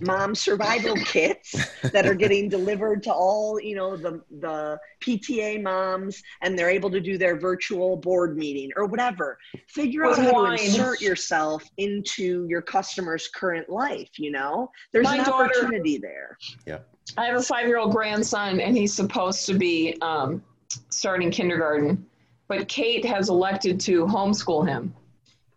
mom 0.00 0.34
survival 0.34 0.94
kits 1.04 1.54
that 1.90 2.06
are 2.06 2.14
getting 2.14 2.48
delivered 2.48 3.02
to 3.02 3.12
all 3.12 3.60
you 3.60 3.74
know 3.74 3.96
the 3.96 4.20
the 4.40 4.78
pta 5.00 5.62
moms 5.62 6.22
and 6.42 6.58
they're 6.58 6.70
able 6.70 6.90
to 6.90 7.00
do 7.00 7.16
their 7.16 7.38
virtual 7.38 7.96
board 7.96 8.36
meeting 8.36 8.70
or 8.76 8.86
whatever. 8.86 9.38
Figure 9.68 10.04
out 10.04 10.18
how 10.18 10.32
wine. 10.32 10.58
to 10.58 10.64
insert 10.64 11.00
yourself 11.00 11.64
into 11.78 12.46
your 12.48 12.62
customer's 12.62 13.28
current 13.28 13.68
life 13.68 14.10
you 14.18 14.30
know? 14.30 14.70
There's 14.92 15.04
My 15.04 15.18
an 15.18 15.24
daughter, 15.24 15.44
opportunity 15.44 15.98
there. 15.98 16.36
Yeah. 16.66 16.78
I 17.16 17.26
have 17.26 17.36
a 17.36 17.42
five 17.42 17.66
year 17.66 17.78
old 17.78 17.92
grandson 17.92 18.60
and 18.60 18.76
he's 18.76 18.94
supposed 18.94 19.46
to 19.46 19.54
be 19.54 19.96
um, 20.02 20.42
starting 20.88 21.30
kindergarten. 21.30 22.06
But 22.48 22.68
kate 22.68 23.04
has 23.04 23.28
elected 23.28 23.80
to 23.80 24.04
homeschool 24.06 24.66
him 24.66 24.94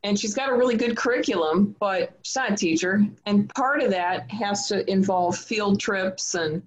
and 0.05 0.19
she's 0.19 0.35
got 0.35 0.49
a 0.49 0.53
really 0.53 0.77
good 0.77 0.95
curriculum, 0.95 1.75
but 1.79 2.15
she's 2.21 2.35
not 2.35 2.51
a 2.51 2.55
teacher. 2.55 3.03
And 3.25 3.49
part 3.55 3.81
of 3.81 3.89
that 3.89 4.29
has 4.29 4.67
to 4.67 4.89
involve 4.89 5.35
field 5.35 5.79
trips. 5.79 6.35
And 6.35 6.61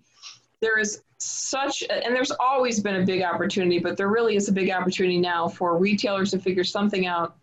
there 0.61 0.77
is 0.77 1.03
such, 1.19 1.85
and 1.89 2.13
there's 2.13 2.33
always 2.33 2.81
been 2.81 2.97
a 2.97 3.07
big 3.07 3.23
opportunity, 3.23 3.79
but 3.79 3.97
there 3.97 4.09
really 4.09 4.35
is 4.35 4.49
a 4.49 4.53
big 4.53 4.71
opportunity 4.71 5.19
now 5.19 5.47
for 5.47 5.79
retailers 5.79 6.33
to 6.33 6.41
figure 6.41 6.65
something 6.65 7.07
out 7.07 7.37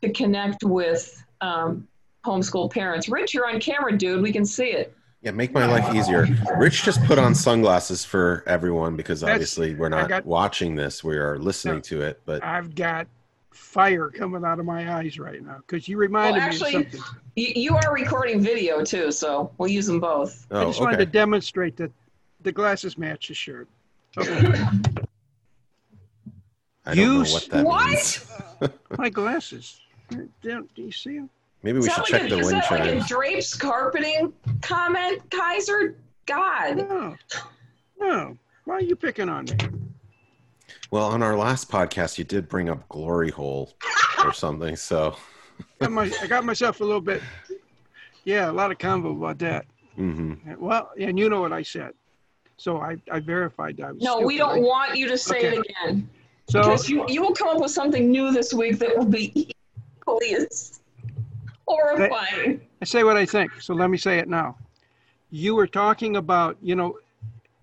to 0.00 0.12
connect 0.12 0.62
with 0.62 1.24
um, 1.40 1.88
homeschool 2.24 2.70
parents. 2.70 3.08
Rich, 3.08 3.34
you're 3.34 3.48
on 3.48 3.58
camera, 3.58 3.98
dude. 3.98 4.22
We 4.22 4.30
can 4.30 4.44
see 4.44 4.68
it. 4.68 4.94
Yeah, 5.22 5.32
make 5.32 5.52
my 5.52 5.66
life 5.66 5.92
easier. 5.92 6.28
Rich 6.56 6.84
just 6.84 7.02
put 7.02 7.18
on 7.18 7.34
sunglasses 7.34 8.04
for 8.04 8.44
everyone 8.46 8.94
because 8.94 9.24
obviously 9.24 9.74
we're 9.74 9.88
not 9.88 10.08
got, 10.08 10.24
watching 10.24 10.76
this; 10.76 11.02
we 11.02 11.16
are 11.16 11.36
listening 11.36 11.76
no, 11.76 11.80
to 11.80 12.02
it. 12.02 12.20
But 12.24 12.44
I've 12.44 12.76
got 12.76 13.08
fire 13.56 14.10
coming 14.10 14.44
out 14.44 14.60
of 14.60 14.66
my 14.66 14.98
eyes 14.98 15.18
right 15.18 15.42
now 15.42 15.56
because 15.66 15.88
you 15.88 15.96
reminded 15.96 16.38
well, 16.38 16.48
actually, 16.48 16.76
me 16.76 16.84
of 16.84 16.92
something. 16.92 17.22
You 17.36 17.76
are 17.76 17.92
recording 17.92 18.40
video 18.40 18.84
too, 18.84 19.10
so 19.10 19.50
we'll 19.58 19.70
use 19.70 19.86
them 19.86 20.00
both. 20.00 20.46
Oh, 20.50 20.60
I 20.60 20.64
just 20.66 20.78
okay. 20.78 20.84
wanted 20.84 20.98
to 20.98 21.06
demonstrate 21.06 21.76
that 21.76 21.90
the 22.42 22.52
glasses 22.52 22.96
match 22.96 23.28
the 23.28 23.34
shirt. 23.34 23.68
Okay. 24.16 24.32
I 26.86 26.94
don't 26.94 26.98
you 26.98 27.24
know 27.24 27.30
what 27.30 27.48
that 27.50 27.64
what? 27.64 27.90
means. 27.90 28.26
my 28.98 29.08
glasses. 29.10 29.80
Do, 30.10 30.28
do 30.42 30.82
you 30.82 30.92
see 30.92 31.16
them? 31.16 31.28
Maybe 31.62 31.80
we 31.80 31.88
should 31.88 32.04
check 32.04 32.22
like 32.22 32.30
a, 32.30 32.36
the 32.36 32.44
wind 32.44 32.62
chimes. 32.62 32.70
Like 32.70 33.04
a 33.04 33.08
drapes 33.08 33.54
carpeting 33.54 34.32
comment, 34.62 35.28
Kaiser? 35.30 35.96
God. 36.26 36.76
No. 36.76 37.16
No. 37.98 38.38
Why 38.64 38.74
are 38.74 38.80
you 38.82 38.94
picking 38.94 39.28
on 39.28 39.46
me? 39.46 39.56
Well, 40.90 41.06
on 41.06 41.22
our 41.22 41.36
last 41.36 41.70
podcast, 41.70 42.18
you 42.18 42.24
did 42.24 42.48
bring 42.48 42.68
up 42.68 42.88
glory 42.88 43.30
hole 43.30 43.74
or 44.24 44.32
something. 44.32 44.76
So 44.76 45.16
I, 45.80 45.88
my, 45.88 46.10
I 46.20 46.26
got 46.26 46.44
myself 46.44 46.80
a 46.80 46.84
little 46.84 47.00
bit, 47.00 47.22
yeah, 48.24 48.50
a 48.50 48.52
lot 48.52 48.70
of 48.70 48.78
convo 48.78 49.16
about 49.16 49.38
that. 49.38 49.66
Mm-hmm. 49.98 50.54
Well, 50.58 50.90
and 50.98 51.18
you 51.18 51.28
know 51.28 51.40
what 51.40 51.52
I 51.52 51.62
said. 51.62 51.92
So 52.56 52.78
I, 52.78 52.96
I 53.10 53.20
verified 53.20 53.76
that. 53.78 53.96
no, 53.96 54.12
stupid. 54.12 54.26
we 54.26 54.36
don't 54.38 54.62
want 54.62 54.96
you 54.96 55.08
to 55.08 55.18
say 55.18 55.38
okay. 55.38 55.56
it 55.58 55.66
again. 55.66 56.08
So 56.48 56.62
because 56.62 56.88
you, 56.88 57.04
you 57.08 57.20
will 57.22 57.34
come 57.34 57.48
up 57.48 57.60
with 57.60 57.70
something 57.70 58.10
new 58.10 58.32
this 58.32 58.54
week 58.54 58.78
that 58.78 58.96
will 58.96 59.04
be 59.04 59.32
equally 59.34 60.34
as 60.34 60.80
horrifying. 61.66 62.60
I, 62.60 62.82
I 62.82 62.84
say 62.84 63.04
what 63.04 63.16
I 63.16 63.26
think. 63.26 63.60
So 63.60 63.74
let 63.74 63.90
me 63.90 63.98
say 63.98 64.18
it 64.18 64.28
now. 64.28 64.56
You 65.30 65.54
were 65.54 65.66
talking 65.66 66.16
about, 66.16 66.56
you 66.62 66.76
know, 66.76 66.98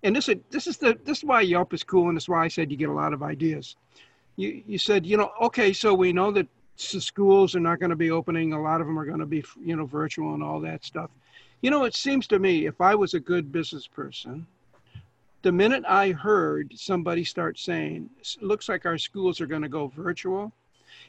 and 0.03 0.15
this 0.15 0.29
is 0.29 0.35
this 0.49 0.67
is 0.67 0.77
the 0.77 0.97
this 1.05 1.19
is 1.19 1.23
why 1.23 1.41
Yelp 1.41 1.73
is 1.73 1.83
cool, 1.83 2.09
and 2.09 2.17
this 2.17 2.25
is 2.25 2.29
why 2.29 2.43
I 2.43 2.47
said 2.49 2.69
you 2.69 2.77
get 2.77 2.89
a 2.89 2.93
lot 2.93 3.13
of 3.13 3.23
ideas. 3.23 3.75
You 4.35 4.61
you 4.67 4.77
said 4.77 5.05
you 5.05 5.17
know 5.17 5.31
okay, 5.41 5.73
so 5.73 5.93
we 5.93 6.13
know 6.13 6.31
that 6.31 6.47
schools 6.75 7.55
are 7.55 7.61
not 7.61 7.79
going 7.79 7.89
to 7.91 7.95
be 7.95 8.11
opening. 8.11 8.53
A 8.53 8.61
lot 8.61 8.81
of 8.81 8.87
them 8.87 8.99
are 8.99 9.05
going 9.05 9.19
to 9.19 9.25
be 9.25 9.43
you 9.63 9.75
know 9.75 9.85
virtual 9.85 10.33
and 10.33 10.43
all 10.43 10.59
that 10.61 10.83
stuff. 10.83 11.09
You 11.61 11.71
know, 11.71 11.85
it 11.85 11.95
seems 11.95 12.27
to 12.27 12.39
me 12.39 12.65
if 12.65 12.81
I 12.81 12.93
was 12.93 13.13
a 13.13 13.19
good 13.19 13.51
business 13.51 13.87
person, 13.87 14.45
the 15.43 15.51
minute 15.51 15.85
I 15.87 16.11
heard 16.11 16.73
somebody 16.75 17.23
start 17.23 17.57
saying, 17.57 18.09
"Looks 18.41 18.67
like 18.67 18.85
our 18.85 18.97
schools 18.97 19.39
are 19.39 19.47
going 19.47 19.61
to 19.61 19.69
go 19.69 19.87
virtual," 19.87 20.51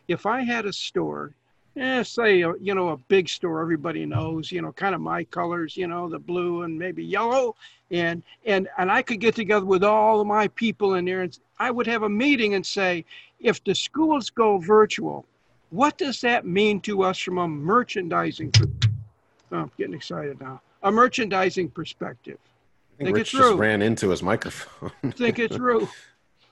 if 0.06 0.26
I 0.26 0.42
had 0.42 0.66
a 0.66 0.72
store 0.72 1.34
yeah, 1.74 2.02
say 2.02 2.42
uh, 2.42 2.52
you 2.60 2.74
know 2.74 2.90
a 2.90 2.96
big 2.96 3.28
store 3.28 3.60
everybody 3.60 4.06
knows, 4.06 4.52
you 4.52 4.62
know, 4.62 4.72
kind 4.72 4.94
of 4.94 5.00
my 5.00 5.24
colors, 5.24 5.76
you 5.76 5.86
know, 5.86 6.08
the 6.08 6.18
blue 6.18 6.62
and 6.62 6.78
maybe 6.78 7.04
yellow, 7.04 7.56
and 7.90 8.22
and 8.44 8.68
and 8.78 8.90
I 8.90 9.02
could 9.02 9.20
get 9.20 9.34
together 9.34 9.66
with 9.66 9.82
all 9.82 10.20
of 10.20 10.26
my 10.26 10.48
people 10.48 10.94
in 10.94 11.04
there, 11.04 11.22
and 11.22 11.36
I 11.58 11.70
would 11.70 11.86
have 11.86 12.02
a 12.02 12.08
meeting 12.08 12.54
and 12.54 12.64
say, 12.64 13.04
if 13.40 13.62
the 13.64 13.74
schools 13.74 14.30
go 14.30 14.58
virtual, 14.58 15.26
what 15.70 15.98
does 15.98 16.20
that 16.20 16.46
mean 16.46 16.80
to 16.82 17.02
us 17.02 17.18
from 17.18 17.38
a 17.38 17.48
merchandising? 17.48 18.52
Oh, 19.52 19.56
I'm 19.58 19.70
getting 19.76 19.94
excited 19.94 20.40
now. 20.40 20.60
A 20.82 20.92
merchandising 20.92 21.70
perspective. 21.70 22.38
I 22.44 22.96
think 22.96 23.06
Think 23.06 23.16
Rich 23.16 23.34
it 23.34 23.38
just 23.38 23.54
ran 23.54 23.82
into 23.82 24.10
his 24.10 24.22
microphone. 24.22 24.92
Think 25.12 25.38
it 25.40 25.52
through. 25.52 25.88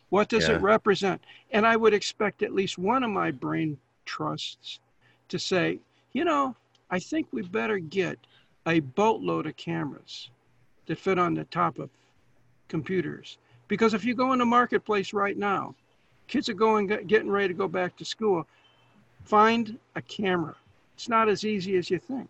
What 0.08 0.28
does 0.28 0.48
Yeah. 0.48 0.56
it 0.56 0.62
represent? 0.62 1.22
And 1.52 1.66
I 1.66 1.76
would 1.76 1.94
expect 1.94 2.42
at 2.42 2.52
least 2.52 2.76
one 2.76 3.02
of 3.02 3.10
my 3.10 3.30
brain 3.30 3.78
trusts 4.04 4.80
to 5.32 5.38
say, 5.38 5.80
you 6.12 6.24
know, 6.24 6.54
I 6.90 6.98
think 6.98 7.26
we 7.32 7.40
better 7.42 7.78
get 7.78 8.18
a 8.66 8.80
boatload 8.80 9.46
of 9.46 9.56
cameras 9.56 10.30
that 10.86 10.98
fit 10.98 11.18
on 11.18 11.32
the 11.32 11.44
top 11.44 11.78
of 11.78 11.88
computers. 12.68 13.38
Because 13.66 13.94
if 13.94 14.04
you 14.04 14.14
go 14.14 14.34
in 14.34 14.38
the 14.38 14.44
marketplace 14.44 15.14
right 15.14 15.36
now, 15.36 15.74
kids 16.28 16.50
are 16.50 16.54
going 16.54 16.86
getting 16.86 17.30
ready 17.30 17.48
to 17.48 17.54
go 17.54 17.66
back 17.66 17.96
to 17.96 18.04
school. 18.04 18.46
Find 19.24 19.78
a 19.96 20.02
camera. 20.02 20.54
It's 20.94 21.08
not 21.08 21.30
as 21.30 21.44
easy 21.46 21.76
as 21.76 21.90
you 21.90 21.98
think. 21.98 22.28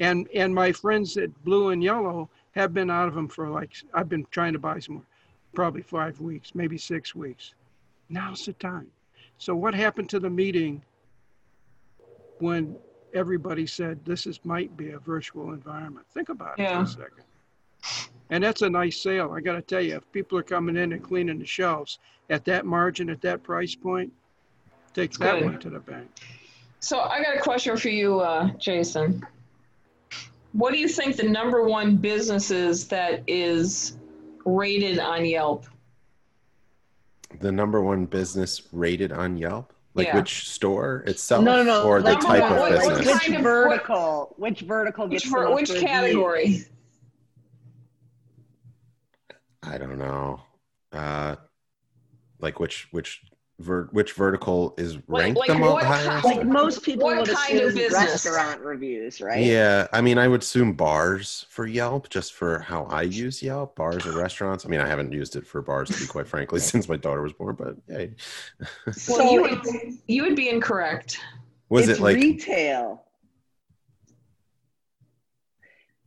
And 0.00 0.28
and 0.34 0.52
my 0.52 0.72
friends 0.72 1.16
at 1.16 1.30
Blue 1.44 1.68
and 1.68 1.82
Yellow 1.82 2.28
have 2.52 2.74
been 2.74 2.90
out 2.90 3.06
of 3.06 3.14
them 3.14 3.28
for 3.28 3.48
like 3.48 3.70
I've 3.94 4.08
been 4.08 4.26
trying 4.32 4.54
to 4.54 4.58
buy 4.58 4.80
some 4.80 4.96
more, 4.96 5.04
probably 5.54 5.82
five 5.82 6.20
weeks, 6.20 6.56
maybe 6.56 6.78
six 6.78 7.14
weeks. 7.14 7.54
Now's 8.08 8.44
the 8.44 8.54
time. 8.54 8.90
So 9.38 9.54
what 9.54 9.74
happened 9.74 10.10
to 10.10 10.18
the 10.18 10.30
meeting 10.30 10.82
when 12.42 12.76
everybody 13.14 13.66
said 13.66 14.04
this 14.04 14.26
is 14.26 14.40
might 14.44 14.76
be 14.76 14.90
a 14.90 14.98
virtual 14.98 15.52
environment? 15.52 16.04
Think 16.12 16.28
about 16.28 16.58
it 16.58 16.68
for 16.68 16.82
a 16.82 16.86
second. 16.86 17.24
And 18.30 18.42
that's 18.42 18.62
a 18.62 18.70
nice 18.70 19.00
sale. 19.00 19.32
I 19.32 19.40
got 19.40 19.54
to 19.54 19.62
tell 19.62 19.80
you, 19.80 19.96
if 19.96 20.12
people 20.12 20.36
are 20.38 20.42
coming 20.42 20.76
in 20.76 20.92
and 20.92 21.02
cleaning 21.02 21.38
the 21.38 21.46
shelves 21.46 21.98
at 22.30 22.44
that 22.46 22.66
margin, 22.66 23.08
at 23.10 23.20
that 23.22 23.42
price 23.42 23.74
point, 23.74 24.12
take 24.92 25.12
that 25.14 25.38
Good. 25.38 25.44
one 25.44 25.58
to 25.60 25.70
the 25.70 25.80
bank. 25.80 26.08
So 26.80 27.00
I 27.00 27.22
got 27.22 27.36
a 27.36 27.40
question 27.40 27.76
for 27.76 27.88
you, 27.88 28.20
uh, 28.20 28.48
Jason. 28.58 29.24
What 30.52 30.72
do 30.72 30.78
you 30.78 30.88
think 30.88 31.16
the 31.16 31.28
number 31.28 31.62
one 31.62 31.96
business 31.96 32.50
is 32.50 32.88
that 32.88 33.22
is 33.26 33.98
rated 34.44 34.98
on 34.98 35.24
Yelp? 35.24 35.66
the 37.40 37.52
number 37.52 37.80
one 37.80 38.06
business 38.06 38.62
rated 38.72 39.12
on 39.12 39.36
Yelp? 39.36 39.71
Like 39.94 40.06
Yeah. 40.06 40.16
which 40.16 40.48
store 40.48 41.04
itself 41.06 41.44
No, 41.44 41.56
no, 41.56 41.64
no. 41.64 41.82
or 41.84 42.00
the 42.00 42.12
like, 42.12 42.20
type 42.20 42.40
one, 42.40 42.52
of 42.52 42.58
what- 42.58 42.72
what 42.72 42.88
business? 42.98 43.06
Which 43.14 43.22
kind 43.22 43.36
of- 43.36 43.42
vertical? 43.42 44.34
Which 44.38 44.60
vertical 44.62 45.06
Which, 45.08 45.22
gets 45.24 45.32
ver- 45.32 45.44
the 45.48 45.54
which 45.54 45.74
category? 45.80 46.64
I 49.62 49.78
don't 49.78 49.98
know. 49.98 50.40
Uh, 50.92 51.36
like 52.40 52.58
which 52.58 52.88
which 52.90 53.22
ver- 53.58 53.88
which 53.92 54.12
vertical 54.12 54.74
is 54.78 54.98
ranked 55.08 55.38
like 55.38 55.48
the 55.48 55.54
mo- 55.54 55.72
what 55.74 55.84
highest? 55.84 56.24
Like 56.24 56.44
most 56.46 56.82
people 56.82 57.04
What 57.06 57.18
would 57.18 57.28
kind 57.28 57.58
of 57.60 57.66
assume 57.68 57.74
business? 57.74 58.24
restaurant 58.24 58.60
reviews, 58.60 59.20
right? 59.20 59.42
Yeah, 59.44 59.86
I 59.92 60.00
mean, 60.00 60.18
I 60.18 60.28
would 60.28 60.42
assume 60.42 60.72
bars 60.74 61.46
for 61.48 61.66
Yelp, 61.66 62.08
just 62.08 62.34
for 62.34 62.58
how 62.60 62.84
I 62.84 63.02
use 63.02 63.42
Yelp, 63.42 63.76
bars 63.76 64.06
or 64.06 64.12
restaurants. 64.12 64.64
I 64.66 64.68
mean, 64.68 64.80
I 64.80 64.86
haven't 64.88 65.12
used 65.12 65.36
it 65.36 65.46
for 65.46 65.62
bars 65.62 65.90
to 65.90 65.98
be 66.00 66.06
quite 66.06 66.26
frankly 66.26 66.60
since 66.72 66.88
my 66.88 66.96
daughter 66.96 67.22
was 67.22 67.32
born, 67.32 67.56
but 67.58 67.76
hey, 67.88 68.14
So 68.92 69.30
you, 69.30 69.42
would, 69.42 69.60
you 70.06 70.22
would 70.24 70.36
be 70.36 70.48
incorrect. 70.48 71.18
was 71.68 71.88
it's 71.88 71.98
it 71.98 72.02
like 72.02 72.16
retail? 72.16 73.04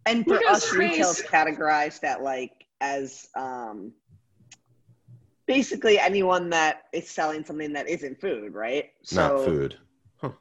And 0.07 0.23
for 0.25 0.35
us, 0.47 0.63
his 0.69 0.77
retail's 0.77 1.21
categorized 1.21 2.03
at 2.03 2.21
like 2.21 2.51
as 2.81 3.27
um 3.35 3.93
basically 5.45 5.99
anyone 5.99 6.49
that 6.49 6.83
is 6.93 7.09
selling 7.09 7.43
something 7.45 7.73
that 7.73 7.87
isn't 7.87 8.19
food, 8.19 8.53
right? 8.53 8.91
not 9.11 9.43
food? 9.43 9.77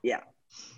Yeah. 0.02 0.20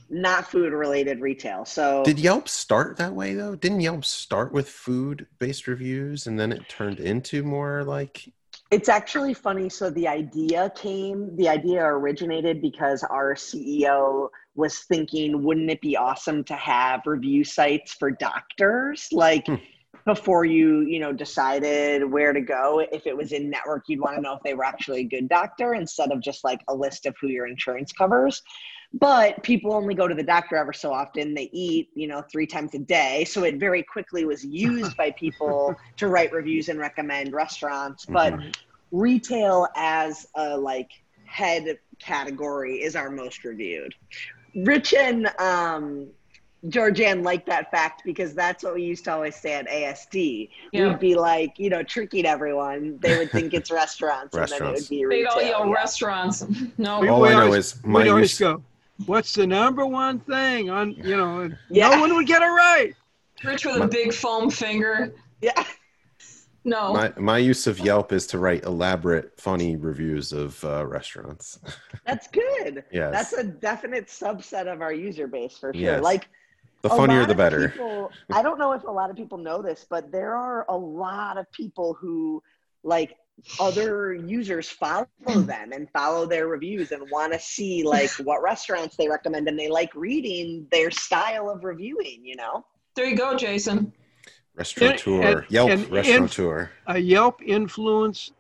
Not 0.09 0.51
food 0.51 0.73
related 0.73 1.21
retail. 1.21 1.65
So 1.65 2.03
Did 2.05 2.19
Yelp 2.19 2.49
start 2.49 2.97
that 2.97 3.13
way 3.13 3.35
though? 3.35 3.57
Didn't 3.57 3.81
Yelp 3.81 4.05
start 4.05 4.53
with 4.53 4.69
food 4.69 5.27
based 5.39 5.67
reviews 5.67 6.27
and 6.27 6.39
then 6.39 6.53
it 6.53 6.69
turned 6.69 7.01
into 7.01 7.43
more 7.43 7.83
like 7.85 8.33
It's 8.71 8.89
actually 8.89 9.35
funny. 9.35 9.69
So 9.69 9.91
the 9.91 10.07
idea 10.09 10.73
came, 10.77 11.37
the 11.37 11.49
idea 11.49 11.85
originated 11.85 12.63
because 12.63 13.03
our 13.05 13.35
CEO 13.35 14.29
was 14.55 14.79
thinking, 14.81 15.43
wouldn't 15.43 15.71
it 15.71 15.81
be 15.81 15.97
awesome 15.97 16.43
to 16.45 16.55
have 16.55 17.03
review 17.07 17.45
sites 17.45 17.93
for 17.93 18.11
doctors? 18.11 19.09
Like 19.13 19.47
Hmm. 19.47 19.57
Before 20.07 20.45
you, 20.45 20.83
you 20.83 21.01
know, 21.01 21.13
decided 21.13 22.11
where 22.11 22.33
to 22.33 22.41
go, 22.41 22.81
if 22.93 23.07
it 23.07 23.17
was 23.17 23.33
in 23.33 23.51
network, 23.51 23.85
you'd 23.89 24.01
want 24.01 24.15
to 24.17 24.23
know 24.23 24.35
if 24.35 24.43
they 24.45 24.55
were 24.55 24.65
actually 24.65 25.01
a 25.01 25.05
good 25.05 25.29
doctor 25.29 25.75
instead 25.75 26.13
of 26.13 26.21
just 26.23 26.45
like 26.45 26.61
a 26.69 26.75
list 26.75 27.07
of 27.07 27.15
who 27.21 27.27
your 27.27 27.49
insurance 27.49 27.93
covers. 27.93 28.41
But 28.95 29.43
people 29.43 29.75
only 29.75 29.95
go 29.95 30.07
to 30.07 30.15
the 30.15 30.23
doctor 30.23 30.57
ever 30.57 30.73
so 30.73 30.93
often. 30.93 31.35
They 31.35 31.51
eat, 31.53 31.89
you 31.97 32.07
know, 32.07 32.23
three 32.31 32.47
times 32.47 32.73
a 32.75 32.79
day. 32.79 33.25
So 33.25 33.43
it 33.43 33.59
very 33.59 33.83
quickly 33.83 34.25
was 34.25 34.45
used 34.45 34.97
by 34.97 35.11
people 35.19 35.75
to 35.97 36.07
write 36.07 36.33
reviews 36.33 36.69
and 36.69 36.79
recommend 36.79 37.33
restaurants. 37.33 38.07
But 38.13 38.33
Mhm. 38.35 38.55
retail 38.93 39.67
as 39.75 40.25
a 40.37 40.57
like 40.57 40.89
head 41.25 41.79
category 42.01 42.81
is 42.81 42.95
our 42.95 43.11
most 43.11 43.43
reviewed. 43.45 43.93
Rich 44.55 44.95
and 44.95 45.27
um, 45.41 46.13
Georgianne 46.69 47.23
liked 47.25 47.47
that 47.47 47.71
fact 47.71 48.03
because 48.05 48.35
that's 48.35 48.65
what 48.65 48.75
we 48.75 48.83
used 48.83 49.05
to 49.05 49.13
always 49.13 49.37
say 49.37 49.55
at 49.55 49.69
ASD. 49.69 50.49
Yeah. 50.73 50.89
We'd 50.89 50.99
be 50.99 51.15
like, 51.15 51.59
you 51.59 51.71
know, 51.71 51.83
tricking 51.83 52.27
everyone. 52.27 52.99
They 53.01 53.19
would 53.19 53.31
think 53.31 53.55
it's 53.55 53.71
restaurants, 53.83 54.35
and 54.35 54.49
then 54.49 54.49
it 54.49 54.51
Restaurants. 54.53 54.81
would 54.83 54.89
be 54.89 54.97
They'd 54.97 55.05
retail. 55.05 55.33
all 55.33 55.43
yell 55.43 55.67
yeah. 55.67 55.73
restaurants. 55.73 56.45
No. 56.79 57.01
We- 57.01 57.09
I 57.09 57.11
know 57.33 57.43
always- 57.45 57.75
is 57.75 57.85
my 57.85 58.03
We'd 58.03 58.09
always 58.11 58.39
go, 58.39 58.63
what's 59.07 59.35
the 59.35 59.47
number 59.47 59.87
one 59.87 60.19
thing 60.21 60.71
on, 60.71 60.93
you 60.93 61.17
know, 61.17 61.51
Yeah. 61.71 61.91
no 61.91 62.01
one 62.01 62.15
would 62.15 62.27
get 62.27 62.43
it 62.43 62.47
right. 62.47 62.95
Rich 63.45 63.67
with 63.67 63.77
a 63.83 63.87
big 63.87 64.13
foam 64.13 64.51
finger. 64.51 65.13
Yeah. 65.43 65.65
No. 66.65 66.93
my 66.95 67.13
my 67.17 67.39
use 67.39 67.69
of 67.69 67.79
Yelp 67.79 68.13
is 68.13 68.27
to 68.29 68.39
write 68.41 68.65
elaborate, 68.65 69.39
funny 69.41 69.77
reviews 69.77 70.33
of 70.33 70.63
uh, 70.65 70.85
restaurants. 70.85 71.61
That's 72.07 72.27
good. 72.27 72.83
Yes. 72.91 73.13
That's 73.13 73.33
a 73.35 73.45
definite 73.45 74.07
subset 74.09 74.67
of 74.73 74.81
our 74.83 74.93
user 74.93 75.29
base 75.29 75.57
for 75.57 75.73
sure. 75.73 75.81
Yes. 75.81 76.03
Like 76.03 76.29
The 76.89 76.97
funnier, 76.97 77.27
the 77.27 77.35
better. 77.35 77.69
people- 77.71 78.11
I 78.33 78.43
don't 78.43 78.59
know 78.59 78.73
if 78.73 78.85
a 78.85 78.91
lot 78.91 79.11
of 79.11 79.17
people 79.17 79.39
know 79.39 79.63
this, 79.63 79.87
but 79.89 80.11
there 80.13 80.35
are 80.37 80.65
a 80.69 80.77
lot 80.77 81.39
of 81.39 81.51
people 81.53 81.95
who 81.95 82.43
like 82.83 83.17
other 83.61 84.15
users 84.15 84.69
follow 84.69 85.07
them 85.27 85.73
and 85.73 85.91
follow 85.91 86.25
their 86.27 86.47
reviews 86.47 86.93
and 86.93 87.11
want 87.11 87.33
to 87.33 87.39
see 87.39 87.83
like 87.83 88.11
what 88.25 88.43
restaurants 88.43 88.97
they 88.97 89.09
recommend 89.09 89.47
and 89.49 89.59
they 89.59 89.69
like 89.69 89.95
reading 89.95 90.67
their 90.71 90.91
style 90.91 91.51
of 91.51 91.65
reviewing, 91.65 92.25
you 92.25 92.37
know? 92.37 92.65
There 92.95 93.07
you 93.07 93.17
go, 93.17 93.37
Jason. 93.37 93.93
Restaurateur, 94.55 95.41
and- 95.41 95.51
Yelp 95.51 95.71
and- 95.71 95.91
restaurateur. 95.91 96.71
A 96.87 96.99
Yelp 96.99 97.43
influence 97.43 98.33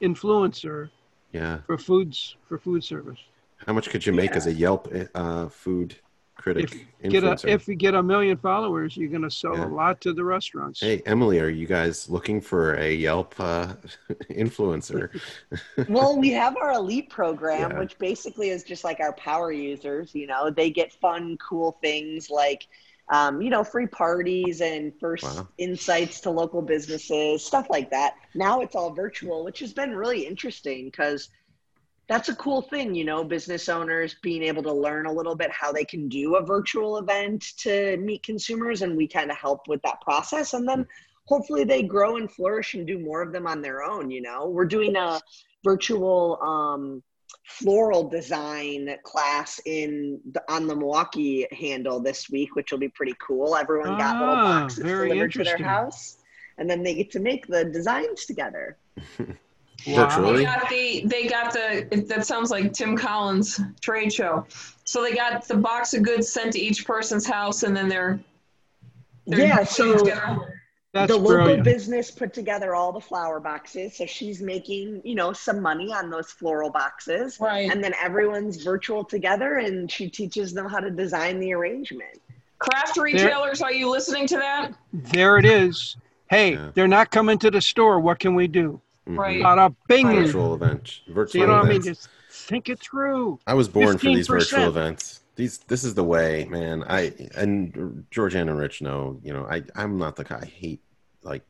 influencer 0.00 0.90
yeah. 1.32 1.58
for 1.66 1.76
foods 1.78 2.36
for 2.48 2.58
food 2.58 2.84
service. 2.84 3.18
How 3.66 3.72
much 3.72 3.88
could 3.88 4.04
you 4.06 4.12
make 4.12 4.32
as 4.32 4.46
a 4.46 4.52
Yelp 4.52 4.92
uh, 5.14 5.48
food 5.48 5.96
critic 6.44 6.76
If 7.00 7.10
get 7.10 7.24
a, 7.24 7.38
if 7.50 7.66
you 7.66 7.74
get 7.74 7.94
a 7.94 8.02
million 8.02 8.36
followers, 8.36 8.98
you're 8.98 9.08
going 9.08 9.22
to 9.22 9.30
sell 9.30 9.56
Yeah. 9.56 9.66
a 9.66 9.68
lot 9.68 10.02
to 10.02 10.12
the 10.12 10.22
restaurants. 10.22 10.80
hey, 10.80 11.00
Emily, 11.06 11.40
are 11.40 11.48
you 11.48 11.66
guys 11.66 12.10
looking 12.10 12.38
for 12.42 12.74
a 12.74 12.94
Yelp 12.94 13.34
uh, 13.38 13.74
influencer? 14.30 15.08
well, 15.88 16.18
we 16.18 16.30
have 16.32 16.54
our 16.58 16.72
elite 16.72 17.08
program, 17.08 17.70
Yeah. 17.70 17.78
which 17.78 17.98
basically 17.98 18.50
is 18.50 18.62
just 18.62 18.84
like 18.84 19.00
our 19.00 19.14
power 19.14 19.52
users. 19.52 20.14
You 20.14 20.26
know, 20.26 20.50
they 20.50 20.68
get 20.70 20.92
fun, 20.92 21.38
cool 21.38 21.78
things 21.80 22.28
like, 22.28 22.68
um, 23.08 23.40
you 23.40 23.48
know, 23.48 23.64
free 23.64 23.86
parties 23.86 24.60
and 24.60 24.92
first 25.00 25.24
Wow. 25.24 25.48
insights 25.56 26.20
to 26.22 26.30
local 26.30 26.60
businesses, 26.60 27.42
stuff 27.42 27.68
like 27.70 27.88
that. 27.90 28.16
Now 28.34 28.60
it's 28.60 28.74
all 28.74 28.90
virtual, 28.92 29.44
which 29.44 29.60
has 29.60 29.72
been 29.72 29.94
really 29.96 30.26
interesting 30.26 30.86
because 30.86 31.30
that's 32.06 32.28
a 32.28 32.36
cool 32.36 32.62
thing, 32.62 32.94
you 32.94 33.04
know, 33.04 33.24
business 33.24 33.68
owners 33.68 34.16
being 34.22 34.42
able 34.42 34.62
to 34.62 34.72
learn 34.72 35.06
a 35.06 35.12
little 35.12 35.34
bit 35.34 35.50
how 35.50 35.72
they 35.72 35.84
can 35.84 36.08
do 36.08 36.36
a 36.36 36.44
virtual 36.44 36.98
event 36.98 37.42
to 37.58 37.96
meet 37.96 38.22
consumers. 38.22 38.82
And 38.82 38.96
we 38.96 39.08
kind 39.08 39.30
of 39.30 39.36
help 39.38 39.68
with 39.68 39.80
that 39.82 40.00
process. 40.02 40.52
And 40.52 40.68
then 40.68 40.86
hopefully 41.26 41.64
they 41.64 41.82
grow 41.82 42.16
and 42.16 42.30
flourish 42.30 42.74
and 42.74 42.86
do 42.86 42.98
more 42.98 43.22
of 43.22 43.32
them 43.32 43.46
on 43.46 43.62
their 43.62 43.82
own. 43.82 44.10
You 44.10 44.20
know, 44.20 44.48
we're 44.48 44.66
doing 44.66 44.96
a 44.96 45.18
virtual 45.64 46.38
um, 46.42 47.02
floral 47.44 48.08
design 48.08 48.94
class 49.02 49.60
in 49.64 50.20
the, 50.32 50.42
on 50.52 50.66
the 50.66 50.76
Milwaukee 50.76 51.46
handle 51.52 52.00
this 52.00 52.28
week, 52.28 52.54
which 52.54 52.70
will 52.70 52.78
be 52.78 52.88
pretty 52.88 53.14
cool. 53.26 53.56
Everyone 53.56 53.96
got 53.96 54.20
little 54.20 54.34
Ah, 54.34 54.60
boxes 54.60 54.84
delivered 54.84 55.32
to 55.32 55.44
their 55.44 55.58
house. 55.58 56.18
And 56.58 56.68
then 56.68 56.82
they 56.82 56.94
get 56.94 57.10
to 57.12 57.20
make 57.20 57.46
the 57.46 57.64
designs 57.64 58.26
together. 58.26 58.76
Virtually? 59.86 60.38
They 60.38 60.44
got 60.44 60.68
the 60.68 61.02
they 61.06 61.26
got 61.26 61.52
the 61.52 62.04
that 62.08 62.26
sounds 62.26 62.50
like 62.50 62.72
Tim 62.72 62.96
Collins 62.96 63.60
trade 63.80 64.12
show. 64.12 64.46
So 64.84 65.02
they 65.02 65.14
got 65.14 65.46
the 65.46 65.56
box 65.56 65.94
of 65.94 66.02
goods 66.02 66.28
sent 66.28 66.52
to 66.54 66.58
each 66.60 66.86
person's 66.86 67.26
house 67.26 67.62
and 67.62 67.76
then 67.76 67.88
they're, 67.88 68.20
they're 69.26 69.40
Yeah, 69.40 69.64
so- 69.64 69.98
together- 69.98 70.60
That's 70.92 71.10
the 71.10 71.16
local 71.16 71.32
brilliant. 71.36 71.64
business 71.64 72.10
put 72.10 72.32
together 72.32 72.74
all 72.74 72.92
the 72.92 73.00
flower 73.00 73.40
boxes 73.40 73.96
so 73.96 74.06
she's 74.06 74.40
making 74.40 75.00
you 75.04 75.14
know 75.16 75.32
some 75.32 75.60
money 75.60 75.92
on 75.92 76.08
those 76.10 76.30
floral 76.30 76.70
boxes 76.70 77.38
right. 77.40 77.68
and 77.70 77.82
then 77.82 77.94
everyone's 78.00 78.62
virtual 78.62 79.02
together 79.04 79.56
and 79.58 79.90
she 79.90 80.08
teaches 80.08 80.52
them 80.52 80.68
how 80.68 80.78
to 80.80 80.90
design 80.90 81.40
the 81.40 81.52
arrangement 81.52 82.20
Craft 82.60 82.96
retailers, 82.96 83.60
are 83.60 83.72
you 83.72 83.90
listening 83.90 84.26
to 84.28 84.36
that? 84.36 84.72
There 84.92 85.36
it 85.36 85.44
is. 85.44 85.96
Hey, 86.30 86.52
Yeah. 86.52 86.70
they're 86.72 86.88
not 86.88 87.10
coming 87.10 87.36
to 87.38 87.50
the 87.50 87.60
store. 87.60 87.98
What 88.00 88.20
can 88.20 88.34
we 88.36 88.46
do? 88.46 88.80
Mhm. 89.08 89.18
Right. 89.18 89.42
Bada 89.42 89.74
bing. 89.88 90.06
Virtual 90.06 90.54
event. 90.54 91.00
Virtual 91.08 91.26
So, 91.32 91.38
you 91.38 91.46
know 91.46 91.54
what 91.54 91.66
I 91.66 91.68
mean? 91.68 91.80
events. 91.80 92.00
Just 92.00 92.08
think 92.48 92.68
it 92.68 92.78
through. 92.80 93.38
I 93.46 93.54
was 93.54 93.68
born 93.68 93.98
for 93.98 94.06
these 94.06 94.28
virtual 94.28 94.68
events. 94.68 95.20
These 95.36 95.58
this 95.58 95.84
is 95.84 95.94
the 95.94 96.04
way, 96.04 96.46
man. 96.48 96.84
I 96.88 97.12
and 97.36 98.06
Georgiana 98.10 98.52
and 98.52 98.60
Rich 98.60 98.82
know, 98.82 99.20
you 99.22 99.32
know, 99.32 99.46
I 99.50 99.62
I'm 99.74 99.98
not 99.98 100.16
the 100.16 100.24
guy 100.24 100.40
I 100.42 100.46
hate 100.46 100.80
like 101.22 101.42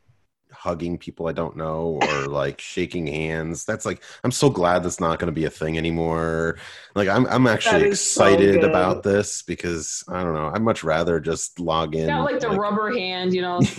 hugging 0.53 0.97
people 0.97 1.27
I 1.27 1.33
don't 1.33 1.57
know 1.57 1.99
or 2.01 2.27
like 2.27 2.61
shaking 2.61 3.07
hands. 3.07 3.65
That's 3.65 3.85
like 3.85 4.03
I'm 4.25 4.31
so 4.31 4.49
glad 4.49 4.83
that's 4.83 5.01
not 5.01 5.19
going 5.19 5.27
to 5.27 5.33
be 5.33 5.45
a 5.45 5.51
thing 5.51 5.77
anymore. 5.77 6.59
Like 6.95 7.09
I'm 7.09 7.27
I'm 7.27 7.47
actually 7.47 7.81
That 7.81 7.89
is 7.89 8.01
so 8.01 8.25
excited 8.25 8.65
about 8.65 9.03
this 9.03 9.43
because 9.43 10.03
I 10.09 10.23
don't 10.23 10.35
know. 10.35 10.51
I'd 10.53 10.63
much 10.63 10.83
rather 10.83 11.21
just 11.21 11.61
log 11.61 11.95
in. 11.95 12.07
Not 12.07 12.25
like 12.25 12.41
the 12.41 12.51
rubber 12.51 12.91
hand, 12.97 13.35
you 13.35 13.43
know. 13.43 13.61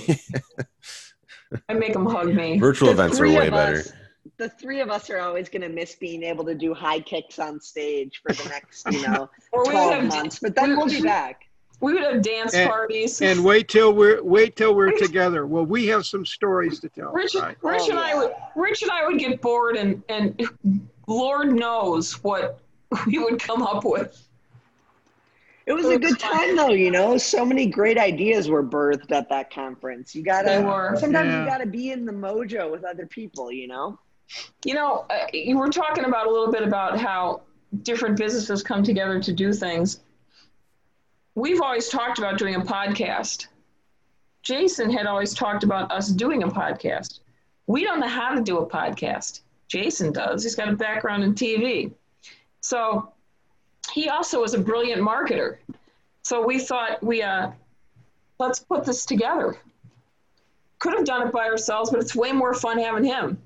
I 1.70 1.74
make 1.74 1.94
them 1.94 2.06
hug 2.06 2.34
me. 2.34 2.60
virtual 2.60 2.88
The 2.88 2.94
events 2.94 3.20
are 3.20 3.28
way 3.28 3.50
better. 3.50 3.80
us- 3.80 3.92
the 4.38 4.50
three 4.50 4.82
of 4.82 4.90
us 4.90 5.10
are 5.10 5.20
always 5.20 5.48
going 5.50 5.62
to 5.62 5.70
miss 5.70 5.96
being 5.96 6.22
able 6.24 6.44
to 6.46 6.56
do 6.56 6.74
high 6.74 7.00
kicks 7.00 7.40
on 7.40 7.60
stage 7.62 8.22
for 8.26 8.34
the 8.34 8.50
next, 8.50 8.86
you 8.92 9.02
know, 9.08 9.30
Or 9.54 9.64
we 9.64 9.68
would 9.70 9.72
12 9.74 9.94
have 9.94 10.06
months. 10.08 10.40
But 10.40 10.56
then 10.56 10.76
we'll 10.76 10.88
be 10.88 11.02
back. 11.02 11.44
we 11.80 11.94
would 11.94 12.04
have 12.04 12.22
dance 12.22 12.54
And- 12.54 12.70
parties. 12.70 13.22
And 13.22 13.46
wait 13.46 13.70
till 13.70 13.94
we're 13.94 14.22
wait 14.24 14.56
till 14.56 14.74
we're 14.76 14.98
together. 14.98 15.46
Well, 15.46 15.66
we 15.66 15.86
have 15.88 16.06
some 16.06 16.26
stories 16.26 16.80
to 16.82 16.90
tell. 16.90 17.12
Rich, 17.14 17.36
right? 17.36 17.56
Rich 17.62 17.84
Oh, 17.86 17.90
and 17.92 18.00
I 18.00 18.16
would 18.16 18.32
Rich 18.56 18.82
and 18.82 18.92
I 18.92 19.08
would 19.08 19.20
get 19.20 19.40
bored 19.42 19.78
and 19.78 20.02
and 20.10 20.42
Lord 21.08 21.54
knows 21.54 22.22
what 22.24 22.60
we 23.06 23.20
would 23.20 23.40
come 23.40 23.62
up 23.62 23.86
with. 23.86 24.25
It 25.66 25.74
was 25.74 25.88
a 25.88 25.98
good 25.98 26.20
time, 26.20 26.56
though, 26.56 26.70
you 26.70 26.92
know. 26.92 27.18
So 27.18 27.44
many 27.44 27.66
great 27.66 27.98
ideas 27.98 28.50
were 28.50 28.64
birthed 28.64 29.12
at 29.12 29.30
that 29.30 29.52
conference. 29.52 30.14
You 30.14 30.22
gotta 30.24 30.62
were. 30.62 30.96
sometimes 31.00 31.28
Yeah. 31.30 31.40
you 31.42 31.50
got 31.50 31.58
to 31.58 31.66
be 31.66 31.92
in 31.92 32.06
the 32.06 32.12
mojo 32.12 32.70
with 32.72 32.84
other 32.84 33.08
people, 33.08 33.52
you 33.52 33.68
know? 33.68 33.98
You 34.64 34.76
know, 34.76 35.06
uh, 35.10 35.26
you 35.34 35.58
were 35.58 35.70
talking 35.70 36.06
about 36.06 36.28
a 36.28 36.32
little 36.32 36.52
bit 36.52 36.62
about 36.64 37.00
how 37.00 37.42
different 37.82 38.18
businesses 38.18 38.62
come 38.62 38.84
together 38.84 39.20
to 39.20 39.34
do 39.34 39.54
things. 39.54 40.02
We've 41.34 41.62
always 41.62 41.90
talked 41.90 42.20
about 42.20 42.38
doing 42.38 42.56
a 42.56 42.62
podcast. 42.62 43.48
Jason 44.44 44.92
had 44.92 45.08
always 45.08 45.34
talked 45.34 45.64
about 45.64 45.92
us 45.92 46.10
doing 46.10 46.44
a 46.44 46.48
podcast. 46.48 47.20
We 47.68 47.84
don't 47.84 48.00
know 48.00 48.08
how 48.08 48.36
to 48.36 48.42
do 48.42 48.60
a 48.60 48.66
podcast. 48.70 49.42
Jason 49.68 50.12
does. 50.14 50.44
He's 50.44 50.56
got 50.56 50.70
a 50.70 50.74
background 50.74 51.24
in 51.24 51.34
TV. 51.34 51.92
So 52.62 53.12
he 53.96 54.10
also 54.10 54.42
was 54.42 54.54
a 54.54 54.60
brilliant 54.60 55.02
marketer. 55.02 55.56
So 56.24 56.46
we 56.46 56.60
thought 56.60 57.02
we 57.02 57.22
uh, 57.22 57.52
let's 58.40 58.60
put 58.60 58.84
this 58.84 59.06
together. 59.06 59.56
Could 60.80 60.94
have 60.96 61.06
done 61.06 61.26
it 61.26 61.32
by 61.32 61.46
ourselves, 61.48 61.90
but 61.92 62.02
it's 62.02 62.14
way 62.14 62.34
more 62.34 62.54
fun 62.54 62.78
having 62.78 63.06
him. 63.06 63.42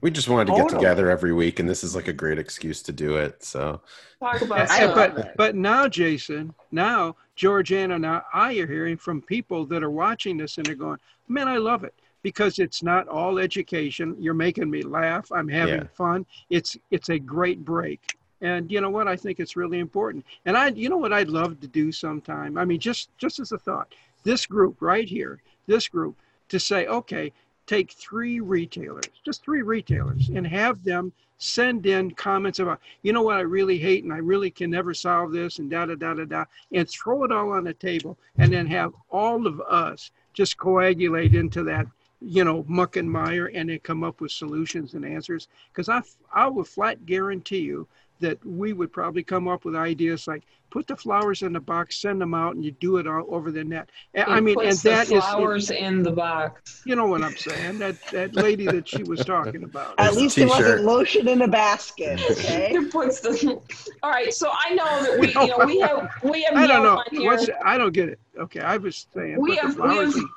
We 0.00 0.12
just 0.12 0.28
wanted 0.28 0.46
to 0.46 0.52
get 0.52 0.62
Totally. 0.62 0.78
together 0.78 1.10
every 1.10 1.32
week, 1.32 1.58
and 1.58 1.68
this 1.68 1.82
is 1.82 1.96
like 1.96 2.06
a 2.06 2.12
great 2.12 2.38
excuse 2.38 2.80
to 2.84 2.92
do 2.92 3.16
it. 3.16 3.42
So 3.42 3.80
Talk 4.20 4.40
about 4.42 4.68
Yeah, 4.70 4.94
but 4.94 5.36
but 5.36 5.56
now, 5.56 5.88
Jason, 5.88 6.54
now 6.70 7.16
Georgiana 7.34 7.96
and 7.96 8.06
I 8.06 8.22
are 8.60 8.66
hearing 8.68 8.96
from 8.96 9.20
people 9.20 9.66
that 9.66 9.82
are 9.82 9.90
watching 9.90 10.36
this 10.36 10.58
and 10.58 10.66
they're 10.66 10.76
going, 10.76 10.98
"Man, 11.26 11.48
I 11.48 11.56
love 11.56 11.82
it." 11.82 11.94
Because 12.22 12.60
it's 12.60 12.82
not 12.84 13.08
all 13.08 13.38
education. 13.40 14.14
You're 14.20 14.34
making 14.34 14.70
me 14.70 14.82
laugh. 14.82 15.32
I'm 15.32 15.48
having 15.48 15.82
Yeah. 15.82 15.88
fun. 15.94 16.24
It's 16.50 16.76
it's 16.92 17.08
a 17.08 17.18
great 17.18 17.64
break. 17.64 18.16
And 18.40 18.70
you 18.70 18.80
know 18.80 18.90
what? 18.90 19.08
I 19.08 19.16
think 19.16 19.40
it's 19.40 19.56
really 19.56 19.80
important. 19.80 20.24
And 20.44 20.56
I, 20.56 20.68
you 20.68 20.88
know 20.88 20.96
what, 20.96 21.12
I'd 21.12 21.28
love 21.28 21.60
to 21.60 21.66
do 21.66 21.90
sometime. 21.90 22.56
I 22.56 22.64
mean, 22.64 22.78
just 22.78 23.10
just 23.18 23.40
as 23.40 23.52
a 23.52 23.58
thought, 23.58 23.92
this 24.24 24.46
group 24.46 24.76
right 24.80 25.08
here, 25.08 25.40
this 25.66 25.88
group, 25.88 26.16
to 26.48 26.60
say, 26.60 26.86
okay, 26.86 27.32
take 27.66 27.92
three 27.92 28.40
retailers, 28.40 29.04
just 29.24 29.44
three 29.44 29.62
retailers, 29.62 30.28
and 30.28 30.46
have 30.46 30.82
them 30.84 31.12
send 31.38 31.86
in 31.86 32.10
comments 32.10 32.58
about, 32.58 32.80
you 33.02 33.12
know 33.12 33.22
what, 33.22 33.36
I 33.36 33.42
really 33.42 33.78
hate 33.78 34.02
and 34.02 34.12
I 34.12 34.18
really 34.18 34.50
can 34.50 34.70
never 34.70 34.92
solve 34.92 35.30
this 35.32 35.58
and 35.58 35.70
da 35.70 35.86
da 35.86 35.94
da 35.94 36.14
da 36.14 36.24
da, 36.24 36.44
and 36.72 36.88
throw 36.88 37.24
it 37.24 37.32
all 37.32 37.52
on 37.52 37.64
the 37.64 37.74
table, 37.74 38.18
and 38.38 38.52
then 38.52 38.66
have 38.66 38.92
all 39.10 39.46
of 39.46 39.60
us 39.60 40.10
just 40.32 40.56
coagulate 40.56 41.34
into 41.34 41.62
that, 41.64 41.86
you 42.20 42.44
know, 42.44 42.64
muck 42.68 42.96
and 42.96 43.10
mire, 43.10 43.50
and 43.54 43.70
then 43.70 43.78
come 43.80 44.02
up 44.02 44.20
with 44.20 44.32
solutions 44.32 44.94
and 44.94 45.04
answers. 45.04 45.48
Because 45.72 45.88
I, 45.88 46.02
I 46.32 46.48
will 46.48 46.64
flat 46.64 47.06
guarantee 47.06 47.60
you 47.60 47.86
that 48.20 48.44
we 48.44 48.72
would 48.72 48.92
probably 48.92 49.22
come 49.22 49.48
up 49.48 49.64
with 49.64 49.74
ideas 49.76 50.26
like 50.26 50.42
put 50.70 50.86
the 50.86 50.96
flowers 50.96 51.42
in 51.42 51.52
the 51.52 51.60
box, 51.60 51.96
send 51.96 52.20
them 52.20 52.34
out, 52.34 52.54
and 52.54 52.62
you 52.64 52.72
do 52.72 52.98
it 52.98 53.06
all 53.06 53.24
over 53.28 53.50
the 53.50 53.64
net. 53.64 53.88
And, 54.14 54.24
I 54.30 54.40
mean, 54.40 54.58
and 54.58 54.68
puts 54.68 54.82
the 54.82 54.90
that 54.90 55.10
is, 55.10 55.24
flowers 55.24 55.70
in 55.70 56.02
the 56.02 56.10
box. 56.12 56.82
you 56.84 56.94
know 56.94 57.06
what 57.06 57.22
I'm 57.22 57.36
saying? 57.36 57.78
That 57.78 57.96
that 58.12 58.34
lady 58.34 58.66
that 58.66 58.86
she 58.86 59.02
was 59.02 59.24
talking 59.24 59.64
about. 59.64 59.94
At 59.98 60.14
least 60.14 60.36
it 60.38 60.46
wasn't 60.46 60.84
lotion 60.84 61.26
in 61.28 61.42
a 61.42 61.48
basket, 61.48 62.20
okay? 62.30 62.68
He 62.70 62.84
puts 62.86 63.20
the. 63.20 63.60
All 64.02 64.10
right, 64.10 64.32
so 64.32 64.50
I 64.52 64.74
know 64.74 65.02
that 65.02 65.18
we, 65.20 65.28
you 65.28 65.46
know, 65.46 65.64
we 65.64 65.80
have 65.80 66.10
we 66.22 66.42
have 66.42 66.54
I 66.56 66.66
don't 66.66 66.82
know. 66.82 66.96
Yelp 66.96 67.06
on 67.12 67.16
here. 67.16 67.30
What's 67.30 67.48
I 67.64 67.78
don't 67.78 67.92
get 67.92 68.08
it. 68.10 68.20
Okay, 68.38 68.60
I 68.60 68.76
was 68.76 69.06
saying 69.14 69.40
We 69.40 69.56
have- 69.56 69.78
we 69.78 69.96
have- 69.96 70.14
in. 70.14 70.28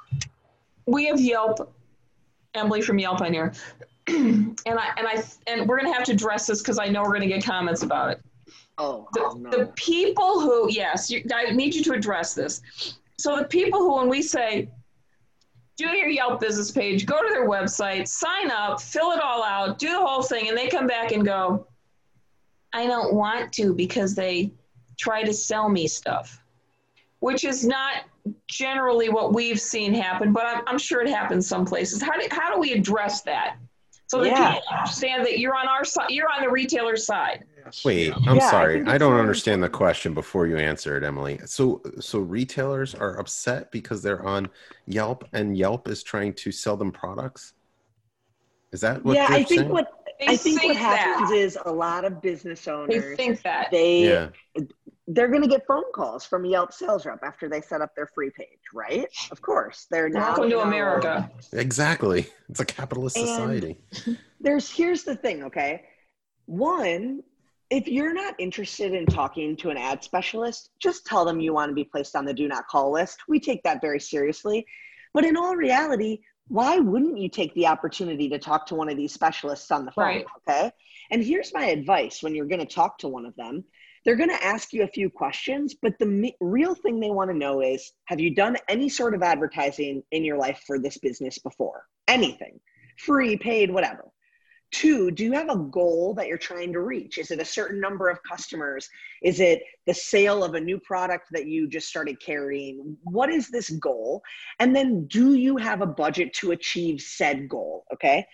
we 0.85 1.05
have 1.05 1.19
Yelp. 1.19 1.73
Emily 2.53 2.81
from 2.81 2.99
Yelp 2.99 3.21
on 3.21 3.31
here, 3.31 3.53
and 4.65 4.79
I 4.79 4.89
and 4.97 5.07
I 5.07 5.23
and 5.47 5.67
we're 5.67 5.77
gonna 5.77 5.93
have 5.93 6.03
to 6.05 6.11
address 6.11 6.47
this 6.47 6.61
because 6.61 6.79
I 6.79 6.87
know 6.87 7.01
we're 7.03 7.13
gonna 7.13 7.27
get 7.27 7.43
comments 7.43 7.83
about 7.83 8.11
it. 8.11 8.21
Oh, 8.77 9.07
the, 9.13 9.21
oh, 9.21 9.49
the 9.51 9.71
people 9.75 10.39
who 10.39 10.71
yes 10.71 11.09
you, 11.09 11.23
i 11.33 11.51
need 11.51 11.75
you 11.75 11.83
to 11.83 11.93
address 11.93 12.33
this. 12.33 12.61
So 13.17 13.37
the 13.37 13.45
people 13.45 13.79
who 13.79 13.97
when 13.97 14.09
we 14.09 14.21
say 14.21 14.69
do 15.77 15.87
your 15.87 16.09
yelp 16.09 16.39
business 16.39 16.71
page 16.71 17.05
go 17.05 17.21
to 17.21 17.29
their 17.29 17.47
website 17.47 18.07
sign 18.07 18.51
up 18.51 18.81
fill 18.81 19.11
it 19.11 19.21
all 19.21 19.43
out 19.43 19.79
do 19.79 19.89
the 19.89 19.99
whole 19.99 20.21
thing 20.21 20.47
and 20.47 20.57
they 20.57 20.67
come 20.67 20.85
back 20.85 21.11
and 21.11 21.25
go 21.25 21.65
i 22.73 22.85
don't 22.85 23.13
want 23.13 23.51
to 23.53 23.73
because 23.73 24.13
they 24.13 24.51
try 24.99 25.23
to 25.23 25.33
sell 25.33 25.69
me 25.69 25.87
stuff 25.87 26.43
which 27.19 27.45
is 27.45 27.65
not 27.65 28.03
generally 28.47 29.09
what 29.09 29.33
we've 29.33 29.59
seen 29.59 29.93
happen 29.93 30.31
but 30.31 30.45
i'm, 30.45 30.61
I'm 30.67 30.77
sure 30.77 31.01
it 31.01 31.09
happens 31.09 31.47
some 31.47 31.65
places. 31.65 32.01
How 32.01 32.19
do, 32.19 32.27
how 32.29 32.53
do 32.53 32.59
we 32.59 32.73
address 32.73 33.21
that 33.21 33.57
so 34.11 34.21
that 34.21 34.27
Yeah. 34.27 34.53
people 34.55 34.67
understand 34.77 35.25
that 35.25 35.39
you're 35.39 35.55
on 35.55 35.67
our 35.67 35.85
side 35.85 36.09
you're 36.09 36.29
on 36.29 36.41
the 36.41 36.49
retailer 36.49 36.97
side 36.97 37.45
Yes. 37.63 37.85
Wait, 37.85 38.11
I'm 38.27 38.37
Yeah, 38.37 38.49
sorry. 38.49 38.73
think 38.77 38.89
I, 38.89 38.97
don't 38.97 39.19
understand 39.19 39.61
the 39.61 39.69
question 39.69 40.15
before 40.15 40.47
you 40.47 40.57
answer 40.57 40.97
it, 40.97 41.03
Emily. 41.03 41.39
So, 41.45 41.79
so 41.99 42.17
retailers 42.17 42.95
are 42.95 43.19
upset 43.19 43.71
because 43.71 44.01
they're 44.01 44.25
on 44.25 44.49
Yelp, 44.87 45.25
and 45.33 45.55
Yelp 45.55 45.87
is 45.87 46.01
trying 46.01 46.33
to 46.33 46.51
sell 46.51 46.75
them 46.75 46.91
products. 46.91 47.53
Is 48.71 48.81
that 48.81 49.05
what? 49.05 49.15
yeah, 49.15 49.27
I 49.29 49.43
think 49.43 49.59
saying? 49.61 49.69
what 49.69 49.91
they 50.19 50.25
I 50.29 50.37
think 50.37 50.63
what 50.63 50.75
happens 50.75 51.29
is 51.29 51.55
a 51.63 51.71
lot 51.71 52.03
of 52.03 52.19
business 52.19 52.65
they 52.65 52.71
owners 52.71 53.15
think 53.15 53.43
that 53.43 53.69
they 53.69 54.09
Yeah, 54.09 54.29
they're 55.13 55.27
going 55.27 55.41
to 55.41 55.47
get 55.47 55.65
phone 55.67 55.83
calls 55.93 56.25
from 56.25 56.45
Yelp 56.45 56.71
sales 56.73 57.05
rep 57.05 57.19
after 57.23 57.49
they 57.49 57.61
set 57.61 57.81
up 57.81 57.95
their 57.95 58.07
free 58.07 58.29
page, 58.29 58.59
right? 58.73 59.07
Of 59.31 59.41
course, 59.41 59.87
they're 59.91 60.09
now 60.09 60.27
welcome 60.27 60.49
to 60.49 60.59
america 60.61 61.29
exactly. 61.53 62.27
It's 62.49 62.59
a 62.59 62.65
capitalist 62.65 63.17
And- 63.17 63.27
society. 63.27 63.77
There's 64.39 64.71
here's 64.71 65.03
the 65.03 65.15
thing, 65.15 65.43
okay? 65.43 65.83
One, 66.45 67.21
if 67.69 67.87
you're 67.87 68.13
not 68.13 68.33
interested 68.39 68.93
in 68.93 69.05
talking 69.05 69.55
to 69.57 69.69
an 69.69 69.77
ad 69.77 70.03
specialist, 70.03 70.71
just 70.79 71.05
tell 71.05 71.25
them 71.25 71.39
you 71.39 71.53
want 71.53 71.69
to 71.69 71.75
be 71.75 71.83
placed 71.83 72.15
on 72.15 72.25
the 72.25 72.33
do 72.33 72.47
not 72.47 72.67
call 72.67 72.91
list. 72.91 73.19
We 73.27 73.39
take 73.39 73.61
that 73.63 73.81
very 73.81 73.99
seriously. 73.99 74.65
But 75.13 75.25
in 75.25 75.37
all 75.37 75.55
reality, 75.55 76.21
why 76.47 76.79
wouldn't 76.79 77.17
you 77.17 77.29
take 77.29 77.53
the 77.53 77.67
opportunity 77.67 78.27
to 78.29 78.39
talk 78.39 78.65
to 78.67 78.75
one 78.75 78.89
of 78.89 78.97
these 78.97 79.13
specialists 79.13 79.69
on 79.71 79.85
the 79.85 79.91
phone? 79.91 80.05
Right. 80.05 80.25
Okay. 80.49 80.71
And 81.11 81.23
here's 81.23 81.53
my 81.53 81.65
advice 81.65 82.23
when 82.23 82.33
you're 82.33 82.47
going 82.47 82.65
to 82.65 82.65
talk 82.65 82.97
to 82.99 83.07
one 83.07 83.25
of 83.25 83.35
them 83.35 83.63
they're 84.03 84.15
going 84.15 84.29
to 84.29 84.43
ask 84.43 84.73
you 84.73 84.83
a 84.83 84.87
few 84.87 85.09
questions, 85.09 85.75
but 85.81 85.93
the 85.99 86.31
real 86.39 86.73
thing 86.73 86.99
they 86.99 87.11
want 87.11 87.29
to 87.29 87.37
know 87.37 87.61
is 87.61 87.91
have 88.05 88.19
you 88.19 88.33
done 88.33 88.57
any 88.67 88.89
sort 88.89 89.13
of 89.13 89.21
advertising 89.21 90.01
in 90.11 90.23
your 90.23 90.37
life 90.37 90.63
for 90.65 90.79
this 90.79 90.97
business 90.97 91.37
before? 91.37 91.85
Anything, 92.07 92.59
free, 92.97 93.37
paid, 93.37 93.71
whatever. 93.71 94.05
Two, 94.71 95.11
do 95.11 95.25
you 95.25 95.33
have 95.33 95.49
a 95.49 95.57
goal 95.57 96.13
that 96.13 96.27
you're 96.27 96.37
trying 96.37 96.71
to 96.71 96.79
reach? 96.79 97.17
Is 97.17 97.29
it 97.29 97.41
a 97.41 97.45
certain 97.45 97.81
number 97.81 98.09
of 98.09 98.23
customers? 98.23 98.87
Is 99.21 99.41
it 99.41 99.61
the 99.85 99.93
sale 99.93 100.45
of 100.45 100.55
a 100.55 100.61
new 100.61 100.79
product 100.79 101.27
that 101.31 101.45
you 101.45 101.67
just 101.67 101.89
started 101.89 102.21
carrying? 102.21 102.97
What 103.03 103.29
is 103.29 103.49
this 103.49 103.69
goal? 103.69 104.23
And 104.59 104.73
then, 104.73 105.07
do 105.07 105.33
you 105.33 105.57
have 105.57 105.81
a 105.81 105.85
budget 105.85 106.33
to 106.35 106.51
achieve 106.51 107.01
said 107.01 107.49
goal? 107.49 107.83
Okay. 107.93 108.25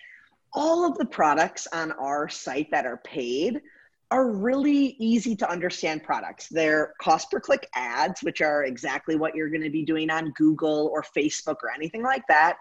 All 0.54 0.86
of 0.86 0.98
the 1.00 1.06
products 1.06 1.68
on 1.74 1.92
our 1.94 2.30
site 2.30 2.70
that 2.70 2.86
are 2.86 3.02
paid 3.04 3.60
are 4.10 4.30
really 4.30 4.96
easy 5.00 5.36
to 5.36 5.50
understand 5.50 6.04
products. 6.04 6.48
They're 6.48 6.94
cost 7.02 7.30
per 7.30 7.40
click 7.40 7.68
ads, 7.76 8.22
which 8.22 8.42
are 8.42 8.64
exactly 8.64 9.16
what 9.18 9.36
you're 9.36 9.50
going 9.50 9.64
to 9.64 9.70
be 9.70 9.84
doing 9.84 10.10
on 10.10 10.32
Google 10.38 10.90
or 10.94 11.04
Facebook 11.04 11.58
or 11.64 11.72
anything 11.76 12.04
like 12.04 12.24
that. 12.30 12.58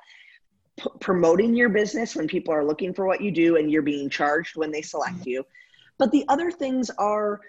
P- 0.79 0.91
promoting 1.01 1.55
your 1.55 1.69
business 1.69 2.17
when 2.17 2.27
people 2.27 2.53
are 2.53 2.65
looking 2.65 2.93
for 2.93 3.07
what 3.07 3.21
you 3.21 3.31
do 3.31 3.57
and 3.57 3.71
you're 3.71 3.83
being 3.83 4.11
charged 4.11 4.57
when 4.57 4.73
they 4.73 4.83
select 4.83 5.17
mm-hmm. 5.21 5.29
you. 5.29 5.47
But 5.99 6.11
the 6.11 6.25
other 6.29 6.51
things 6.51 6.91
are 6.99 7.41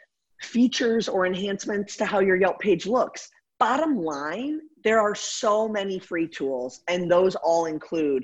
features 0.41 1.10
or 1.10 1.26
enhancements 1.26 1.98
to 1.98 2.06
how 2.06 2.20
your 2.20 2.36
Yelp 2.36 2.60
page 2.60 2.86
looks. 2.86 3.30
bottom 3.60 3.98
line, 3.98 4.62
there 4.84 5.02
are 5.02 5.16
so 5.16 5.68
many 5.68 6.00
free 6.00 6.28
tools, 6.28 6.82
and 6.88 7.10
those 7.10 7.36
all 7.36 7.66
include 7.66 8.24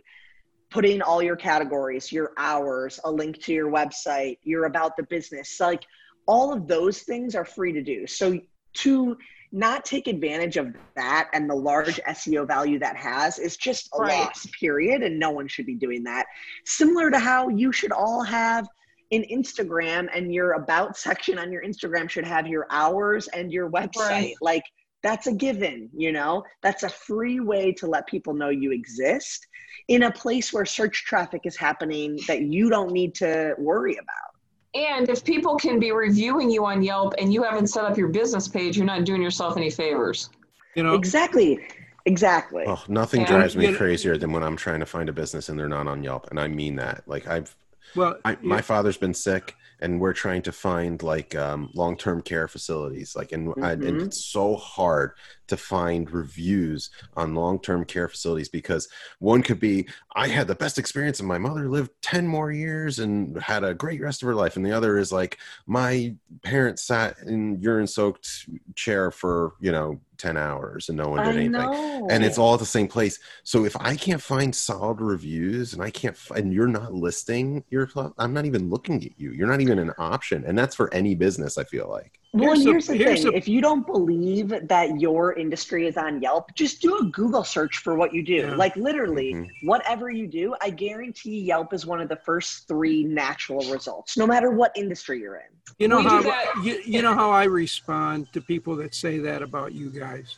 putting 0.73 1.03
all 1.03 1.21
your 1.21 1.35
categories, 1.35 2.11
your 2.11 2.31
hours, 2.37 2.99
a 3.03 3.11
link 3.11 3.39
to 3.43 3.53
your 3.53 3.71
website, 3.71 4.39
your 4.41 4.65
about 4.65 4.97
the 4.97 5.03
business. 5.03 5.51
So 5.57 5.67
like 5.67 5.85
all 6.25 6.51
of 6.51 6.67
those 6.67 7.01
things 7.01 7.35
are 7.35 7.45
free 7.45 7.71
to 7.73 7.83
do. 7.83 8.07
So 8.07 8.39
to 8.77 9.17
not 9.51 9.85
take 9.85 10.07
advantage 10.07 10.57
of 10.57 10.73
that 10.95 11.29
and 11.33 11.47
the 11.47 11.55
large 11.55 12.01
SEO 12.09 12.47
value 12.47 12.79
that 12.79 12.97
has 12.97 13.37
is 13.37 13.55
just 13.55 13.87
a 13.93 13.99
right. 13.99 14.25
loss, 14.25 14.47
period. 14.59 15.03
And 15.03 15.19
no 15.19 15.29
one 15.29 15.47
should 15.47 15.67
be 15.67 15.75
doing 15.75 16.03
that. 16.05 16.25
Similar 16.65 17.11
to 17.11 17.19
how 17.19 17.49
you 17.49 17.71
should 17.71 17.91
all 17.91 18.23
have 18.23 18.67
in 19.11 19.21
Instagram 19.31 20.07
and 20.11 20.33
your 20.33 20.53
about 20.53 20.97
section 20.97 21.37
on 21.37 21.51
your 21.51 21.61
Instagram 21.61 22.09
should 22.09 22.25
have 22.25 22.47
your 22.47 22.65
hours 22.71 23.27
and 23.27 23.51
your 23.51 23.69
website. 23.69 24.09
Right. 24.09 24.35
Like 24.41 24.63
that's 25.03 25.27
a 25.27 25.33
given, 25.33 25.89
you 25.95 26.11
know? 26.11 26.43
That's 26.61 26.83
a 26.83 26.89
free 26.89 27.39
way 27.39 27.71
to 27.73 27.87
let 27.87 28.07
people 28.07 28.33
know 28.33 28.49
you 28.49 28.71
exist 28.71 29.45
in 29.89 30.03
a 30.03 30.11
place 30.11 30.53
where 30.53 30.65
search 30.65 31.03
traffic 31.05 31.41
is 31.43 31.57
happening 31.57 32.19
that 32.27 32.41
you 32.41 32.69
don't 32.69 32.91
need 32.91 33.13
to 33.15 33.53
worry 33.57 33.97
about. 33.97 34.33
And 34.75 35.07
if 35.09 35.23
people 35.23 35.55
can 35.57 35.77
be 35.77 35.91
reviewing 35.91 36.49
you 36.49 36.65
on 36.65 36.81
Yelp 36.81 37.13
and 37.19 37.31
you 37.31 37.43
haven't 37.43 37.67
set 37.67 37.83
up 37.83 37.97
your 37.97 38.07
business 38.07 38.47
page, 38.47 38.75
you're 38.75 38.85
not 38.85 39.03
doing 39.03 39.21
yourself 39.21 39.55
any 39.57 39.69
favors. 39.69 40.29
You 40.75 40.81
know 40.81 40.95
exactly, 40.95 41.59
exactly. 42.05 42.63
Oh, 42.65 42.81
nothing 42.87 43.19
and, 43.19 43.29
drives 43.29 43.55
me 43.55 43.71
crazier 43.73 44.17
than 44.17 44.31
when 44.31 44.41
I'm 44.41 44.55
trying 44.55 44.79
to 44.79 44.87
find 44.87 45.09
a 45.09 45.13
business 45.13 45.49
and 45.49 45.59
they're 45.59 45.69
not 45.69 45.87
on 45.87 46.01
Yelp, 46.01 46.27
and 46.31 46.39
I 46.39 46.47
mean 46.47 46.77
that. 46.77 47.03
Like 47.05 47.27
I've, 47.27 47.55
well, 47.95 48.17
I, 48.25 48.37
my 48.41 48.61
father's 48.61 48.97
been 48.97 49.13
sick, 49.13 49.55
and 49.83 49.99
we're 49.99 50.13
trying 50.13 50.41
to 50.41 50.51
find 50.51 51.03
like 51.03 51.35
um, 51.35 51.69
long-term 51.73 52.21
care 52.21 52.47
facilities. 52.47 53.15
Like, 53.15 53.33
and, 53.33 53.49
mm-hmm. 53.49 53.63
I, 53.63 53.71
and 53.73 53.83
mm-hmm. 53.83 54.05
it's 54.05 54.23
so 54.23 54.55
hard 54.55 55.11
to 55.47 55.57
find 55.57 56.09
reviews 56.09 56.89
on 57.15 57.35
long-term 57.35 57.85
care 57.85 58.07
facilities 58.07 58.47
because 58.49 58.87
one 59.19 59.43
could 59.43 59.59
be 59.59 59.87
i 60.15 60.27
had 60.27 60.47
the 60.47 60.55
best 60.55 60.77
experience 60.79 61.19
and 61.19 61.27
my 61.27 61.37
mother 61.37 61.69
lived 61.69 61.91
10 62.01 62.25
more 62.25 62.51
years 62.51 62.99
and 62.99 63.39
had 63.41 63.63
a 63.63 63.73
great 63.73 64.01
rest 64.01 64.23
of 64.23 64.27
her 64.27 64.35
life 64.35 64.55
and 64.55 64.65
the 64.65 64.71
other 64.71 64.97
is 64.97 65.11
like 65.11 65.37
my 65.67 66.15
parents 66.43 66.81
sat 66.81 67.17
in 67.27 67.59
urine 67.59 67.87
soaked 67.87 68.47
chair 68.75 69.11
for 69.11 69.53
you 69.59 69.71
know 69.71 69.99
10 70.23 70.37
hours 70.37 70.87
and 70.87 70.97
no 70.97 71.09
one 71.09 71.25
did 71.25 71.35
anything. 71.35 72.07
And 72.09 72.23
it's 72.23 72.37
all 72.37 72.53
at 72.53 72.61
the 72.61 72.65
same 72.65 72.87
place. 72.87 73.19
So 73.43 73.65
if 73.65 73.75
i 73.77 73.93
can't 73.95 74.21
find 74.21 74.55
solid 74.55 75.01
reviews 75.01 75.73
and 75.73 75.83
i 75.83 75.89
can't 75.89 76.17
and 76.33 76.53
you're 76.53 76.67
not 76.67 76.93
listing 76.93 77.63
your 77.69 77.85
club, 77.85 78.13
i'm 78.17 78.33
not 78.33 78.45
even 78.45 78.69
looking 78.69 79.03
at 79.03 79.19
you. 79.19 79.31
You're 79.31 79.49
not 79.49 79.59
even 79.59 79.79
an 79.79 79.91
option. 79.97 80.45
And 80.47 80.57
that's 80.57 80.75
for 80.75 80.93
any 80.93 81.13
business 81.13 81.57
i 81.57 81.65
feel 81.65 81.89
like 81.89 82.19
well, 82.33 82.55
here's, 82.55 82.63
here's 82.63 82.87
the 82.87 82.95
here's 82.95 83.23
thing. 83.23 83.33
A, 83.33 83.37
if 83.37 83.47
you 83.47 83.61
don't 83.61 83.85
believe 83.85 84.49
that 84.67 84.99
your 84.99 85.33
industry 85.33 85.85
is 85.85 85.97
on 85.97 86.19
Yelp, 86.19 86.53
just 86.55 86.81
do 86.81 86.97
a 86.97 87.03
Google 87.05 87.43
search 87.43 87.77
for 87.77 87.93
what 87.93 88.11
you 88.11 88.23
do. 88.23 88.33
Yeah. 88.33 88.55
Like 88.55 88.75
literally, 88.75 89.33
mm-hmm. 89.33 89.67
whatever 89.67 90.09
you 90.09 90.25
do, 90.25 90.55
I 90.61 90.71
guarantee 90.71 91.41
Yelp 91.41 91.73
is 91.73 91.85
one 91.85 92.01
of 92.01 92.09
the 92.09 92.15
first 92.15 92.67
three 92.67 93.03
natural 93.03 93.59
results, 93.71 94.17
no 94.17 94.25
matter 94.25 94.49
what 94.49 94.71
industry 94.75 95.19
you're 95.19 95.35
in. 95.35 95.43
You 95.77 95.87
know 95.87 96.01
how 96.01 96.21
you, 96.63 96.81
you 96.83 97.01
know 97.03 97.13
how 97.13 97.29
I 97.29 97.43
respond 97.43 98.33
to 98.33 98.41
people 98.41 98.75
that 98.77 98.95
say 98.95 99.19
that 99.19 99.43
about 99.43 99.73
you 99.73 99.91
guys. 99.91 100.37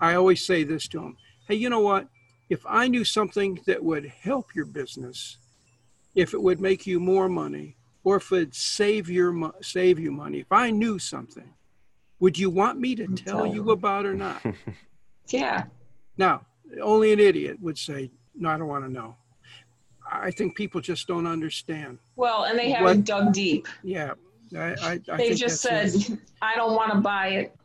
I 0.00 0.14
always 0.16 0.44
say 0.44 0.62
this 0.62 0.88
to 0.88 1.00
them. 1.00 1.16
Hey, 1.48 1.54
you 1.54 1.70
know 1.70 1.80
what? 1.80 2.06
If 2.50 2.60
I 2.68 2.86
knew 2.88 3.04
something 3.04 3.58
that 3.66 3.82
would 3.82 4.04
help 4.04 4.54
your 4.54 4.66
business, 4.66 5.38
if 6.14 6.34
it 6.34 6.42
would 6.42 6.60
make 6.60 6.86
you 6.86 7.00
more 7.00 7.28
money, 7.30 7.76
or 8.04 8.16
if 8.16 8.30
it'd 8.30 8.54
save 8.54 9.10
your 9.10 9.52
save 9.62 9.98
you 9.98 10.12
money, 10.12 10.40
if 10.40 10.52
I 10.52 10.70
knew 10.70 10.98
something, 10.98 11.54
would 12.20 12.38
you 12.38 12.50
want 12.50 12.78
me 12.78 12.94
to 12.94 13.06
tell 13.08 13.46
you 13.46 13.70
about 13.70 14.06
or 14.06 14.14
not? 14.14 14.42
yeah. 15.28 15.64
Now, 16.16 16.46
only 16.80 17.12
an 17.12 17.18
idiot 17.18 17.58
would 17.60 17.78
say, 17.78 18.10
"No, 18.34 18.50
I 18.50 18.58
don't 18.58 18.68
want 18.68 18.84
to 18.84 18.90
know." 18.90 19.16
I 20.10 20.30
think 20.30 20.54
people 20.54 20.80
just 20.80 21.08
don't 21.08 21.26
understand. 21.26 21.98
Well, 22.14 22.44
and 22.44 22.58
they 22.58 22.70
haven't 22.70 22.98
what, 22.98 23.04
dug 23.04 23.32
deep. 23.32 23.66
Yeah, 23.82 24.12
I, 24.56 24.74
I, 24.82 25.00
I 25.10 25.16
they 25.16 25.34
just 25.34 25.62
said, 25.62 25.94
it. 25.94 26.18
"I 26.42 26.54
don't 26.56 26.74
want 26.74 26.92
to 26.92 26.98
buy 26.98 27.28
it." 27.28 27.56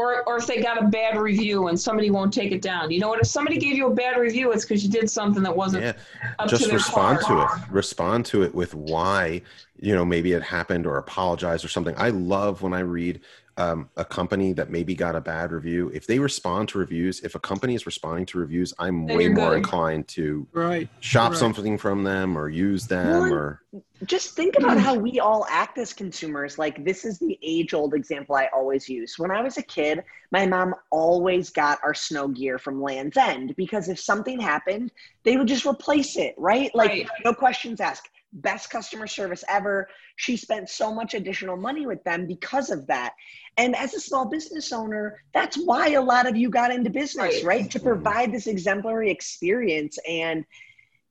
Or, 0.00 0.22
or 0.28 0.36
if 0.36 0.46
they 0.46 0.62
got 0.62 0.80
a 0.80 0.86
bad 0.86 1.18
review 1.18 1.66
and 1.66 1.78
somebody 1.78 2.08
won't 2.08 2.32
take 2.32 2.52
it 2.52 2.62
down. 2.62 2.92
You 2.92 3.00
know 3.00 3.08
what? 3.08 3.20
If 3.20 3.26
somebody 3.26 3.58
gave 3.58 3.76
you 3.76 3.88
a 3.88 3.94
bad 3.94 4.16
review, 4.16 4.52
it's 4.52 4.64
because 4.64 4.84
you 4.84 4.90
did 4.90 5.10
something 5.10 5.42
that 5.42 5.56
wasn't. 5.56 5.82
Yeah, 5.82 6.46
just 6.46 6.66
to 6.66 6.72
respond 6.72 7.18
to 7.26 7.42
it. 7.42 7.48
Respond 7.68 8.24
to 8.26 8.44
it 8.44 8.54
with 8.54 8.74
why 8.74 9.42
you 9.80 9.94
know 9.96 10.04
maybe 10.04 10.34
it 10.34 10.42
happened 10.42 10.86
or 10.86 10.98
apologize 10.98 11.64
or 11.64 11.68
something. 11.68 11.96
I 11.98 12.10
love 12.10 12.62
when 12.62 12.74
I 12.74 12.80
read 12.80 13.20
um, 13.58 13.90
a 13.96 14.04
company 14.04 14.52
that 14.52 14.70
maybe 14.70 14.94
got 14.94 15.16
a 15.16 15.20
bad 15.20 15.50
review, 15.50 15.90
if 15.92 16.06
they 16.06 16.20
respond 16.20 16.68
to 16.70 16.78
reviews, 16.78 17.20
if 17.20 17.34
a 17.34 17.40
company 17.40 17.74
is 17.74 17.86
responding 17.86 18.24
to 18.26 18.38
reviews, 18.38 18.72
I'm 18.78 19.04
then 19.04 19.16
way 19.16 19.28
more 19.28 19.50
good. 19.50 19.58
inclined 19.58 20.06
to 20.08 20.46
right. 20.52 20.88
shop 21.00 21.32
right. 21.32 21.38
something 21.38 21.76
from 21.76 22.04
them 22.04 22.38
or 22.38 22.48
use 22.48 22.86
them 22.86 23.08
well, 23.08 23.34
or 23.34 23.62
just 24.04 24.36
think 24.36 24.54
about 24.56 24.78
how 24.78 24.94
we 24.94 25.18
all 25.18 25.44
act 25.50 25.76
as 25.76 25.92
consumers. 25.92 26.56
Like 26.56 26.84
this 26.84 27.04
is 27.04 27.18
the 27.18 27.36
age 27.42 27.74
old 27.74 27.94
example 27.94 28.36
I 28.36 28.48
always 28.54 28.88
use. 28.88 29.18
When 29.18 29.32
I 29.32 29.42
was 29.42 29.58
a 29.58 29.62
kid, 29.62 30.04
my 30.30 30.46
mom 30.46 30.76
always 30.92 31.50
got 31.50 31.80
our 31.82 31.94
snow 31.94 32.28
gear 32.28 32.58
from 32.58 32.80
Lands' 32.80 33.16
End 33.16 33.56
because 33.56 33.88
if 33.88 33.98
something 33.98 34.38
happened, 34.40 34.92
they 35.24 35.36
would 35.36 35.48
just 35.48 35.66
replace 35.66 36.16
it, 36.16 36.36
right? 36.38 36.72
Like 36.76 36.90
right. 36.90 37.08
no 37.24 37.34
questions 37.34 37.80
asked 37.80 38.08
best 38.32 38.70
customer 38.70 39.06
service 39.06 39.44
ever. 39.48 39.88
She 40.16 40.36
spent 40.36 40.68
so 40.68 40.94
much 40.94 41.14
additional 41.14 41.56
money 41.56 41.86
with 41.86 42.02
them 42.04 42.26
because 42.26 42.70
of 42.70 42.86
that. 42.86 43.14
And 43.56 43.74
as 43.74 43.94
a 43.94 44.00
small 44.00 44.28
business 44.28 44.72
owner, 44.72 45.22
that's 45.32 45.56
why 45.56 45.90
a 45.90 46.02
lot 46.02 46.28
of 46.28 46.36
you 46.36 46.50
got 46.50 46.72
into 46.72 46.90
business, 46.90 47.42
right? 47.42 47.44
right? 47.44 47.70
To 47.70 47.80
provide 47.80 48.32
this 48.32 48.46
exemplary 48.46 49.10
experience. 49.10 49.98
And 50.08 50.44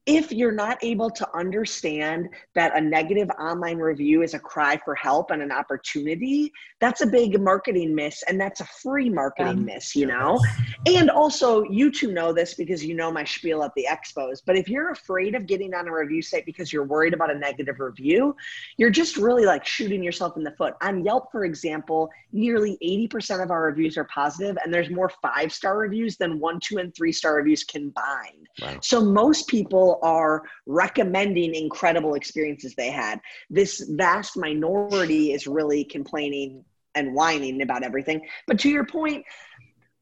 if 0.08 0.32
you're 0.32 0.54
not 0.54 0.78
able 0.82 1.10
to 1.10 1.28
understand 1.36 2.30
that 2.56 2.76
a 2.78 2.82
negative 2.82 3.30
online 3.38 3.78
review 3.78 4.24
is 4.24 4.34
a 4.34 4.40
cry 4.40 4.80
for 4.86 4.96
help 4.96 5.32
and 5.32 5.42
an 5.42 5.52
opportunity, 5.52 6.52
that's 6.80 7.02
a 7.02 7.06
big 7.06 7.40
marketing 7.42 7.94
miss 7.94 8.24
and 8.24 8.40
that's 8.40 8.62
a 8.62 8.66
free 8.66 9.10
marketing 9.10 9.58
um, 9.58 9.66
miss, 9.66 9.98
you 9.98 10.06
know? 10.06 10.40
And 10.86 11.10
also, 11.10 11.64
you 11.64 11.92
two 11.92 12.14
know 12.14 12.32
this 12.32 12.54
because 12.54 12.86
you 12.86 12.96
know 12.96 13.12
my 13.12 13.26
spiel 13.26 13.64
at 13.64 13.74
the 13.76 13.86
expos, 13.90 14.42
but 14.46 14.56
if 14.56 14.70
you're 14.70 14.92
afraid 14.92 15.36
of 15.36 15.46
getting 15.46 15.74
on 15.74 15.90
a 15.90 15.94
review 15.94 16.22
site 16.22 16.46
because 16.46 16.72
you're 16.72 16.86
worried 16.86 17.14
about 17.14 17.30
a 17.30 17.38
negative 17.38 17.82
review, 17.82 18.34
you're 18.78 18.90
just 18.90 19.18
really 19.18 19.46
like 19.46 19.66
shooting 19.66 20.02
yourself 20.02 20.38
in 20.38 20.44
the 20.44 20.52
foot. 20.52 20.76
On 20.82 21.04
Yelp, 21.04 21.34
for 21.34 21.44
example, 21.44 22.10
nearly 22.32 22.78
80% 23.12 23.44
of 23.44 23.52
our 23.52 23.64
reviews 23.64 23.98
are 23.98 24.06
positive 24.06 24.58
and 24.64 24.74
there's 24.74 24.90
more 24.90 25.12
five 25.22 25.52
star 25.52 25.78
reviews 25.78 26.16
than 26.16 26.40
one, 26.40 26.62
two, 26.62 26.78
and 26.78 26.96
three 26.96 27.12
star 27.12 27.36
reviews 27.36 27.66
combined. 27.66 28.48
Wow. 28.62 28.78
So 28.82 29.02
most 29.02 29.50
people 29.50 29.97
are 30.02 30.44
recommending 30.66 31.56
incredible 31.56 32.16
experiences 32.16 32.76
they 32.76 32.92
had. 32.92 33.20
This 33.50 33.86
vast 33.90 34.38
minority 34.38 35.34
is 35.34 35.48
really 35.48 35.84
complaining 35.84 36.64
and 36.96 37.14
whining 37.14 37.62
about 37.62 37.84
everything. 37.84 38.22
But 38.48 38.60
to 38.60 38.70
your 38.70 38.86
point, 38.86 39.26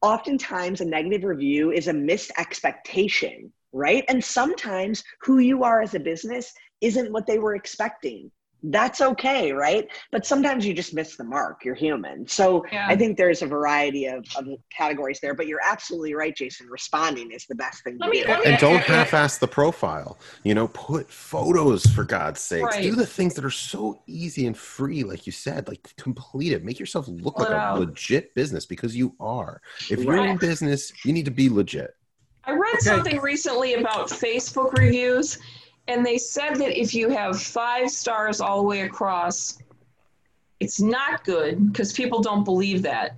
oftentimes 0.02 0.80
a 0.80 0.84
negative 0.84 1.24
review 1.24 1.72
is 1.72 1.88
a 1.88 1.92
missed 1.92 2.32
expectation, 2.38 3.52
right? 3.72 4.04
And 4.08 4.22
sometimes 4.22 5.02
who 5.20 5.38
you 5.38 5.64
are 5.64 5.82
as 5.82 5.94
a 5.94 6.00
business 6.00 6.52
isn't 6.80 7.12
what 7.12 7.26
they 7.26 7.38
were 7.38 7.54
expecting 7.54 8.30
that's 8.62 9.00
okay, 9.00 9.52
right? 9.52 9.88
But 10.10 10.26
sometimes 10.26 10.66
you 10.66 10.74
just 10.74 10.94
miss 10.94 11.16
the 11.16 11.24
mark. 11.24 11.64
You're 11.64 11.74
human. 11.74 12.26
So 12.26 12.64
yeah. 12.72 12.86
I 12.88 12.96
think 12.96 13.16
there's 13.16 13.42
a 13.42 13.46
variety 13.46 14.06
of, 14.06 14.26
of, 14.36 14.46
categories 14.76 15.20
there, 15.20 15.34
but 15.34 15.46
you're 15.46 15.60
absolutely 15.64 16.14
right, 16.14 16.34
Jason. 16.34 16.66
Responding 16.68 17.30
is 17.32 17.46
the 17.46 17.54
best 17.54 17.84
thing 17.84 17.98
let 17.98 18.06
to 18.06 18.12
me, 18.12 18.22
do. 18.22 18.28
And 18.28 18.58
don't 18.58 18.82
half 18.82 19.14
ass 19.14 19.38
the 19.38 19.46
profile. 19.46 20.18
You 20.42 20.54
know, 20.54 20.68
put 20.68 21.10
photos 21.10 21.86
for 21.86 22.04
God's 22.04 22.40
sake. 22.40 22.64
Right. 22.64 22.82
Do 22.82 22.94
the 22.94 23.06
things 23.06 23.34
that 23.34 23.44
are 23.44 23.50
so 23.50 24.02
easy 24.06 24.46
and 24.46 24.56
free, 24.56 25.04
like 25.04 25.26
you 25.26 25.32
said, 25.32 25.68
like 25.68 25.94
complete 25.96 26.52
it. 26.52 26.64
Make 26.64 26.80
yourself 26.80 27.06
look 27.08 27.38
like 27.38 27.50
a 27.50 27.78
legit 27.78 28.34
business 28.34 28.66
because 28.66 28.96
you 28.96 29.14
are. 29.20 29.60
If 29.90 30.00
you're 30.00 30.24
in 30.24 30.38
business, 30.38 30.92
you 31.04 31.12
need 31.12 31.26
to 31.26 31.30
be 31.30 31.48
legit. 31.48 31.94
I 32.44 32.52
read 32.52 32.74
okay. 32.74 32.78
something 32.80 33.20
recently 33.20 33.74
about 33.74 34.08
Facebook 34.08 34.72
reviews 34.72 35.38
and 35.88 36.04
they 36.04 36.18
said 36.18 36.56
that 36.56 36.78
if 36.78 36.94
you 36.94 37.08
have 37.10 37.40
five 37.40 37.90
stars 37.90 38.40
all 38.40 38.58
the 38.58 38.66
way 38.66 38.80
across, 38.82 39.58
it's 40.58 40.80
not 40.80 41.24
good 41.24 41.72
because 41.72 41.92
people 41.92 42.20
don't 42.20 42.44
believe 42.44 42.82
that. 42.82 43.16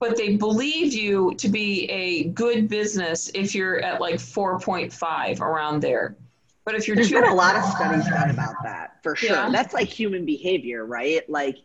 But 0.00 0.16
they 0.16 0.36
believe 0.36 0.92
you 0.92 1.34
to 1.36 1.48
be 1.48 1.84
a 1.84 2.24
good 2.30 2.68
business 2.68 3.30
if 3.34 3.54
you're 3.54 3.80
at 3.80 4.00
like 4.00 4.16
4.5 4.16 5.40
around 5.40 5.80
there. 5.80 6.16
But 6.64 6.74
if 6.74 6.88
you're 6.88 6.96
there's 6.96 7.10
been 7.10 7.24
a 7.24 7.34
lot 7.34 7.56
of 7.56 7.64
studies 7.64 8.08
done 8.08 8.30
about 8.30 8.54
that 8.64 9.02
for 9.02 9.14
sure. 9.14 9.30
Yeah. 9.30 9.50
That's 9.50 9.74
like 9.74 9.88
human 9.88 10.24
behavior, 10.24 10.84
right? 10.84 11.28
Like 11.30 11.58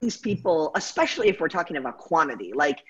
these 0.00 0.16
people, 0.16 0.70
especially 0.74 1.28
if 1.28 1.40
we're 1.40 1.48
talking 1.48 1.76
about 1.76 1.98
quantity, 1.98 2.52
like 2.54 2.82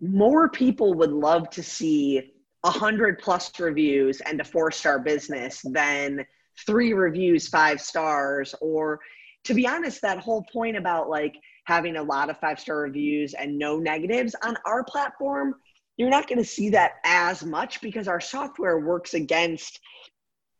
more 0.00 0.48
people 0.48 0.94
would 0.94 1.12
love 1.12 1.48
to 1.50 1.62
see 1.62 2.32
100 2.66 3.20
plus 3.20 3.50
reviews 3.60 4.20
and 4.20 4.40
a 4.40 4.44
four 4.44 4.70
star 4.70 4.98
business 4.98 5.62
than 5.64 6.26
three 6.66 6.92
reviews, 6.92 7.48
five 7.48 7.80
stars, 7.80 8.54
or 8.60 9.00
to 9.44 9.54
be 9.54 9.66
honest, 9.66 10.02
that 10.02 10.18
whole 10.18 10.44
point 10.52 10.76
about 10.76 11.08
like 11.08 11.34
having 11.64 11.96
a 11.96 12.02
lot 12.02 12.28
of 12.28 12.38
five 12.38 12.58
star 12.58 12.78
reviews 12.78 13.34
and 13.34 13.56
no 13.56 13.78
negatives 13.78 14.34
on 14.42 14.56
our 14.66 14.82
platform, 14.84 15.54
you're 15.96 16.10
not 16.10 16.28
going 16.28 16.38
to 16.38 16.44
see 16.44 16.70
that 16.70 16.94
as 17.04 17.44
much 17.44 17.80
because 17.80 18.08
our 18.08 18.20
software 18.20 18.80
works 18.80 19.14
against 19.14 19.80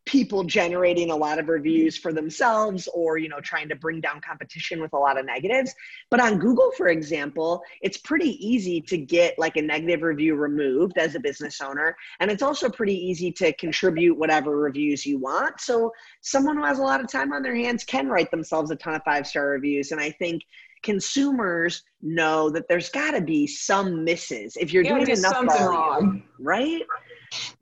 people 0.07 0.45
generating 0.45 1.11
a 1.11 1.17
lot 1.17 1.39
of 1.39 1.49
reviews 1.49 1.99
for 1.99 2.13
themselves 2.13 2.89
or 2.95 3.19
you 3.19 3.29
know 3.29 3.41
trying 3.41 3.69
to 3.69 3.75
bring 3.77 4.01
down 4.01 4.21
competition 4.21 4.81
with 4.81 4.93
a 4.93 4.99
lot 4.99 5.19
of 5.19 5.27
negatives. 5.27 5.75
But 6.11 6.21
on 6.21 6.39
google 6.39 6.71
for 6.77 6.89
example 6.89 7.63
it's 7.83 7.99
pretty 7.99 8.31
easy 8.47 8.81
to 8.83 8.97
get 8.97 9.39
like 9.39 9.57
a 9.57 9.63
negative 9.63 10.03
review 10.03 10.37
removed 10.37 10.97
as 10.97 11.15
a 11.15 11.21
business 11.21 11.61
owner. 11.61 11.97
And 12.21 12.31
it's 12.31 12.43
also 12.43 12.71
pretty 12.71 12.95
easy 12.95 13.33
to 13.33 13.53
contribute 13.55 14.17
whatever 14.17 14.57
reviews 14.57 15.05
you 15.05 15.19
want. 15.19 15.61
So 15.61 15.93
someone 16.21 16.57
who 16.57 16.65
has 16.65 16.79
a 16.79 16.83
lot 16.83 17.01
of 17.01 17.11
time 17.11 17.33
on 17.33 17.43
their 17.43 17.57
hands 17.57 17.85
can 17.85 18.09
write 18.09 18.31
themselves 18.31 18.71
a 18.71 18.77
ton 18.77 18.95
of 18.95 19.03
five 19.05 19.27
star 19.27 19.49
reviews. 19.49 19.91
And 19.93 20.01
i 20.01 20.11
think 20.11 20.43
consumers 20.83 21.83
know 22.01 22.49
that 22.51 22.69
there's 22.69 22.91
got 22.91 23.11
to 23.13 23.21
be 23.21 23.47
some 23.47 24.05
misses. 24.05 24.57
If 24.57 24.73
you're 24.73 24.85
You 24.85 24.91
gotta 24.91 25.07
doing 25.07 25.19
enough 25.19 25.45
volume, 25.45 25.71
wrong. 25.71 26.23
right? 26.39 26.83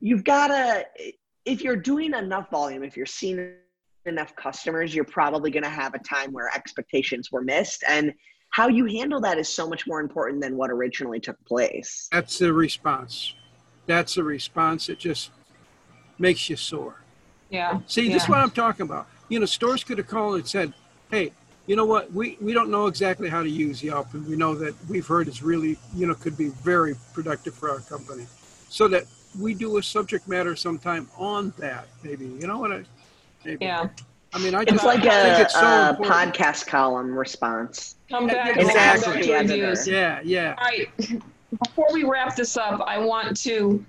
You've 0.00 0.24
got 0.24 0.48
to 0.48 0.84
if 1.44 1.62
you're 1.62 1.76
doing 1.76 2.14
enough 2.14 2.50
volume 2.50 2.82
if 2.82 2.96
you're 2.96 3.06
seeing 3.06 3.52
enough 4.06 4.34
customers 4.36 4.94
you're 4.94 5.04
probably 5.04 5.50
going 5.50 5.62
to 5.62 5.68
have 5.68 5.94
a 5.94 5.98
time 6.00 6.32
where 6.32 6.50
expectations 6.54 7.30
were 7.32 7.42
missed 7.42 7.84
and 7.88 8.12
how 8.50 8.68
you 8.68 8.84
handle 8.84 9.20
that 9.20 9.36
is 9.38 9.48
so 9.48 9.68
much 9.68 9.86
more 9.86 10.00
important 10.00 10.40
than 10.40 10.56
what 10.56 10.70
originally 10.70 11.18
took 11.18 11.36
place 11.44 12.08
That's 12.12 12.38
the 12.38 12.52
response. 12.52 13.34
That's 13.86 14.14
the 14.14 14.24
response 14.24 14.86
that 14.86 14.98
just 14.98 15.30
makes 16.18 16.48
you 16.48 16.56
sore. 16.56 16.96
Yeah. 17.50 17.80
See, 17.86 18.08
this 18.08 18.24
is 18.24 18.28
what 18.28 18.38
I'm 18.38 18.50
talking 18.50 18.84
about. 18.84 19.06
You 19.28 19.40
know, 19.40 19.46
stores 19.46 19.84
could 19.84 19.98
have 19.98 20.06
called 20.06 20.36
and 20.36 20.48
said, 20.48 20.72
hey, 21.10 21.32
you 21.66 21.76
know 21.76 21.84
what? 21.84 22.12
We, 22.12 22.36
we 22.40 22.52
don't 22.52 22.70
know 22.70 22.86
exactly 22.86 23.28
how 23.28 23.42
to 23.42 23.48
use 23.48 23.82
Yelp, 23.82 24.12
and 24.14 24.26
we 24.26 24.36
know 24.36 24.54
that 24.54 24.74
we've 24.88 25.06
heard 25.06 25.28
it's 25.28 25.42
really, 25.42 25.78
you 25.94 26.06
know, 26.06 26.14
could 26.14 26.36
be 26.36 26.48
very 26.48 26.94
productive 27.14 27.54
for 27.54 27.70
our 27.70 27.80
company. 27.80 28.26
So 28.68 28.88
that 28.88 29.04
we 29.38 29.54
do 29.54 29.78
a 29.78 29.82
subject 29.82 30.28
matter 30.28 30.56
sometime 30.56 31.08
on 31.16 31.52
that, 31.58 31.88
maybe. 32.02 32.26
You 32.26 32.46
know 32.46 32.58
what 32.58 32.72
I 32.72 32.84
maybe. 33.44 33.64
Yeah. 33.64 33.88
I 34.32 34.38
mean, 34.38 34.54
I 34.54 34.62
it's 34.62 34.72
just 34.72 34.84
like 34.84 35.00
I 35.00 35.22
think 35.22 35.38
a, 35.38 35.42
it's 35.42 35.54
so 35.54 35.60
uh, 35.60 35.96
a 35.96 36.02
podcast 36.02 36.66
column 36.66 37.16
response 37.16 37.96
Come 38.10 38.26
back. 38.26 38.56
Exactly. 38.56 39.12
and 39.12 39.18
Exactly. 39.18 39.60
reviews. 39.60 39.86
Yeah, 39.86 40.20
yeah. 40.24 40.54
All 40.58 40.64
right. 40.64 40.88
Before 41.62 41.86
we 41.92 42.02
wrap 42.02 42.34
this 42.34 42.56
up, 42.56 42.82
I 42.84 42.98
want 42.98 43.36
to 43.42 43.84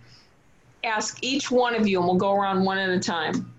ask 0.84 1.18
each 1.24 1.50
one 1.50 1.74
of 1.74 1.88
you, 1.88 1.98
and 1.98 2.08
we'll 2.08 2.18
go 2.18 2.36
around 2.36 2.64
one 2.64 2.78
at 2.78 2.90
a 2.90 3.00
time. 3.00 3.52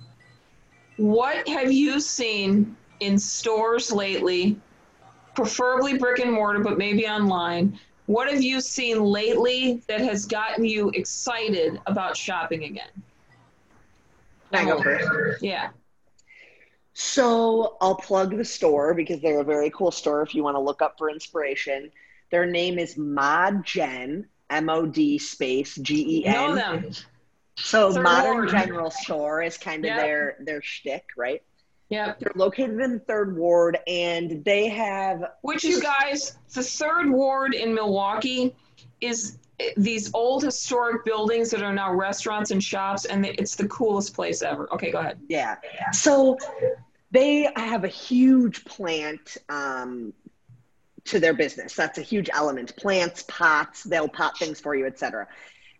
What 0.97 1.47
have 1.49 1.73
you 1.73 1.99
seen 1.99 2.77
in 3.01 3.19
stores 3.19 3.91
lately, 3.91 4.59
preferably 5.35 5.99
brick 5.99 6.21
and 6.21 6.33
mortar, 6.33 6.61
but 6.61 6.79
maybe 6.79 7.07
online? 7.07 7.79
What 8.07 8.31
have 8.33 8.43
you 8.43 8.61
seen 8.61 9.03
lately 9.03 9.83
that 9.89 10.01
has 10.01 10.27
gotten 10.27 10.65
you 10.65 10.91
excited 10.91 11.81
about 11.87 12.17
shopping 12.17 12.65
again? 12.65 13.03
I 14.53 14.65
go 14.65 14.81
first? 14.83 15.43
Yeah. 15.43 15.71
So 16.95 17.77
I'll 17.81 17.97
plug 17.97 18.37
the 18.37 18.45
store 18.45 18.95
because 18.95 19.21
they're 19.21 19.41
a 19.41 19.45
very 19.45 19.71
cool 19.71 19.91
store 19.91 20.23
if 20.23 20.35
you 20.35 20.43
want 20.43 20.55
to 20.55 20.61
look 20.61 20.81
up 20.81 20.97
for 20.97 21.11
inspiration. 21.11 21.91
Their 22.31 22.47
name 22.47 22.79
is 22.79 22.95
ModGen, 22.95 24.25
M 24.51 24.69
O 24.71 24.87
D 24.87 25.19
space 25.19 25.75
G 25.75 26.23
E 26.25 26.31
Know 26.31 26.55
them. 26.55 26.91
So 27.57 27.91
Modern. 28.01 28.49
General 28.49 28.91
Store 28.91 29.43
is 29.43 29.59
kind 29.59 29.85
of 29.85 29.89
Yep. 29.89 29.99
their 29.99 30.37
their 30.41 30.63
shtick, 30.63 31.05
right? 31.17 31.43
Yep. 31.89 32.21
They're 32.21 32.33
located 32.35 32.81
in 32.81 32.95
the 32.95 32.99
Third 32.99 33.37
Ward, 33.37 33.79
and 33.87 34.45
they 34.45 34.69
have 34.69 35.25
Which 35.43 35.63
you 35.65 35.81
guys, 35.81 36.37
the 36.53 36.63
third 36.63 37.09
ward 37.09 37.55
in 37.55 37.75
Milwaukee 37.75 38.55
is 39.01 39.39
these 39.77 40.13
old 40.13 40.43
historic 40.43 41.05
buildings 41.05 41.51
that 41.51 41.63
are 41.63 41.73
now 41.73 41.93
restaurants 41.93 42.51
and 42.51 42.63
shops, 42.63 43.05
and 43.05 43.25
it's 43.25 43.57
the 43.57 43.69
coolest 43.69 44.15
place 44.15 44.43
ever. 44.43 44.69
Okay, 44.73 44.91
go 44.91 44.99
ahead. 44.99 45.19
Yeah. 45.29 45.57
So 45.93 46.39
they 47.11 47.49
have 47.57 47.85
a 47.85 47.89
huge 47.89 48.65
plant 48.65 49.37
um, 49.49 50.13
to 51.05 51.21
their 51.21 51.35
business. 51.35 51.75
That's 51.75 51.99
a 51.99 52.03
huge 52.03 52.29
element. 52.33 52.77
Plants, 52.77 53.25
pots, 53.29 53.85
they'll 53.85 54.09
pot 54.09 54.39
things 54.39 54.61
for 54.61 54.75
you, 54.75 54.87
etc. 54.87 55.29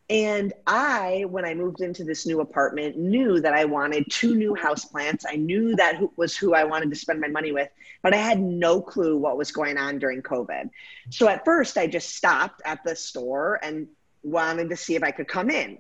And 0.09 0.53
I, 0.69 1.25
when 1.29 1.45
I 1.45 1.55
moved 1.55 1.81
into 1.81 2.05
this 2.05 2.27
new 2.27 2.41
apartment, 2.41 2.97
knew 2.97 3.41
that 3.41 3.55
I 3.55 3.65
wanted 3.65 4.07
two 4.09 4.37
new 4.37 4.55
house 4.55 4.85
plants. 4.85 5.25
I 5.29 5.35
knew 5.35 5.75
that 5.77 6.01
was 6.17 6.37
who 6.37 6.55
I 6.55 6.63
wanted 6.63 6.91
to 6.91 6.97
spend 6.97 7.21
my 7.21 7.27
money 7.27 7.51
with, 7.51 7.69
but 8.03 8.15
I 8.15 8.19
had 8.19 8.41
no 8.41 8.81
clue 8.81 9.17
what 9.17 9.37
was 9.37 9.51
going 9.51 9.79
on 9.79 9.99
during 9.99 10.23
COVID. 10.23 10.71
So 11.11 11.29
at 11.29 11.45
first, 11.45 11.77
I 11.77 11.89
just 11.89 12.15
stopped 12.15 12.63
at 12.65 12.85
the 12.85 12.95
store 12.95 13.59
and 13.65 13.89
wanted 14.23 14.71
to 14.71 14.77
see 14.77 14.95
if 14.95 15.03
I 15.03 15.11
could 15.11 15.27
come 15.27 15.51
in. 15.51 15.79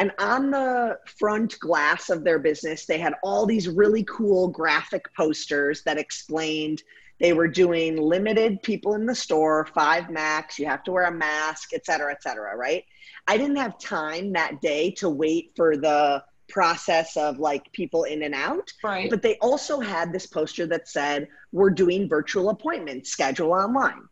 And 0.00 0.12
on 0.18 0.50
the 0.50 0.98
front 1.18 1.58
glass 1.60 2.10
of 2.10 2.24
their 2.24 2.40
business, 2.40 2.84
they 2.84 2.98
had 2.98 3.14
all 3.22 3.46
these 3.46 3.68
really 3.68 4.04
cool 4.04 4.48
graphic 4.48 5.12
posters 5.14 5.82
that 5.84 5.98
explained 5.98 6.82
they 7.20 7.32
were 7.32 7.48
doing 7.48 7.96
limited 7.96 8.62
people 8.62 8.94
in 8.94 9.06
the 9.06 9.14
store, 9.14 9.66
five 9.74 10.08
max, 10.08 10.56
you 10.56 10.66
have 10.66 10.84
to 10.84 10.92
wear 10.92 11.04
a 11.04 11.12
mask, 11.12 11.72
et 11.74 11.84
cetera, 11.84 12.12
et 12.12 12.22
cetera, 12.22 12.56
right? 12.56 12.84
I 13.28 13.36
didn't 13.36 13.56
have 13.56 13.78
time 13.78 14.32
that 14.32 14.60
day 14.62 14.90
to 14.92 15.08
wait 15.10 15.52
for 15.54 15.76
the 15.76 16.24
process 16.48 17.14
of 17.16 17.38
like 17.38 17.70
people 17.72 18.04
in 18.04 18.22
and 18.22 18.34
out. 18.34 18.72
Right. 18.82 19.10
But 19.10 19.20
they 19.22 19.36
also 19.36 19.80
had 19.80 20.12
this 20.12 20.26
poster 20.26 20.66
that 20.66 20.88
said, 20.88 21.28
We're 21.52 21.70
doing 21.70 22.08
virtual 22.08 22.48
appointments, 22.48 23.10
schedule 23.10 23.52
online. 23.52 24.08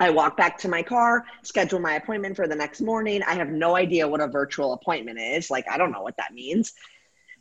I 0.00 0.10
walk 0.10 0.36
back 0.36 0.58
to 0.58 0.68
my 0.68 0.82
car, 0.82 1.24
schedule 1.42 1.78
my 1.78 1.94
appointment 1.94 2.34
for 2.34 2.48
the 2.48 2.56
next 2.56 2.80
morning. 2.80 3.22
I 3.22 3.34
have 3.34 3.50
no 3.50 3.76
idea 3.76 4.08
what 4.08 4.20
a 4.20 4.26
virtual 4.26 4.72
appointment 4.72 5.20
is. 5.20 5.50
Like, 5.50 5.66
I 5.70 5.78
don't 5.78 5.92
know 5.92 6.02
what 6.02 6.16
that 6.16 6.32
means. 6.32 6.72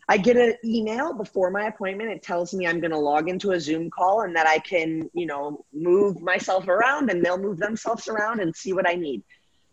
I 0.09 0.17
get 0.17 0.37
an 0.37 0.55
email 0.65 1.13
before 1.13 1.51
my 1.51 1.67
appointment. 1.67 2.11
It 2.11 2.21
tells 2.21 2.53
me 2.53 2.67
I'm 2.67 2.81
going 2.81 2.91
to 2.91 2.97
log 2.97 3.29
into 3.29 3.51
a 3.51 3.59
Zoom 3.59 3.89
call 3.89 4.21
and 4.21 4.35
that 4.35 4.47
I 4.47 4.57
can, 4.59 5.09
you 5.13 5.25
know, 5.25 5.63
move 5.71 6.21
myself 6.21 6.67
around 6.67 7.09
and 7.09 7.23
they'll 7.23 7.37
move 7.37 7.59
themselves 7.59 8.07
around 8.07 8.41
and 8.41 8.53
see 8.55 8.73
what 8.73 8.89
I 8.89 8.95
need. 8.95 9.23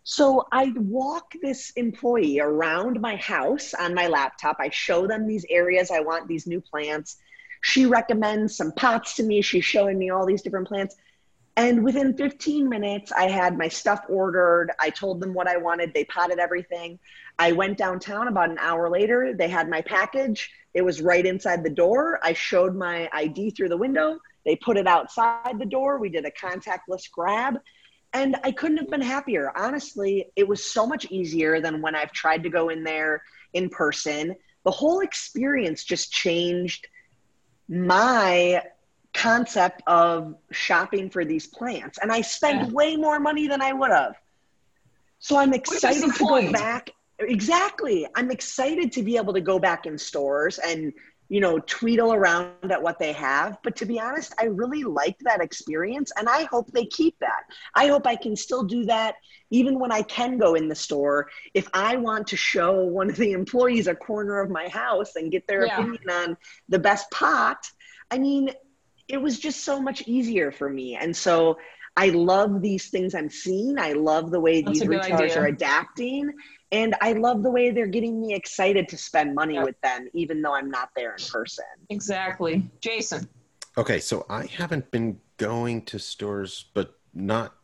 So 0.09 0.47
I 0.53 0.71
walk 0.77 1.33
this 1.41 1.71
employee 1.71 2.39
around 2.39 3.01
my 3.01 3.17
house 3.17 3.73
on 3.73 3.93
my 3.93 4.07
laptop. 4.07 4.55
I 4.57 4.69
show 4.69 5.05
them 5.05 5.27
these 5.27 5.45
areas 5.49 5.91
I 5.91 5.99
want 5.99 6.29
these 6.29 6.47
new 6.47 6.61
plants. 6.61 7.17
She 7.59 7.85
recommends 7.85 8.55
some 8.55 8.71
pots 8.71 9.15
to 9.15 9.23
me. 9.23 9.41
She's 9.41 9.65
showing 9.65 9.99
me 9.99 10.09
all 10.09 10.25
these 10.25 10.41
different 10.41 10.69
plants. 10.69 10.95
And 11.57 11.83
within 11.83 12.15
15 12.15 12.69
minutes, 12.69 13.11
I 13.11 13.27
had 13.27 13.57
my 13.57 13.67
stuff 13.67 14.05
ordered. 14.07 14.71
I 14.79 14.91
told 14.91 15.19
them 15.19 15.33
what 15.33 15.49
I 15.49 15.57
wanted. 15.57 15.93
They 15.93 16.05
potted 16.05 16.39
everything. 16.39 16.99
I 17.37 17.51
went 17.51 17.77
downtown 17.77 18.29
about 18.29 18.49
an 18.49 18.59
hour 18.59 18.89
later. 18.89 19.33
They 19.37 19.49
had 19.49 19.67
my 19.67 19.81
package. 19.81 20.49
It 20.73 20.83
was 20.83 21.01
right 21.01 21.25
inside 21.25 21.65
the 21.65 21.69
door. 21.69 22.21
I 22.23 22.31
showed 22.31 22.77
my 22.77 23.09
ID 23.11 23.49
through 23.49 23.69
the 23.69 23.75
window. 23.75 24.19
They 24.45 24.55
put 24.55 24.77
it 24.77 24.87
outside 24.87 25.59
the 25.59 25.65
door. 25.65 25.99
We 25.99 26.07
did 26.07 26.23
a 26.23 26.31
contactless 26.31 27.11
grab. 27.11 27.57
And 28.13 28.37
I 28.43 28.51
couldn't 28.51 28.77
have 28.77 28.89
been 28.89 29.01
happier. 29.01 29.51
Honestly, 29.55 30.31
it 30.35 30.47
was 30.47 30.63
so 30.63 30.87
much 30.87 31.05
easier 31.11 31.61
than 31.61 31.81
when 31.81 31.95
I've 31.95 32.11
tried 32.11 32.43
to 32.43 32.49
go 32.49 32.69
in 32.69 32.83
there 32.83 33.21
in 33.53 33.69
person. 33.69 34.35
The 34.63 34.71
whole 34.71 35.01
experience 35.01 35.83
just 35.83 36.11
changed 36.11 36.87
my 37.69 38.63
concept 39.13 39.81
of 39.87 40.35
shopping 40.51 41.09
for 41.09 41.25
these 41.25 41.47
plants. 41.47 41.97
And 42.01 42.11
I 42.11 42.21
spent 42.21 42.61
Yeah. 42.61 42.69
way 42.69 42.95
more 42.95 43.19
money 43.19 43.47
than 43.47 43.61
I 43.61 43.73
would 43.73 43.91
have. 43.91 44.15
So 45.19 45.37
I'm 45.37 45.53
excited 45.53 46.13
to 46.15 46.25
go 46.25 46.51
back. 46.51 46.91
Exactly. 47.19 48.07
I'm 48.15 48.29
excited 48.31 48.91
to 48.93 49.03
be 49.03 49.17
able 49.17 49.33
to 49.33 49.41
go 49.41 49.59
back 49.59 49.85
in 49.85 49.97
stores 49.97 50.59
and, 50.59 50.93
you 51.29 51.39
know, 51.41 51.59
tweedle 51.59 52.13
around 52.13 52.71
at 52.71 52.81
what 52.81 52.99
they 52.99 53.11
have. 53.13 53.57
But 53.63 53.75
to 53.77 53.85
be 53.85 53.99
honest, 53.99 54.33
I 54.39 54.45
really 54.45 54.83
liked 54.83 55.23
that 55.25 55.41
experience 55.41 56.11
and 56.17 56.27
I 56.29 56.43
hope 56.43 56.71
they 56.71 56.85
keep 56.85 57.17
that. 57.19 57.43
I 57.75 57.87
hope 57.87 58.05
I 58.07 58.15
can 58.15 58.35
still 58.35 58.63
do 58.63 58.85
that 58.85 59.15
even 59.49 59.79
when 59.79 59.91
I 59.91 60.01
can 60.03 60.37
go 60.37 60.55
in 60.55 60.67
the 60.67 60.75
store. 60.75 61.27
If 61.53 61.67
I 61.73 61.97
want 61.97 62.27
to 62.27 62.37
show 62.37 62.83
one 62.85 63.09
of 63.09 63.15
the 63.17 63.31
employees 63.33 63.87
a 63.87 63.95
corner 63.95 64.39
of 64.41 64.49
my 64.49 64.67
house 64.69 65.15
and 65.15 65.31
get 65.31 65.47
their 65.47 65.65
Yeah. 65.65 65.79
opinion 65.79 66.09
on 66.09 66.37
the 66.69 66.79
best 66.79 67.09
pot, 67.11 67.57
I 68.11 68.17
mean, 68.19 68.51
it 69.07 69.21
was 69.21 69.39
just 69.39 69.63
so 69.63 69.81
much 69.81 70.03
easier 70.07 70.51
for 70.51 70.69
me. 70.69 70.95
And 70.95 71.15
so 71.15 71.57
I 71.95 72.09
love 72.09 72.61
these 72.61 72.89
things 72.89 73.15
I'm 73.15 73.29
seeing. 73.29 73.79
I 73.79 73.93
love 73.93 74.31
the 74.31 74.39
way 74.39 74.61
That's 74.61 74.79
these 74.79 74.87
retailers 74.87 75.31
idea. 75.31 75.41
are 75.41 75.45
adapting. 75.47 76.31
And 76.71 76.95
I 77.01 77.13
love 77.13 77.43
the 77.43 77.51
way 77.51 77.71
they're 77.71 77.87
getting 77.87 78.19
me 78.19 78.33
excited 78.33 78.89
to 78.89 78.97
spend 78.97 79.33
money 79.33 79.55
Yep. 79.55 79.65
with 79.65 79.81
them, 79.81 80.07
even 80.13 80.41
though 80.41 80.53
I'm 80.53 80.69
not 80.69 80.89
there 80.95 81.15
in 81.15 81.25
person. 81.25 81.65
Exactly. 81.89 82.69
Jason. 82.81 83.29
Okay, 83.77 83.99
so 83.99 84.25
I 84.29 84.45
haven't 84.47 84.89
been 84.91 85.19
going 85.37 85.83
to 85.85 85.99
stores, 85.99 86.65
but 86.73 86.95
not 87.13 87.55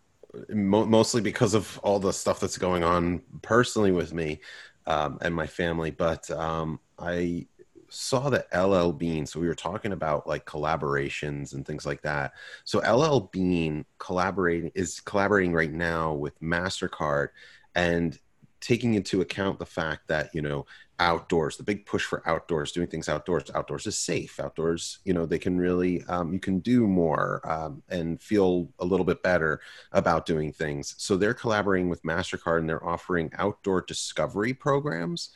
mo- 0.50 0.86
mostly 0.86 1.22
because 1.22 1.54
of 1.54 1.80
all 1.84 2.00
the 2.00 2.14
stuff 2.14 2.40
that's 2.40 2.58
going 2.58 2.84
on 2.84 3.22
personally 3.42 3.92
with 3.92 4.14
me 4.14 4.40
um, 4.86 5.18
and 5.22 5.36
my 5.36 5.48
family. 5.48 5.92
But 5.92 6.30
um, 6.32 6.80
I 6.98 7.48
saw 7.90 8.30
that 8.30 8.48
LL 8.56 8.92
Bean. 8.92 9.26
So 9.26 9.40
we 9.40 9.48
were 9.48 9.54
talking 9.54 9.92
about 9.92 10.28
like 10.28 10.46
collaborations 10.46 11.54
and 11.54 11.66
things 11.66 11.86
like 11.86 12.02
that. 12.02 12.34
So 12.64 12.80
LL 12.80 13.30
Bean 13.32 13.86
collaborating 14.00 14.72
is 14.76 15.00
collaborating 15.02 15.54
right 15.54 15.72
now 15.72 16.14
with 16.14 16.40
Mastercard 16.42 17.30
and 17.76 18.18
taking 18.64 18.94
into 18.94 19.20
account 19.20 19.60
the 19.60 19.66
fact 19.66 20.08
that 20.08 20.34
you 20.34 20.42
know 20.42 20.66
outdoors 21.00 21.58
the 21.58 21.64
big 21.64 21.86
push 21.86 22.06
for 22.06 22.28
outdoors 22.30 22.72
doing 22.72 22.88
things 22.88 23.10
outdoors 23.10 23.52
outdoors 23.54 23.86
is 23.86 23.98
safe. 23.98 24.40
Outdoors 24.40 25.00
you 25.04 25.14
know 25.14 25.26
they 25.26 25.38
can 25.38 25.58
really 25.58 26.04
um, 26.06 26.32
you 26.34 26.40
can 26.40 26.60
do 26.60 26.88
more 26.88 27.42
um, 27.44 27.84
and 27.90 28.22
feel 28.22 28.70
a 28.80 28.86
little 28.86 29.06
bit 29.06 29.22
better 29.22 29.60
about 29.92 30.26
doing 30.26 30.54
things. 30.54 30.96
So 30.98 31.18
they're 31.18 31.34
collaborating 31.34 31.90
with 31.90 32.04
mastercard 32.04 32.60
and 32.60 32.70
they're 32.70 32.86
offering 32.86 33.32
outdoor 33.38 33.82
discovery 33.82 34.54
programs 34.54 35.32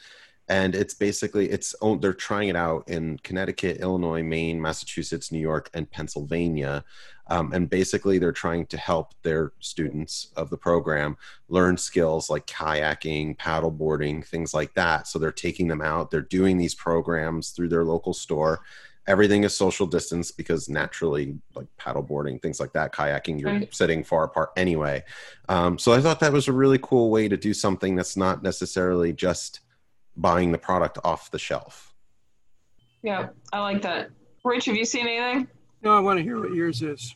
and 0.50 0.76
it's 0.76 0.94
basically 0.94 1.50
it's 1.50 1.76
they're 2.00 2.14
trying 2.14 2.50
it 2.50 2.56
out 2.56 2.88
in 2.88 3.18
connecticut 3.24 3.78
illinois 3.78 4.24
maine 4.24 4.62
massachusetts 4.62 5.32
new 5.32 5.40
york 5.40 5.70
and 5.74 5.90
pennsylvania. 5.92 6.84
Um, 7.30 7.52
and 7.54 7.70
basically 7.70 8.20
they're 8.20 8.32
trying 8.32 8.66
to 8.68 8.78
help 8.78 9.14
their 9.24 9.52
students 9.60 10.32
of 10.36 10.50
the 10.50 10.58
program 10.58 11.18
learn 11.50 11.78
skills 11.78 12.30
like 12.30 12.48
kayaking 12.48 13.38
paddleboarding 13.38 14.26
things 14.26 14.54
like 14.54 14.74
that. 14.76 15.08
So 15.08 15.20
they're 15.20 15.32
taking 15.32 15.68
them 15.68 15.82
out. 15.82 16.10
They're 16.10 16.22
doing 16.22 16.58
these 16.58 16.76
programs 16.76 17.50
through 17.50 17.70
their 17.70 17.84
local 17.84 18.14
store. 18.14 18.62
Everything 19.08 19.44
is 19.44 19.56
social 19.56 19.88
distance 19.88 20.32
because 20.32 20.68
naturally 20.68 21.38
like 21.56 21.68
paddleboarding 21.80 22.42
things 22.42 22.60
like 22.60 22.74
that 22.74 22.94
kayaking 22.94 23.40
you're 23.40 23.52
right. 23.52 23.74
sitting 23.74 24.04
far 24.04 24.26
apart 24.26 24.52
anyway. 24.58 25.04
Um, 25.50 25.78
so 25.78 25.94
i 25.94 26.02
thought 26.02 26.20
that 26.20 26.34
was 26.34 26.48
a 26.48 26.54
really 26.54 26.80
cool 26.82 27.10
way 27.10 27.28
to 27.28 27.38
do 27.38 27.54
something 27.54 27.96
that's 27.96 28.18
not 28.18 28.44
necessarily 28.44 29.14
just 29.14 29.62
buying 30.18 30.52
the 30.52 30.58
product 30.58 30.98
off 31.04 31.32
the 31.32 31.40
shelf. 31.40 31.94
Yeah, 33.04 33.30
I 33.54 33.60
like 33.60 33.82
that. 33.84 34.10
Rich, 34.44 34.66
have 34.66 34.76
you 34.76 34.86
seen 34.86 35.08
anything? 35.08 35.48
No, 35.84 35.96
I 35.96 36.00
want 36.00 36.18
to 36.18 36.24
hear 36.24 36.40
what 36.40 36.54
yours 36.54 36.82
is. 36.82 37.16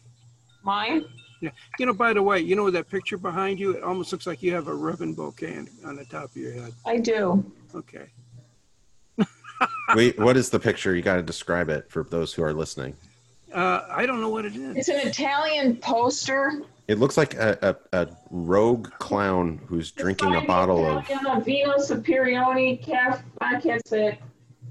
Mine? 0.63 1.05
Yeah. 1.41 1.49
You 1.79 1.87
know, 1.87 1.93
by 1.93 2.13
the 2.13 2.21
way, 2.21 2.39
you 2.39 2.55
know 2.55 2.69
that 2.69 2.87
picture 2.87 3.17
behind 3.17 3.59
you? 3.59 3.71
It 3.71 3.83
almost 3.83 4.11
looks 4.11 4.27
like 4.27 4.43
you 4.43 4.53
have 4.53 4.67
a 4.67 4.73
ribbon 4.73 5.13
bouquet 5.13 5.65
on 5.83 5.95
the 5.95 6.05
top 6.05 6.25
of 6.25 6.37
your 6.37 6.53
head. 6.53 6.73
I 6.85 6.97
do. 6.97 7.43
Okay. 7.73 8.07
Wait, 9.95 10.17
what 10.19 10.37
is 10.37 10.49
the 10.49 10.59
picture? 10.59 10.95
You 10.95 11.01
got 11.01 11.15
to 11.15 11.23
describe 11.23 11.69
it 11.69 11.89
for 11.89 12.03
those 12.03 12.33
who 12.33 12.43
are 12.43 12.53
listening. 12.53 12.95
Uh, 13.53 13.85
I 13.89 14.05
don't 14.05 14.21
know 14.21 14.29
what 14.29 14.45
it 14.45 14.55
is. 14.55 14.77
It's 14.77 14.89
an 14.89 15.07
Italian 15.07 15.75
poster 15.77 16.61
it 16.91 16.99
looks 16.99 17.15
like 17.15 17.35
a, 17.35 17.77
a, 17.93 18.03
a 18.03 18.07
rogue 18.29 18.89
clown 18.99 19.61
who's 19.65 19.91
drinking 19.91 20.35
a 20.35 20.41
bottle 20.41 20.85
of. 20.85 21.07
Vino 21.45 21.77
Superiore 21.77 22.77
Caf. 22.77 23.23
I 23.39 23.61
can't 23.61 23.85
say 23.87 24.19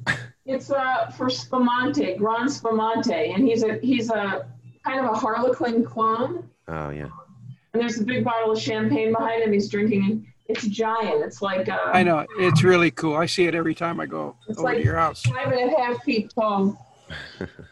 it. 0.07 0.17
It's 0.45 0.71
uh, 0.71 1.11
for 1.17 1.31
Spumante, 1.31 2.17
Gran 2.17 2.49
Spumante, 2.49 3.33
and 3.33 3.47
he's 3.47 3.63
a 3.63 3.79
he's 3.79 4.11
a 4.11 4.47
kind 4.85 5.01
of 5.01 5.13
a 5.13 5.15
Harlequin 5.15 5.83
clown. 5.83 6.49
Oh 6.69 6.91
yeah. 6.91 7.09
And 7.73 7.81
there's 7.81 8.01
a 8.01 8.05
big 8.05 8.25
bottle 8.25 8.51
of 8.51 8.61
champagne 8.61 9.13
behind 9.13 9.43
him. 9.43 9.53
He's 9.53 9.71
drinking. 9.71 10.27
It's 10.47 10.67
giant. 10.67 11.25
It's 11.25 11.41
like. 11.41 11.71
Uh, 11.71 11.79
I 11.87 12.03
know. 12.03 12.27
It's 12.39 12.63
really 12.63 12.91
cool. 12.91 13.17
I 13.17 13.27
see 13.27 13.47
it 13.47 13.55
every 13.55 13.75
time 13.75 13.99
I 13.99 14.07
go 14.07 14.37
over 14.51 14.63
like 14.63 14.79
to 14.79 14.85
your 14.85 14.97
house. 14.97 15.23
Five 15.23 15.53
and 15.53 15.73
a 15.73 15.81
half 15.81 16.03
feet 16.03 16.33
tall. 16.35 16.87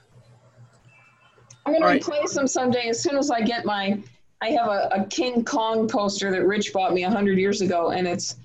I'm 1.69 1.81
gonna 1.81 1.95
replace 1.95 2.37
him 2.37 2.47
someday 2.47 2.89
as 2.89 3.03
soon 3.03 3.17
as 3.17 3.31
I 3.31 3.43
get 3.43 3.65
my 3.65 4.03
I 4.41 4.51
have 4.51 4.69
a, 4.69 4.89
a 4.93 5.05
King 5.07 5.45
Kong 5.45 5.89
poster 5.89 6.31
that 6.31 6.47
Rich 6.47 6.73
bought 6.73 6.95
me 6.95 7.03
100 7.03 7.39
years 7.39 7.61
ago, 7.61 7.91
and 7.91 8.07
it's 8.07 8.37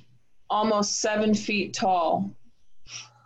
almost 0.50 1.00
seven 1.02 1.34
feet 1.34 1.74
tall. 1.74 2.32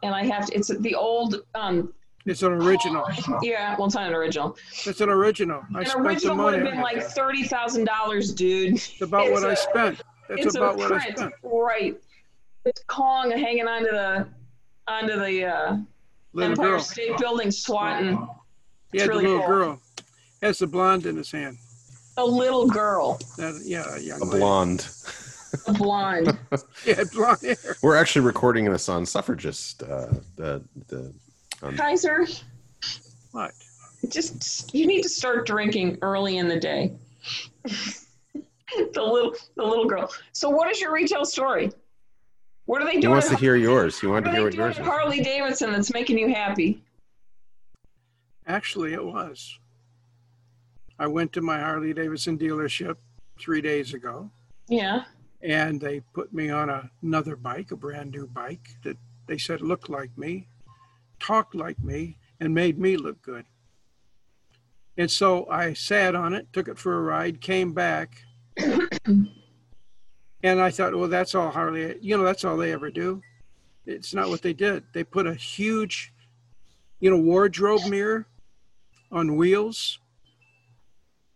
And 0.04 0.14
I 0.14 0.26
have 0.26 0.48
to, 0.48 0.56
it's 0.56 0.68
the 0.68 0.94
old. 0.94 1.42
Um, 1.56 1.94
it's 2.26 2.44
an 2.44 2.52
original. 2.52 3.08
Yeah, 3.42 3.76
well, 3.78 3.88
it's 3.88 3.96
not 3.96 4.08
an 4.08 4.14
original. 4.14 4.58
It's 4.86 5.00
an 5.00 5.10
original. 5.10 5.64
I 5.74 5.80
an 5.80 5.86
spent 5.86 6.06
original 6.06 6.38
would 6.38 6.54
have 6.56 6.64
been 6.64 6.82
like 6.82 7.02
thirty 7.02 7.44
thousand 7.44 7.86
dollars, 7.86 8.34
dude. 8.34 8.76
It's 8.76 9.02
about 9.02 9.28
it's 9.28 9.32
what 9.32 9.44
a, 9.44 9.52
I 9.52 9.54
spent. 9.54 10.02
That's 10.28 10.56
about 10.56 10.78
what 10.78 10.92
I 10.92 11.00
spent. 11.00 11.34
Right. 11.42 11.98
It's 12.66 12.84
Kong 12.88 13.32
hanging 13.32 13.68
onto 13.68 13.92
the 13.92 14.28
onto 14.88 15.16
the 15.18 15.46
uh, 15.46 15.78
Empire 16.40 16.56
girl. 16.56 16.80
State 16.80 17.18
Building, 17.18 17.50
swatting. 17.50 18.28
Yeah, 18.92 19.06
really 19.06 19.24
the 19.24 19.30
little 19.30 19.48
cool. 19.48 19.48
girl 19.48 19.82
has 20.42 20.60
the 20.60 20.68
blonde 20.68 21.06
in 21.06 21.18
his 21.18 21.32
hand. 21.32 21.58
A 22.18 22.26
little 22.26 22.68
girl. 22.68 23.20
yeah, 23.64 23.96
a 23.96 24.00
young 24.00 24.22
a 24.22 24.26
blonde. 24.26 24.88
A 25.68 25.74
blonde. 25.74 26.38
yeah, 26.86 27.04
blonde 27.14 27.42
hair. 27.42 27.78
We're 27.82 27.96
actually 27.96 28.26
recording 28.26 28.66
this 28.66 28.90
on 28.90 29.06
suffragist. 29.06 29.84
Uh, 29.84 30.08
the 30.36 30.64
the. 30.88 31.14
Um, 31.62 31.76
Kaiser. 31.76 32.28
What? 33.32 33.52
Just 34.10 34.74
you 34.74 34.86
need 34.88 35.02
to 35.04 35.10
start 35.10 35.48
drinking 35.48 35.98
early 36.02 36.38
in 36.38 36.48
the 36.48 36.60
day. 36.60 36.94
the 37.64 39.02
little 39.02 39.36
the 39.56 39.64
little 39.64 39.86
girl. 39.86 40.12
So, 40.34 40.50
what 40.50 40.70
is 40.70 40.82
your 40.82 40.92
retail 40.92 41.26
story? 41.26 41.72
What 42.66 42.82
are 42.82 42.86
they 42.86 42.94
doing? 42.94 43.04
He 43.04 43.08
wants 43.08 43.30
to 43.30 43.38
hear 43.38 43.56
yours. 43.56 44.00
He 44.00 44.08
wanted 44.08 44.26
to 44.26 44.32
hear 44.32 44.44
what 44.44 44.54
yours 44.54 44.78
is. 44.78 44.86
Harley 44.86 45.22
Davidson 45.22 45.72
that's 45.72 45.94
making 45.94 46.18
you 46.18 46.34
happy. 46.34 46.84
Actually, 48.46 48.94
it 48.94 49.04
was. 49.04 49.58
I 51.00 51.08
went 51.08 51.34
to 51.34 51.42
my 51.42 51.60
Harley 51.60 51.94
Davidson 51.94 52.38
dealership 52.38 52.96
three 53.40 53.62
days 53.62 53.94
ago. 53.94 54.30
Yeah. 54.68 55.04
And 55.42 55.80
they 55.80 56.02
put 56.14 56.34
me 56.34 56.50
on 56.50 56.70
a, 56.70 56.90
another 57.04 57.36
bike, 57.36 57.72
a 57.72 57.76
brand 57.76 58.12
new 58.12 58.28
bike 58.28 58.70
that 58.84 58.98
they 59.28 59.38
said 59.38 59.62
looked 59.62 59.90
like 59.90 60.18
me, 60.18 60.48
talked 61.20 61.54
like 61.54 61.82
me, 61.84 62.18
and 62.40 62.54
made 62.54 62.80
me 62.80 62.98
look 62.98 63.22
good. 63.22 63.46
And 64.98 65.10
so 65.10 65.48
I 65.50 65.74
sat 65.74 66.16
on 66.16 66.34
it, 66.34 66.52
took 66.52 66.68
it 66.68 66.80
for 66.80 66.98
a 66.98 67.02
ride, 67.02 67.40
came 67.40 67.74
back. 67.74 68.24
and 69.06 69.30
I 70.44 70.72
thought, 70.72 70.96
well, 70.96 71.08
that's 71.08 71.36
all 71.36 71.52
Harley, 71.52 71.98
you 72.02 72.18
know, 72.18 72.24
that's 72.24 72.44
all 72.44 72.58
they 72.58 72.74
ever 72.74 72.90
do. 72.90 73.22
It's 73.86 74.14
not 74.14 74.30
what 74.30 74.42
they 74.42 74.54
did. 74.54 74.84
They 74.94 75.04
put 75.04 75.28
a 75.28 75.36
huge, 75.36 76.12
you 77.00 77.12
know, 77.12 77.18
wardrobe 77.18 77.86
mirror 77.86 78.26
on 79.12 79.36
wheels 79.36 80.00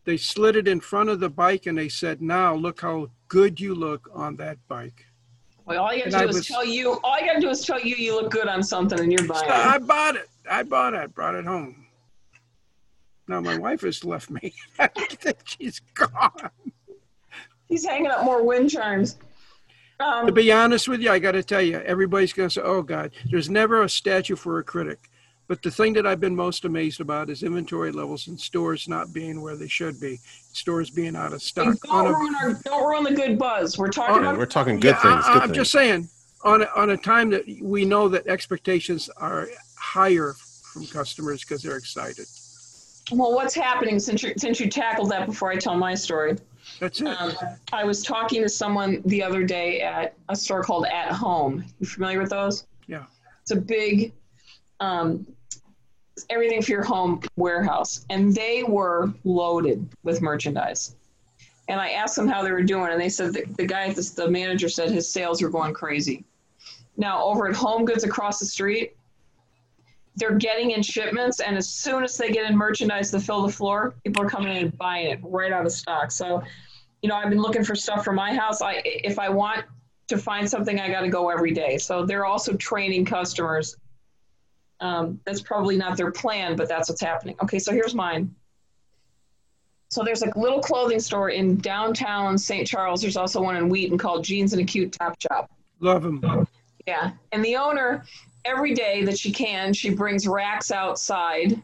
they 0.05 0.17
slid 0.17 0.55
it 0.55 0.67
in 0.67 0.79
front 0.79 1.09
of 1.09 1.19
the 1.19 1.29
bike 1.29 1.65
and 1.65 1.77
they 1.77 1.89
said, 1.89 2.21
now 2.21 2.55
look 2.55 2.81
how 2.81 3.09
good 3.27 3.59
you 3.59 3.75
look 3.75 4.09
on 4.13 4.35
that 4.37 4.57
bike. 4.67 5.05
Well, 5.65 5.83
all 5.83 5.93
you 5.93 6.09
got 6.09 6.21
to 6.21 6.27
do 6.27 6.37
is 6.37 6.47
tell 6.47 6.65
you, 6.65 6.99
all 7.03 7.19
you 7.19 7.27
got 7.27 7.35
to 7.35 7.41
do 7.41 7.49
is 7.49 7.65
tell 7.65 7.79
you 7.79 7.95
you 7.95 8.19
look 8.19 8.31
good 8.31 8.47
on 8.47 8.63
something 8.63 8.99
and 8.99 9.11
you're 9.11 9.27
buying 9.27 9.45
it. 9.45 9.51
I 9.51 9.77
bought 9.77 10.15
it. 10.15 10.29
I 10.49 10.63
bought 10.63 10.93
it. 10.93 10.97
I 10.97 11.05
brought 11.07 11.35
it 11.35 11.45
home. 11.45 11.85
Now 13.27 13.39
my 13.41 13.57
wife 13.57 13.81
has 13.81 14.03
left 14.03 14.29
me. 14.29 14.53
I 14.79 14.87
think 14.87 15.37
she's 15.45 15.79
gone. 15.93 16.49
He's 17.69 17.85
hanging 17.85 18.11
up 18.11 18.25
more 18.25 18.43
wind 18.43 18.69
chimes. 18.69 19.17
Um, 19.99 20.25
to 20.25 20.31
be 20.31 20.51
honest 20.51 20.87
with 20.87 21.01
you, 21.01 21.11
I 21.11 21.19
got 21.19 21.33
to 21.33 21.43
tell 21.43 21.61
you, 21.61 21.77
everybody's 21.77 22.33
going 22.33 22.49
to 22.49 22.53
say, 22.53 22.61
oh, 22.61 22.81
God, 22.81 23.11
there's 23.29 23.49
never 23.49 23.83
a 23.83 23.89
statue 23.89 24.35
for 24.35 24.57
a 24.57 24.63
critic. 24.63 25.10
But 25.51 25.61
the 25.61 25.69
thing 25.69 25.91
that 25.95 26.07
I've 26.07 26.21
been 26.21 26.33
most 26.33 26.63
amazed 26.63 27.01
about 27.01 27.29
is 27.29 27.43
inventory 27.43 27.91
levels 27.91 28.29
in 28.29 28.37
stores 28.37 28.87
not 28.87 29.11
being 29.11 29.41
where 29.41 29.57
they 29.57 29.67
should 29.67 29.99
be. 29.99 30.17
Stores 30.53 30.89
being 30.89 31.13
out 31.13 31.33
of 31.33 31.41
stock. 31.41 31.75
Don't, 31.83 32.05
ruin, 32.05 32.35
our, 32.35 32.53
don't 32.63 32.89
ruin 32.89 33.03
the 33.03 33.11
good 33.11 33.37
buzz. 33.37 33.77
We're 33.77 33.89
talking. 33.89 34.15
On, 34.15 34.21
about, 34.21 34.37
we're 34.37 34.45
talking 34.45 34.79
good 34.79 34.95
yeah, 34.95 35.01
things. 35.01 35.25
Good 35.25 35.41
I, 35.41 35.43
am 35.43 35.51
just 35.51 35.73
saying, 35.73 36.07
on 36.45 36.61
a, 36.61 36.69
on 36.77 36.91
a 36.91 36.95
time 36.95 37.31
that 37.31 37.43
we 37.61 37.83
know 37.83 38.07
that 38.07 38.27
expectations 38.27 39.09
are 39.17 39.49
higher 39.77 40.35
from 40.71 40.87
customers 40.87 41.41
because 41.41 41.61
they're 41.61 41.75
excited. 41.75 42.27
Well, 43.11 43.33
what's 43.33 43.53
happening 43.53 43.99
since 43.99 44.23
you, 44.23 44.33
since 44.37 44.57
you 44.57 44.69
tackled 44.69 45.11
that 45.11 45.25
before 45.25 45.51
I 45.51 45.57
tell 45.57 45.75
my 45.75 45.95
story? 45.95 46.37
That's 46.79 47.01
it. 47.01 47.07
Um, 47.07 47.33
I 47.73 47.83
was 47.83 48.03
talking 48.03 48.41
to 48.41 48.47
someone 48.47 49.01
the 49.03 49.21
other 49.21 49.43
day 49.43 49.81
at 49.81 50.13
a 50.29 50.35
store 50.37 50.63
called 50.63 50.85
At 50.85 51.11
Home. 51.11 51.65
You 51.81 51.87
familiar 51.87 52.21
with 52.21 52.29
those? 52.29 52.67
Yeah. 52.87 53.03
It's 53.41 53.51
a 53.51 53.57
big 53.57 54.13
um, 54.79 55.27
everything 56.29 56.61
for 56.61 56.71
your 56.71 56.83
home 56.83 57.21
warehouse, 57.35 58.05
and 58.09 58.33
they 58.33 58.63
were 58.63 59.13
loaded 59.23 59.87
with 60.03 60.21
merchandise. 60.21 60.95
And 61.67 61.79
I 61.79 61.91
asked 61.91 62.15
them 62.15 62.27
how 62.27 62.43
they 62.43 62.51
were 62.51 62.63
doing, 62.63 62.91
and 62.91 62.99
they 62.99 63.09
said 63.09 63.33
the, 63.33 63.65
guy, 63.65 63.91
the, 63.93 64.13
the 64.15 64.29
manager 64.29 64.69
said 64.69 64.91
his 64.91 65.09
sales 65.09 65.41
were 65.41 65.49
going 65.49 65.73
crazy. 65.73 66.25
Now, 66.97 67.23
over 67.23 67.47
at 67.47 67.55
Home 67.55 67.85
Goods 67.85 68.03
across 68.03 68.39
the 68.39 68.45
street, 68.45 68.95
they're 70.15 70.35
getting 70.35 70.71
in 70.71 70.81
shipments, 70.81 71.39
and 71.39 71.55
as 71.55 71.69
soon 71.69 72.03
as 72.03 72.17
they 72.17 72.31
get 72.31 72.49
in 72.49 72.57
merchandise 72.57 73.11
to 73.11 73.19
fill 73.19 73.43
the 73.43 73.53
floor, 73.53 73.95
people 74.03 74.23
are 74.23 74.29
coming 74.29 74.55
in 74.55 74.63
and 74.63 74.77
buying 74.77 75.07
it 75.07 75.19
right 75.23 75.51
out 75.51 75.65
of 75.65 75.71
stock. 75.71 76.11
So, 76.11 76.43
you 77.01 77.09
know, 77.09 77.15
I've 77.15 77.29
been 77.29 77.41
looking 77.41 77.63
for 77.63 77.75
stuff 77.75 78.03
for 78.03 78.11
my 78.11 78.33
house. 78.33 78.61
I 78.61 78.81
if 78.83 79.17
I 79.17 79.29
want 79.29 79.65
to 80.09 80.17
find 80.17 80.49
something, 80.49 80.79
I 80.79 80.89
got 80.89 81.01
to 81.01 81.09
go 81.09 81.29
every 81.29 81.53
day. 81.53 81.77
So 81.77 82.05
they're 82.05 82.25
also 82.25 82.53
training 82.57 83.05
customers 83.05 83.77
um, 84.81 85.19
that's 85.25 85.41
probably 85.41 85.77
not 85.77 85.95
their 85.95 86.11
plan, 86.11 86.55
but 86.55 86.67
that's 86.67 86.89
what's 86.89 87.01
happening. 87.01 87.35
Okay, 87.41 87.59
so 87.59 87.71
here's 87.71 87.95
mine. 87.95 88.33
So 89.89 90.03
there's 90.03 90.23
a 90.23 90.37
little 90.37 90.59
clothing 90.59 90.99
store 90.99 91.29
in 91.29 91.57
downtown 91.57 92.37
St. 92.37 92.65
Charles. 92.65 93.01
There's 93.01 93.17
also 93.17 93.41
one 93.41 93.55
in 93.57 93.69
Wheaton 93.69 93.97
called 93.97 94.23
Jeans 94.23 94.53
and 94.53 94.61
a 94.61 94.65
Cute 94.65 94.91
Top 94.91 95.19
Shop. 95.21 95.51
Love 95.79 96.03
them. 96.03 96.47
Yeah, 96.87 97.11
and 97.31 97.45
the 97.45 97.57
owner 97.57 98.03
every 98.43 98.73
day 98.73 99.03
that 99.05 99.17
she 99.17 99.31
can, 99.31 99.73
she 99.73 99.91
brings 99.91 100.27
racks 100.27 100.71
outside 100.71 101.61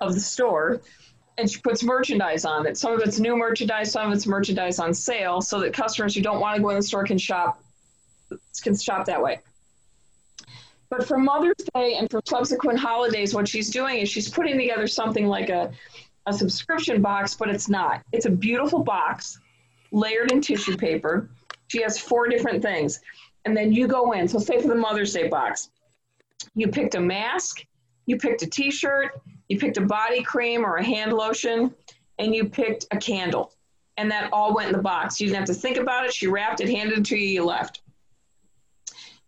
of 0.00 0.14
the 0.14 0.20
store 0.20 0.82
and 1.38 1.50
she 1.50 1.60
puts 1.60 1.82
merchandise 1.82 2.44
on 2.44 2.66
it. 2.66 2.76
Some 2.76 2.92
of 2.92 3.00
it's 3.00 3.18
new 3.18 3.36
merchandise, 3.36 3.90
some 3.90 4.08
of 4.08 4.12
it's 4.12 4.26
merchandise 4.26 4.78
on 4.78 4.92
sale, 4.92 5.40
so 5.40 5.60
that 5.60 5.72
customers 5.72 6.14
who 6.14 6.20
don't 6.20 6.40
want 6.40 6.56
to 6.56 6.62
go 6.62 6.70
in 6.70 6.76
the 6.76 6.82
store 6.82 7.04
can 7.04 7.18
shop 7.18 7.62
can 8.62 8.76
shop 8.76 9.06
that 9.06 9.22
way. 9.22 9.40
But 10.92 11.08
for 11.08 11.16
Mother's 11.16 11.56
Day 11.74 11.94
and 11.94 12.10
for 12.10 12.20
subsequent 12.26 12.78
holidays, 12.78 13.34
what 13.34 13.48
she's 13.48 13.70
doing 13.70 14.00
is 14.00 14.10
she's 14.10 14.28
putting 14.28 14.58
together 14.58 14.86
something 14.86 15.26
like 15.26 15.48
a, 15.48 15.72
a 16.26 16.34
subscription 16.34 17.00
box, 17.00 17.34
but 17.34 17.48
it's 17.48 17.70
not. 17.70 18.02
It's 18.12 18.26
a 18.26 18.30
beautiful 18.30 18.80
box 18.80 19.40
layered 19.90 20.30
in 20.32 20.42
tissue 20.42 20.76
paper. 20.76 21.30
She 21.68 21.80
has 21.80 21.98
four 21.98 22.28
different 22.28 22.60
things. 22.60 23.00
And 23.46 23.56
then 23.56 23.72
you 23.72 23.86
go 23.88 24.12
in. 24.12 24.28
So, 24.28 24.38
say 24.38 24.60
for 24.60 24.68
the 24.68 24.74
Mother's 24.74 25.14
Day 25.14 25.28
box, 25.28 25.70
you 26.54 26.68
picked 26.68 26.94
a 26.94 27.00
mask, 27.00 27.64
you 28.04 28.18
picked 28.18 28.42
a 28.42 28.46
t 28.46 28.70
shirt, 28.70 29.18
you 29.48 29.58
picked 29.58 29.78
a 29.78 29.86
body 29.86 30.22
cream 30.22 30.62
or 30.62 30.76
a 30.76 30.84
hand 30.84 31.14
lotion, 31.14 31.74
and 32.18 32.34
you 32.34 32.44
picked 32.44 32.84
a 32.90 32.98
candle. 32.98 33.54
And 33.96 34.10
that 34.10 34.30
all 34.30 34.54
went 34.54 34.68
in 34.68 34.76
the 34.76 34.82
box. 34.82 35.22
You 35.22 35.28
didn't 35.28 35.38
have 35.38 35.56
to 35.56 35.60
think 35.60 35.78
about 35.78 36.04
it. 36.04 36.12
She 36.12 36.26
wrapped 36.26 36.60
it, 36.60 36.68
handed 36.68 36.98
it 36.98 37.04
to 37.06 37.16
you, 37.16 37.28
you 37.28 37.44
left. 37.46 37.81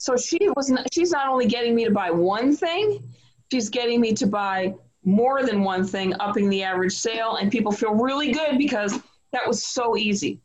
So 0.04 0.18
she 0.18 0.50
was 0.54 0.68
not, 0.68 0.86
she's 0.92 1.12
not 1.12 1.30
only 1.30 1.46
getting 1.46 1.74
me 1.74 1.86
to 1.86 1.90
buy 1.90 2.10
one 2.10 2.54
thing, 2.54 3.02
she's 3.50 3.70
getting 3.70 4.02
me 4.02 4.12
to 4.12 4.26
buy 4.26 4.74
more 5.02 5.42
than 5.42 5.64
one 5.64 5.82
thing, 5.82 6.12
upping 6.20 6.50
the 6.50 6.62
average 6.62 6.92
sale, 6.92 7.36
and 7.36 7.50
people 7.50 7.72
feel 7.72 7.94
really 7.94 8.30
good 8.30 8.58
because 8.58 9.00
that 9.32 9.48
was 9.48 9.64
so 9.64 9.96
easy. 9.96 10.42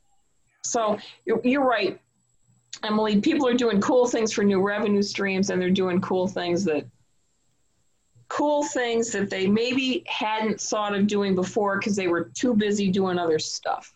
So 0.63 0.97
you're, 1.25 1.41
you're 1.43 1.65
right, 1.65 1.99
Emily. 2.85 3.19
People 3.19 3.49
are 3.49 3.53
doing 3.53 3.81
cool 3.81 4.07
things 4.07 4.31
for 4.31 4.45
new 4.45 4.61
revenue 4.61 5.01
streams, 5.01 5.49
and 5.49 5.61
they're 5.61 5.69
doing 5.69 5.99
cool 5.99 6.25
things 6.25 6.63
that 6.63 6.85
cool 8.29 8.63
things 8.63 9.11
that 9.11 9.29
they 9.29 9.45
maybe 9.45 10.05
hadn't 10.07 10.61
thought 10.61 10.95
of 10.95 11.05
doing 11.05 11.35
before 11.35 11.79
because 11.79 11.97
they 11.97 12.07
were 12.07 12.31
too 12.33 12.53
busy 12.53 12.89
doing 12.89 13.19
other 13.19 13.39
stuff. 13.39 13.91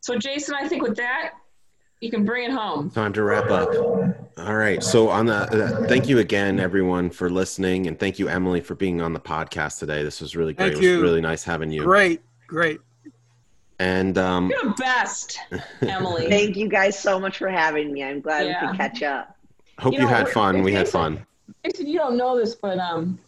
So, 0.00 0.16
Jason, 0.16 0.54
I 0.54 0.66
think 0.66 0.82
with 0.82 0.96
that, 0.96 1.34
you 2.00 2.10
can 2.10 2.24
bring 2.24 2.44
it 2.44 2.52
home. 2.52 2.90
Time 2.90 3.12
to 3.14 3.22
wrap 3.22 3.50
up. 3.50 3.68
All 4.38 4.54
right. 4.56 4.82
So 4.82 5.08
on 5.08 5.26
the 5.26 5.34
uh, 5.34 5.86
thank 5.88 6.08
you 6.08 6.18
again, 6.18 6.60
everyone, 6.60 7.10
for 7.10 7.30
listening, 7.30 7.86
and 7.86 7.98
thank 7.98 8.18
you, 8.18 8.28
Emily, 8.28 8.60
for 8.60 8.74
being 8.74 9.00
on 9.00 9.12
the 9.12 9.20
podcast 9.20 9.78
today. 9.78 10.02
This 10.02 10.20
was 10.20 10.36
really 10.36 10.52
great. 10.52 10.72
Thank 10.72 10.74
it 10.74 10.76
was 10.78 10.86
you. 10.86 11.02
really 11.02 11.20
nice 11.20 11.42
having 11.42 11.70
you. 11.70 11.82
Great, 11.82 12.20
great. 12.46 12.80
And 13.78 14.16
um, 14.18 14.48
You're 14.50 14.64
the 14.64 14.74
best, 14.78 15.38
Emily. 15.82 16.28
Thank 16.28 16.56
you 16.56 16.68
guys 16.68 16.98
so 16.98 17.18
much 17.20 17.38
for 17.38 17.48
having 17.48 17.92
me. 17.92 18.02
I'm 18.02 18.20
glad 18.20 18.46
Yeah. 18.46 18.62
we 18.62 18.68
could 18.68 18.76
catch 18.78 19.02
up. 19.02 19.36
hope 19.78 19.92
You 19.92 19.98
you, 20.00 20.04
know, 20.04 20.10
had 20.10 20.28
fun. 20.28 20.62
we're 20.62 20.72
had 20.74 20.84
basically- 20.84 21.00
fun. 21.16 21.26
Jason, 21.64 21.86
you 21.86 21.98
don't 21.98 22.16
know 22.16 22.36
this, 22.38 22.54
but 22.54 22.78
um, 22.78 23.18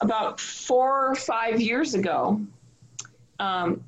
about 0.00 0.40
four 0.40 1.08
or 1.10 1.14
five 1.14 1.60
years 1.60 1.94
ago, 1.94 2.40
um, 3.38 3.82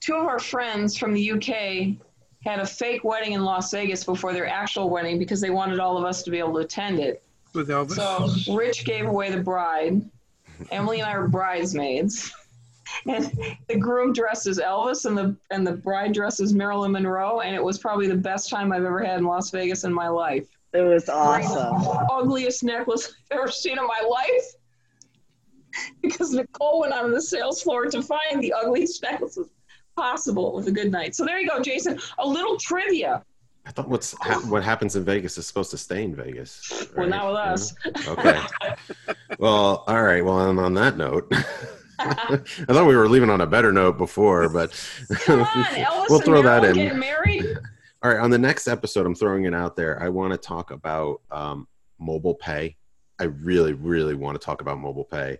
two 0.00 0.14
of 0.14 0.26
our 0.26 0.38
friends 0.38 0.96
from 0.96 1.12
the 1.14 1.32
UK 1.32 1.96
had 2.44 2.58
a 2.58 2.66
fake 2.66 3.04
wedding 3.04 3.32
in 3.32 3.44
Las 3.44 3.70
Vegas 3.70 4.04
before 4.04 4.32
their 4.32 4.46
actual 4.46 4.90
wedding 4.90 5.18
because 5.18 5.40
they 5.40 5.50
wanted 5.50 5.78
all 5.78 5.96
of 5.96 6.04
us 6.04 6.22
to 6.24 6.30
be 6.30 6.38
able 6.38 6.54
to 6.54 6.58
attend 6.60 6.98
it. 6.98 7.22
With 7.54 7.68
Elvis. 7.68 7.92
So 8.46 8.54
Rich 8.54 8.84
gave 8.84 9.06
away 9.06 9.30
the 9.30 9.40
bride. 9.40 10.02
Emily 10.70 11.00
and 11.00 11.08
I 11.08 11.18
were 11.18 11.28
bridesmaids. 11.28 12.32
And 13.06 13.32
the 13.68 13.76
groom 13.76 14.12
dressed 14.12 14.46
as 14.46 14.58
Elvis 14.58 15.06
and 15.06 15.16
the 15.16 15.34
and 15.50 15.66
the 15.66 15.72
bride 15.72 16.12
dressed 16.12 16.40
as 16.40 16.52
Marilyn 16.52 16.92
Monroe, 16.92 17.40
and 17.40 17.54
it 17.54 17.62
was 17.62 17.78
probably 17.78 18.06
the 18.06 18.16
best 18.16 18.50
time 18.50 18.70
I've 18.70 18.84
ever 18.84 19.02
had 19.02 19.18
in 19.18 19.24
Las 19.24 19.50
Vegas 19.50 19.84
in 19.84 19.94
my 19.94 20.08
life 20.08 20.46
It 20.74 20.82
was 20.82 21.08
awesome. 21.08 22.06
ugliest 22.10 22.62
necklace 22.64 23.14
I've 23.30 23.38
ever 23.38 23.50
seen 23.50 23.78
in 23.78 23.86
my 23.86 24.02
life. 24.06 24.44
Because 26.02 26.32
Nicole 26.34 26.80
went 26.80 26.92
on 26.92 27.12
the 27.12 27.22
sales 27.22 27.62
floor 27.62 27.86
to 27.86 28.02
find 28.02 28.42
the 28.42 28.52
ugliest 28.52 29.02
necklaces 29.02 29.48
possible 30.02 30.52
with 30.52 30.66
a 30.66 30.72
good 30.72 30.90
night. 30.90 31.14
So 31.14 31.24
there 31.24 31.38
you 31.38 31.48
go, 31.48 31.62
Jason. 31.62 31.96
A 32.18 32.26
little 32.26 32.56
trivia. 32.56 33.22
I 33.64 33.70
thought 33.70 33.88
what's 33.88 34.16
ha- 34.20 34.42
what 34.48 34.64
happens 34.64 34.96
in 34.96 35.04
Vegas 35.04 35.38
is 35.38 35.46
supposed 35.46 35.70
to 35.70 35.78
stay 35.78 36.02
in 36.02 36.12
Vegas. 36.16 36.88
Well, 36.96 37.06
right? 37.06 37.08
not 37.08 37.26
with 37.28 37.36
us. 37.36 37.74
Okay. 38.08 38.40
well, 39.38 39.84
all 39.86 40.02
right. 40.02 40.24
Well, 40.24 40.50
and 40.50 40.58
on 40.58 40.74
that 40.74 40.96
note, 40.96 41.32
I 42.00 42.36
thought 42.66 42.88
we 42.88 42.96
were 42.96 43.08
leaving 43.08 43.30
on 43.30 43.42
a 43.42 43.46
better 43.46 43.70
note 43.70 43.96
before, 43.96 44.48
but 44.48 44.72
on, 45.28 45.46
we'll 46.08 46.20
throw 46.20 46.42
that 46.42 46.64
in. 46.64 46.74
getting 46.74 46.98
married. 46.98 47.46
All 48.02 48.10
right, 48.10 48.18
on 48.18 48.30
the 48.30 48.38
next 48.38 48.66
episode, 48.66 49.06
I'm 49.06 49.14
throwing 49.14 49.44
it 49.44 49.54
out 49.54 49.76
there. 49.76 50.02
I 50.02 50.08
want 50.08 50.32
to 50.32 50.36
talk 50.36 50.72
about 50.72 51.20
um, 51.30 51.68
mobile 52.00 52.34
pay. 52.34 52.76
I 53.20 53.24
really, 53.24 53.74
really 53.74 54.16
want 54.16 54.34
to 54.40 54.44
talk 54.44 54.60
about 54.60 54.78
mobile 54.78 55.04
pay, 55.04 55.38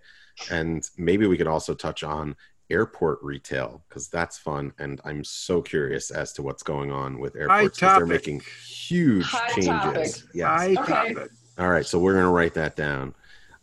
and 0.49 0.89
maybe 0.97 1.27
we 1.27 1.35
could 1.35 1.47
also 1.47 1.73
touch 1.73 2.03
on 2.03 2.37
airport 2.69 3.19
retail 3.21 3.83
because 3.87 4.07
that's 4.07 4.37
fun. 4.37 4.71
And 4.79 4.99
I'm 5.05 5.23
so 5.23 5.61
curious 5.61 6.11
as 6.11 6.33
to 6.33 6.41
what's 6.41 6.63
going 6.63 6.91
on 6.91 7.19
with 7.19 7.35
airports 7.35 7.79
because 7.79 7.97
they're 7.97 8.05
making 8.05 8.41
huge 8.67 9.25
High 9.25 9.47
changes. 9.49 9.67
topic. 9.67 10.11
Yes. 10.33 10.49
I 10.61 10.75
Okay. 10.79 11.13
topic. 11.13 11.31
All 11.59 11.69
right, 11.69 11.85
so 11.85 11.99
we're 11.99 12.13
going 12.13 12.25
to 12.25 12.31
write 12.31 12.55
that 12.55 12.75
down. 12.75 13.13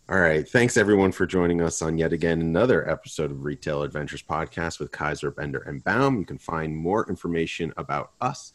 All 0.09 0.19
right, 0.21 0.49
thanks 0.49 0.77
everyone 0.77 1.13
for 1.13 1.25
joining 1.27 1.61
us 1.61 1.83
on 1.83 1.97
yet 1.99 2.13
again 2.13 2.41
another 2.41 2.89
episode 2.91 3.31
of 3.31 3.45
Retail 3.45 3.83
Adventures 3.83 4.23
Podcast 4.23 4.81
with 4.81 4.91
Kaiser 4.91 5.31
Bender 5.31 5.61
and 5.67 5.85
Baum. 5.85 6.19
You 6.19 6.25
can 6.25 6.39
find 6.39 6.77
more 6.77 7.09
information 7.09 7.73
about 7.77 8.11
us 8.21 8.53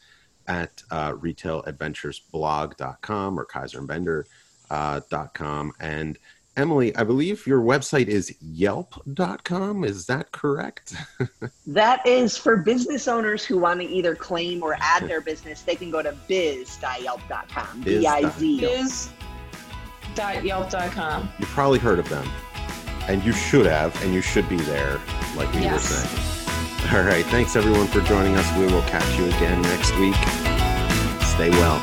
at 0.48 0.84
uh, 0.92 1.14
retailadventuresblog.com 1.14 3.40
or 3.40 3.46
kaiserandbender.com. 3.46 5.72
And 5.80 6.18
Emily, 6.58 6.96
I 6.96 7.04
believe 7.04 7.46
your 7.46 7.60
website 7.62 8.08
is 8.08 8.34
yelp.com. 8.42 9.84
Is 9.84 10.06
that 10.06 10.32
correct? 10.32 10.96
That 11.68 12.06
is 12.08 12.38
for 12.38 12.58
business 12.58 13.08
owners 13.08 13.44
who 13.44 13.58
want 13.58 13.82
to 13.82 13.88
either 13.88 14.16
claim 14.16 14.62
or 14.64 14.78
add 14.80 15.08
their 15.10 15.20
business. 15.20 15.64
They 15.64 15.76
can 15.76 15.90
go 15.92 16.02
to 16.04 16.16
biz.yelp.com. 16.28 17.82
Biz. 17.82 18.02
B 18.02 18.08
I 18.08 18.30
Z. 18.30 18.60
Biz.yelp.com. 20.16 21.30
You've 21.40 21.50
probably 21.50 21.80
heard 21.80 21.98
of 22.00 22.08
them. 22.08 22.30
And 23.08 23.24
you 23.26 23.34
should 23.34 23.66
have, 23.66 24.00
and 24.04 24.14
you 24.14 24.22
should 24.22 24.48
be 24.48 24.58
there, 24.58 25.02
like 25.36 25.52
we 25.54 25.60
were 25.62 25.66
Yes. 25.66 25.86
saying. 25.90 26.96
All 26.96 27.04
right. 27.04 27.26
Thanks 27.26 27.56
everyone 27.56 27.88
for 27.88 28.02
joining 28.02 28.36
us. 28.36 28.58
We 28.58 28.68
will 28.68 28.84
catch 28.84 29.18
you 29.18 29.26
again 29.26 29.62
next 29.64 29.92
week. 29.98 30.16
Stay 31.26 31.50
well. 31.50 31.82